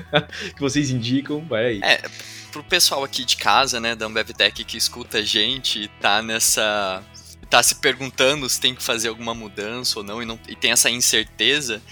que 0.55 0.61
vocês 0.61 0.91
indicam, 0.91 1.45
vai 1.47 1.67
aí. 1.67 1.81
É, 1.83 2.03
pro 2.51 2.63
pessoal 2.63 3.05
aqui 3.05 3.25
de 3.25 3.37
casa, 3.37 3.81
né, 3.81 3.95
da 3.95 4.07
Ambevtech 4.07 4.65
que 4.65 4.77
escuta 4.77 5.19
a 5.19 5.23
gente, 5.23 5.89
tá 6.01 6.23
nessa 6.23 7.03
tá 7.51 7.61
se 7.63 7.75
perguntando 7.75 8.49
se 8.49 8.61
tem 8.61 8.75
que 8.75 8.83
fazer 8.83 9.09
alguma 9.09 9.35
mudança 9.35 9.99
ou 9.99 10.05
não 10.05 10.23
e, 10.23 10.25
não, 10.25 10.39
e 10.49 10.55
tem 10.55 10.71
essa 10.71 10.89
incerteza, 10.89 11.83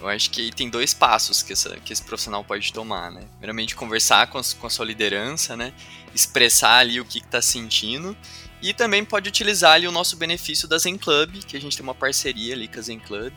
Eu 0.00 0.06
acho 0.06 0.30
que 0.30 0.52
tem 0.52 0.70
dois 0.70 0.94
passos 0.94 1.42
que, 1.42 1.52
essa, 1.52 1.76
que 1.80 1.92
esse 1.92 2.04
profissional 2.04 2.44
pode 2.44 2.72
tomar, 2.72 3.10
né? 3.10 3.22
Primeiramente, 3.32 3.74
conversar 3.74 4.28
com 4.28 4.38
a, 4.38 4.42
com 4.60 4.66
a 4.68 4.70
sua 4.70 4.84
liderança, 4.86 5.56
né? 5.56 5.72
Expressar 6.14 6.78
ali 6.78 7.00
o 7.00 7.04
que 7.04 7.18
está 7.18 7.42
sentindo. 7.42 8.16
E 8.60 8.74
também 8.74 9.04
pode 9.04 9.28
utilizar 9.28 9.74
ali 9.74 9.86
o 9.86 9.92
nosso 9.92 10.16
benefício 10.16 10.66
da 10.66 10.78
Zen 10.78 10.98
Club, 10.98 11.44
que 11.44 11.56
a 11.56 11.60
gente 11.60 11.76
tem 11.76 11.84
uma 11.84 11.94
parceria 11.94 12.54
ali 12.54 12.66
com 12.66 12.78
a 12.78 12.82
Zen 12.82 12.98
Club, 12.98 13.32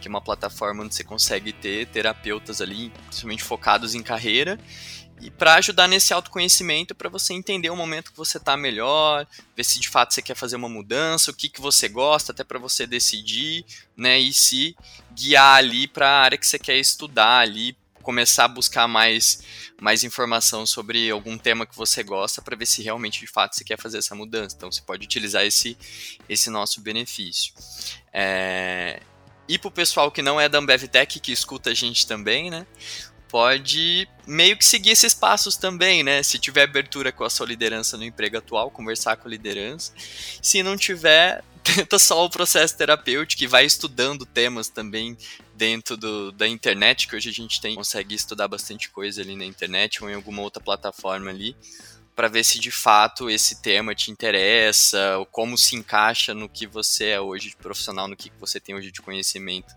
que 0.00 0.08
é 0.08 0.10
uma 0.10 0.20
plataforma 0.20 0.82
onde 0.82 0.94
você 0.94 1.04
consegue 1.04 1.52
ter 1.52 1.86
terapeutas 1.86 2.60
ali, 2.60 2.90
principalmente 3.06 3.44
focados 3.44 3.94
em 3.94 4.02
carreira, 4.02 4.58
e 5.20 5.30
para 5.30 5.54
ajudar 5.54 5.86
nesse 5.86 6.12
autoconhecimento, 6.12 6.94
para 6.94 7.08
você 7.08 7.32
entender 7.32 7.70
o 7.70 7.76
momento 7.76 8.10
que 8.10 8.16
você 8.16 8.36
está 8.36 8.56
melhor, 8.56 9.26
ver 9.56 9.64
se 9.64 9.78
de 9.78 9.88
fato 9.88 10.12
você 10.12 10.20
quer 10.20 10.34
fazer 10.34 10.56
uma 10.56 10.68
mudança, 10.68 11.30
o 11.30 11.34
que, 11.34 11.48
que 11.48 11.60
você 11.60 11.88
gosta, 11.88 12.32
até 12.32 12.42
para 12.42 12.58
você 12.58 12.86
decidir, 12.86 13.64
né, 13.96 14.18
e 14.18 14.32
se 14.32 14.76
guiar 15.14 15.56
ali 15.56 15.86
para 15.86 16.08
a 16.08 16.20
área 16.20 16.38
que 16.38 16.46
você 16.46 16.58
quer 16.58 16.76
estudar 16.78 17.38
ali, 17.38 17.76
começar 18.04 18.44
a 18.44 18.48
buscar 18.48 18.86
mais, 18.86 19.42
mais 19.80 20.04
informação 20.04 20.64
sobre 20.64 21.10
algum 21.10 21.36
tema 21.36 21.66
que 21.66 21.74
você 21.74 22.02
gosta 22.04 22.40
para 22.40 22.54
ver 22.54 22.66
se 22.66 22.82
realmente 22.82 23.18
de 23.18 23.26
fato 23.26 23.56
você 23.56 23.64
quer 23.64 23.80
fazer 23.80 23.98
essa 23.98 24.14
mudança. 24.14 24.54
Então 24.56 24.70
você 24.70 24.82
pode 24.82 25.04
utilizar 25.04 25.44
esse, 25.44 25.76
esse 26.28 26.50
nosso 26.50 26.80
benefício. 26.80 27.52
É... 28.12 29.00
E 29.48 29.58
para 29.58 29.68
o 29.68 29.72
pessoal 29.72 30.10
que 30.10 30.22
não 30.22 30.40
é 30.40 30.48
da 30.48 30.58
Ambev 30.58 30.84
Tech, 30.84 31.20
que 31.20 31.32
escuta 31.32 31.70
a 31.70 31.74
gente 31.74 32.06
também, 32.06 32.50
né? 32.50 32.66
pode 33.34 34.06
meio 34.28 34.56
que 34.56 34.64
seguir 34.64 34.90
esses 34.90 35.12
passos 35.12 35.56
também, 35.56 36.04
né? 36.04 36.22
Se 36.22 36.38
tiver 36.38 36.62
abertura 36.62 37.10
com 37.10 37.24
a 37.24 37.28
sua 37.28 37.44
liderança 37.44 37.96
no 37.96 38.04
emprego 38.04 38.38
atual, 38.38 38.70
conversar 38.70 39.16
com 39.16 39.26
a 39.26 39.30
liderança. 39.30 39.92
Se 40.40 40.62
não 40.62 40.76
tiver, 40.76 41.42
tenta 41.64 41.98
só 41.98 42.24
o 42.24 42.30
processo 42.30 42.76
terapêutico 42.76 43.42
e 43.42 43.48
vai 43.48 43.64
estudando 43.64 44.24
temas 44.24 44.68
também 44.68 45.18
dentro 45.54 45.96
do, 45.96 46.32
da 46.32 46.46
internet, 46.46 47.08
que 47.08 47.16
hoje 47.16 47.30
a 47.30 47.32
gente 47.32 47.60
tem, 47.60 47.74
consegue 47.74 48.14
estudar 48.14 48.48
bastante 48.48 48.90
coisa 48.90 49.22
ali 49.22 49.36
na 49.36 49.44
internet 49.44 50.02
ou 50.02 50.10
em 50.10 50.14
alguma 50.14 50.42
outra 50.42 50.62
plataforma 50.62 51.30
ali, 51.30 51.56
para 52.14 52.28
ver 52.28 52.44
se 52.44 52.58
de 52.58 52.70
fato 52.70 53.28
esse 53.28 53.60
tema 53.60 53.94
te 53.94 54.10
interessa, 54.10 55.18
ou 55.18 55.26
como 55.26 55.58
se 55.58 55.74
encaixa 55.76 56.32
no 56.32 56.48
que 56.48 56.66
você 56.66 57.10
é 57.10 57.20
hoje 57.20 57.50
de 57.50 57.56
profissional, 57.56 58.06
no 58.06 58.16
que 58.16 58.30
você 58.38 58.60
tem 58.60 58.74
hoje 58.74 58.90
de 58.90 59.02
conhecimento 59.02 59.74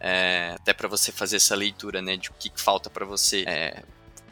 é, 0.00 0.52
até 0.54 0.72
para 0.72 0.88
você 0.88 1.12
fazer 1.12 1.36
essa 1.36 1.54
leitura, 1.54 2.02
né, 2.02 2.16
de 2.16 2.30
o 2.30 2.32
que, 2.34 2.50
falta 2.56 2.90
para 2.90 3.04
você 3.04 3.44
é, 3.46 3.82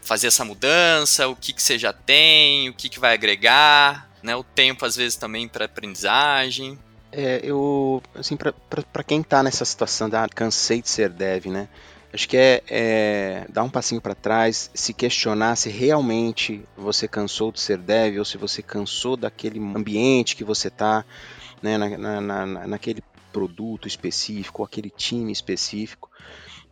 fazer 0.02 0.26
essa 0.26 0.44
mudança, 0.44 1.28
o 1.28 1.36
que, 1.36 1.52
que 1.52 1.62
você 1.62 1.78
já 1.78 1.92
tem, 1.92 2.68
o 2.68 2.74
que, 2.74 2.88
que 2.88 2.98
vai 2.98 3.14
agregar, 3.14 4.10
né, 4.22 4.36
o 4.36 4.44
tempo 4.44 4.84
às 4.84 4.96
vezes 4.96 5.16
também 5.16 5.48
para 5.48 5.64
aprendizagem. 5.64 6.78
É, 7.12 7.40
eu, 7.44 8.02
assim, 8.14 8.36
para 8.36 9.04
quem 9.04 9.20
está 9.20 9.42
nessa 9.42 9.64
situação 9.64 10.08
da 10.08 10.26
cansei 10.28 10.80
de 10.80 10.88
ser 10.88 11.10
dev, 11.10 11.46
né, 11.46 11.68
acho 12.12 12.26
que 12.26 12.36
é, 12.36 12.62
é 12.68 13.46
dar 13.50 13.62
um 13.64 13.68
passinho 13.68 14.00
para 14.00 14.14
trás, 14.14 14.70
se 14.72 14.94
questionar 14.94 15.56
se 15.56 15.68
realmente 15.68 16.64
você 16.76 17.06
cansou 17.06 17.52
de 17.52 17.60
ser 17.60 17.76
dev 17.76 18.18
ou 18.18 18.24
se 18.24 18.38
você 18.38 18.62
cansou 18.62 19.16
daquele 19.16 19.60
ambiente 19.60 20.34
que 20.34 20.42
você 20.42 20.68
está, 20.68 21.04
né, 21.62 21.76
na, 21.76 21.98
na, 21.98 22.20
na, 22.20 22.66
naquele 22.66 23.02
produto 23.30 23.86
específico, 23.86 24.62
aquele 24.62 24.90
time 24.90 25.32
específico. 25.32 26.10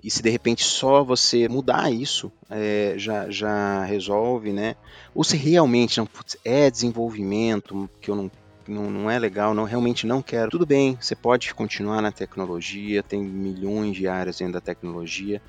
E 0.03 0.11
se 0.11 0.23
de 0.23 0.31
repente 0.31 0.65
só 0.65 1.05
você 1.05 1.47
mudar 1.49 1.91
isso 1.93 2.33
é, 2.49 2.95
já, 2.97 3.31
já 3.31 3.85
resolve, 3.85 4.51
né? 4.51 4.75
Ou 5.15 5.23
se 5.23 5.37
realmente 5.37 5.99
não, 5.99 6.07
putz, 6.07 6.39
é 6.43 6.71
desenvolvimento 6.71 7.89
que 8.01 8.11
eu 8.11 8.17
não, 8.17 8.31
não, 8.71 8.91
não 8.91 9.11
é 9.11 9.19
legal, 9.19 9.53
não 9.55 9.65
realmente 9.65 10.07
não 10.07 10.23
quero. 10.23 10.51
Tudo 10.51 10.65
bem, 10.65 10.97
você 11.01 11.15
pode 11.15 11.53
continuar 11.55 12.01
na 12.01 12.13
tecnologia, 12.13 13.03
tem 13.03 13.23
milhões 13.23 13.97
de 13.97 14.07
áreas 14.07 14.39
dentro 14.39 14.55
da 14.55 14.61
tecnologia. 14.61 15.43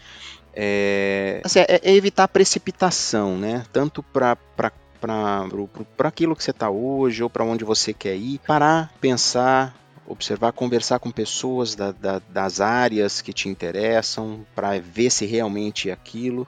É, 0.53 1.41
assim, 1.43 1.59
é, 1.59 1.79
é 1.83 1.95
evitar 1.95 2.27
precipitação, 2.27 3.37
né? 3.37 3.63
Tanto 3.71 4.03
para 4.03 4.37
para 4.99 6.07
aquilo 6.07 6.35
que 6.35 6.43
você 6.43 6.51
está 6.51 6.69
hoje 6.69 7.23
ou 7.23 7.29
para 7.29 7.43
onde 7.43 7.63
você 7.63 7.91
quer 7.91 8.15
ir, 8.15 8.39
parar, 8.45 8.93
pensar, 9.01 9.75
observar, 10.05 10.51
conversar 10.51 10.99
com 10.99 11.09
pessoas 11.09 11.73
da, 11.73 11.91
da, 11.91 12.21
das 12.29 12.61
áreas 12.61 13.19
que 13.19 13.33
te 13.33 13.49
interessam 13.49 14.45
para 14.53 14.79
ver 14.79 15.09
se 15.09 15.25
realmente 15.25 15.89
é 15.89 15.93
aquilo. 15.93 16.47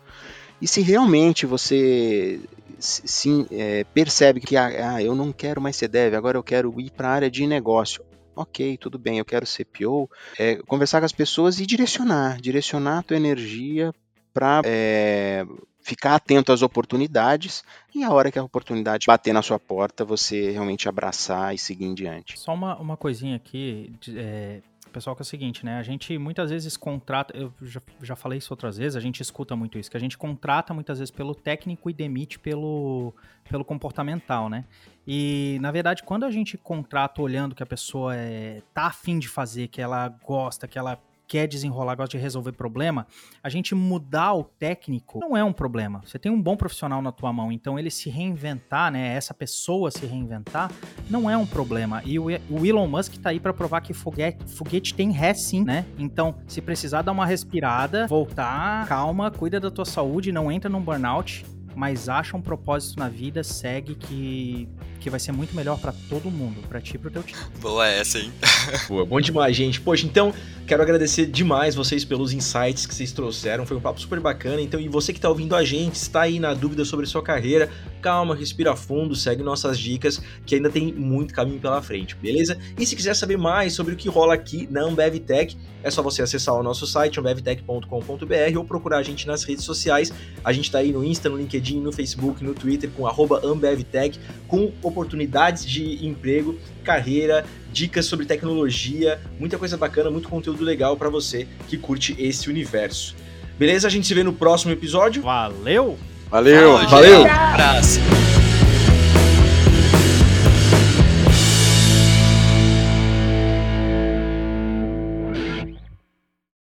E 0.62 0.68
se 0.68 0.82
realmente 0.82 1.46
você 1.46 2.40
sim, 2.80 3.46
é, 3.52 3.84
percebe 3.86 4.40
que 4.40 4.58
ah, 4.58 5.02
eu 5.02 5.16
não 5.16 5.32
quero 5.32 5.62
mais 5.62 5.76
ser 5.76 5.88
dev, 5.88 6.16
agora 6.16 6.38
eu 6.38 6.44
quero 6.44 6.80
ir 6.80 6.92
para 6.92 7.10
a 7.10 7.12
área 7.12 7.32
de 7.32 7.46
negócio. 7.48 8.04
Ok, 8.36 8.78
tudo 8.78 8.98
bem, 8.98 9.20
eu 9.20 9.26
quero 9.26 9.46
ser 9.46 9.66
PO. 9.66 10.10
É, 10.40 10.56
conversar 10.64 11.00
com 11.00 11.06
as 11.06 11.12
pessoas 11.12 11.60
e 11.60 11.66
direcionar, 11.66 12.42
direcionar 12.42 13.00
a 13.00 13.04
tua 13.04 13.18
energia 13.18 13.94
para 14.34 14.62
é, 14.66 15.46
ficar 15.84 16.16
atento 16.16 16.52
às 16.52 16.64
oportunidades 16.64 17.64
e 17.94 18.04
a 18.04 18.12
hora 18.12 18.32
que 18.32 18.40
a 18.40 18.44
oportunidade 18.44 19.06
bater 19.06 19.34
na 19.34 19.44
sua 19.44 19.60
porta, 19.60 20.04
você 20.04 20.50
realmente 20.50 20.90
abraçar 20.90 21.54
e 21.54 21.58
seguir 21.58 21.86
em 21.86 21.94
diante. 21.94 22.40
Só 22.40 22.54
uma, 22.54 22.76
uma 22.78 22.98
coisinha 22.98 23.36
aqui, 23.36 23.94
é, 24.16 24.62
pessoal, 24.93 25.15
que 25.15 25.21
é 25.21 25.23
o 25.23 25.25
seguinte, 25.25 25.65
né? 25.65 25.77
A 25.77 25.84
gente 25.84 26.17
muitas 26.17 26.49
vezes 26.49 26.77
contrata, 26.77 27.36
eu 27.36 27.53
já, 27.62 27.82
já 28.01 28.15
falei 28.15 28.38
isso 28.38 28.53
outras 28.53 28.77
vezes, 28.77 28.95
a 28.95 28.99
gente 28.99 29.21
escuta 29.21 29.56
muito 29.56 29.77
isso, 29.77 29.91
que 29.91 29.97
a 29.97 29.99
gente 29.99 30.17
contrata 30.17 30.73
muitas 30.73 30.99
vezes 30.99 31.12
pelo 31.12 31.36
técnico 31.36 31.89
e 31.89 31.93
demite 31.93 32.39
pelo, 32.39 33.13
pelo 33.49 33.65
comportamental, 33.65 34.49
né? 34.49 34.63
E, 35.06 35.58
na 35.62 35.71
verdade, 35.71 36.03
quando 36.03 36.23
a 36.23 36.32
gente 36.32 36.58
contrata 36.58 37.21
olhando 37.21 37.53
que 37.53 37.63
a 37.63 37.65
pessoa 37.65 38.15
é, 38.15 38.62
tá 38.73 38.86
afim 38.86 39.19
de 39.19 39.27
fazer, 39.27 39.67
que 39.67 39.82
ela 39.82 40.08
gosta, 40.08 40.67
que 40.67 40.77
ela 40.77 40.97
quer 41.28 41.48
desenrolar, 41.48 41.96
gosta 41.96 42.18
de 42.18 42.22
resolver 42.22 42.52
problema, 42.52 43.08
a 43.42 43.50
gente 43.50 43.74
mudar 43.74 44.34
o 44.34 44.44
técnico 44.44 45.20
não 45.20 45.36
é 45.36 45.44
um 45.44 45.54
problema. 45.54 46.02
Você 46.06 46.20
tem 46.20 46.32
um 46.32 46.42
bom 46.42 46.56
profissional 46.56 47.02
na 47.02 47.12
tua 47.12 47.32
mão, 47.34 47.52
então 47.52 47.78
ele 47.78 47.90
se 47.90 48.10
reinventar, 48.10 48.92
né, 48.92 49.16
essa 49.16 49.34
pessoa 49.34 49.92
se 49.92 50.06
reinventar, 50.06 50.72
não 51.10 51.30
é 51.30 51.38
um 51.38 51.46
problema. 51.46 52.02
E 52.06 52.20
o, 52.20 52.30
Elon 52.66 52.88
Musk 52.88 53.16
tá 53.18 53.30
aí 53.30 53.40
para 53.40 53.54
provar 53.54 53.82
que 53.82 53.94
foguete, 53.94 54.44
foguete 54.48 54.94
tem 54.94 55.12
ré 55.12 55.34
sim, 55.34 55.64
né? 55.64 55.86
Então, 55.98 56.36
se 56.48 56.62
precisar 56.62 57.02
dar 57.02 57.12
uma 57.12 57.26
respirada, 57.26 58.08
voltar, 58.08 58.88
calma, 58.88 59.32
cuida 59.32 59.60
da 59.60 59.72
tua 59.72 59.86
saúde, 59.86 60.32
não 60.32 60.52
entra 60.52 60.70
num 60.70 60.82
burnout, 60.82 61.46
mas 61.76 62.08
acha 62.10 62.38
um 62.38 62.42
propósito 62.42 63.00
na 63.00 63.10
vida, 63.10 63.44
segue 63.44 63.96
que, 63.96 64.70
que 65.04 65.10
vai 65.10 65.20
ser 65.20 65.34
muito 65.34 65.54
melhor 65.54 65.78
para 65.78 65.94
todo 66.10 66.32
mundo, 66.32 66.62
para 66.68 66.80
ti 66.80 66.96
e 66.96 66.98
pro 66.98 67.12
teu 67.12 67.22
time. 67.22 67.38
Boa 67.60 67.86
essa, 67.86 68.18
hein? 68.18 68.32
Boa, 68.88 69.06
bom 69.06 69.20
demais, 69.20 69.54
gente. 69.54 69.82
Poxa, 69.82 70.06
então, 70.06 70.34
quero 70.66 70.82
agradecer 70.82 71.26
demais 71.26 71.76
vocês 71.76 72.06
pelos 72.06 72.32
insights 72.32 72.86
que 72.86 72.96
vocês 72.96 73.12
trouxeram, 73.12 73.66
foi 73.66 73.76
um 73.76 73.82
papo 73.82 74.00
super 74.00 74.22
bacana. 74.22 74.62
Então, 74.62 74.80
e 74.80 74.88
você 74.88 75.12
que 75.12 75.20
tá 75.20 75.28
ouvindo 75.28 75.56
a 75.56 75.63
gente, 75.63 75.96
está 75.96 76.22
aí 76.22 76.39
na 76.39 76.54
dúvida 76.54 76.86
sobre 76.86 77.06
sua 77.06 77.22
carreira, 77.22 77.70
calma, 78.02 78.34
respira 78.34 78.76
fundo, 78.78 79.13
segue 79.13 79.44
nossas 79.44 79.78
dicas, 79.78 80.22
que 80.46 80.56
ainda 80.56 80.70
tem 80.70 80.94
muito 80.94 81.34
caminho 81.34 81.60
pela 81.60 81.82
frente, 81.82 82.16
beleza? 82.16 82.58
E 82.80 82.86
se 82.86 82.96
quiser 82.96 83.13
saber 83.13 83.38
mais 83.38 83.74
sobre 83.74 83.94
o 83.94 83.98
que 83.98 84.08
rola 84.08 84.34
aqui 84.34 84.68
na 84.72 84.84
Ambev 84.84 85.20
Tech, 85.20 85.58
é 85.84 85.92
só 85.92 86.02
você 86.02 86.22
acessar 86.22 86.56
o 86.56 86.63
nosso 86.63 86.88
site, 86.88 87.20
ambevtech.com.br 87.20 88.58
ou 88.58 88.63
procurar 88.63 89.00
a 89.00 89.04
gente 89.04 89.28
nas 89.28 89.44
redes 89.44 89.66
sociais. 89.66 90.13
A 90.44 90.54
gente 90.54 90.72
tá 90.72 90.80
aí 90.80 90.94
no 90.94 91.04
Insta, 91.04 91.30
no 91.30 91.36
LinkedIn, 91.36 91.82
no 91.82 91.92
Facebook, 91.92 92.42
no 92.42 92.54
Twitter, 92.54 92.89
com 92.92 93.06
AmbevTech, 93.06 94.18
com 94.48 94.72
oportunidades 94.93 95.65
de 95.65 96.06
emprego, 96.06 96.58
carreira, 96.84 97.43
dicas 97.71 98.06
sobre 98.06 98.25
tecnologia, 98.25 99.19
muita 99.39 99.58
coisa 99.58 99.75
bacana, 99.75 100.10
muito 100.10 100.29
conteúdo 100.29 100.63
legal 100.63 100.95
para 100.95 101.10
você 101.10 101.47
que 101.67 101.77
curte 101.77 102.15
esse 102.17 102.49
universo. 102.49 103.15
Beleza? 103.58 103.88
A 103.88 103.91
gente 103.91 104.08
se 104.08 104.13
vê 104.13 104.23
no 104.23 104.34
próximo 104.34 104.71
episódio. 104.71 105.23
Valeu! 105.23 105.97
Valeu! 106.29 106.77
Valeu! 106.88 107.25
Abraço! 107.25 107.99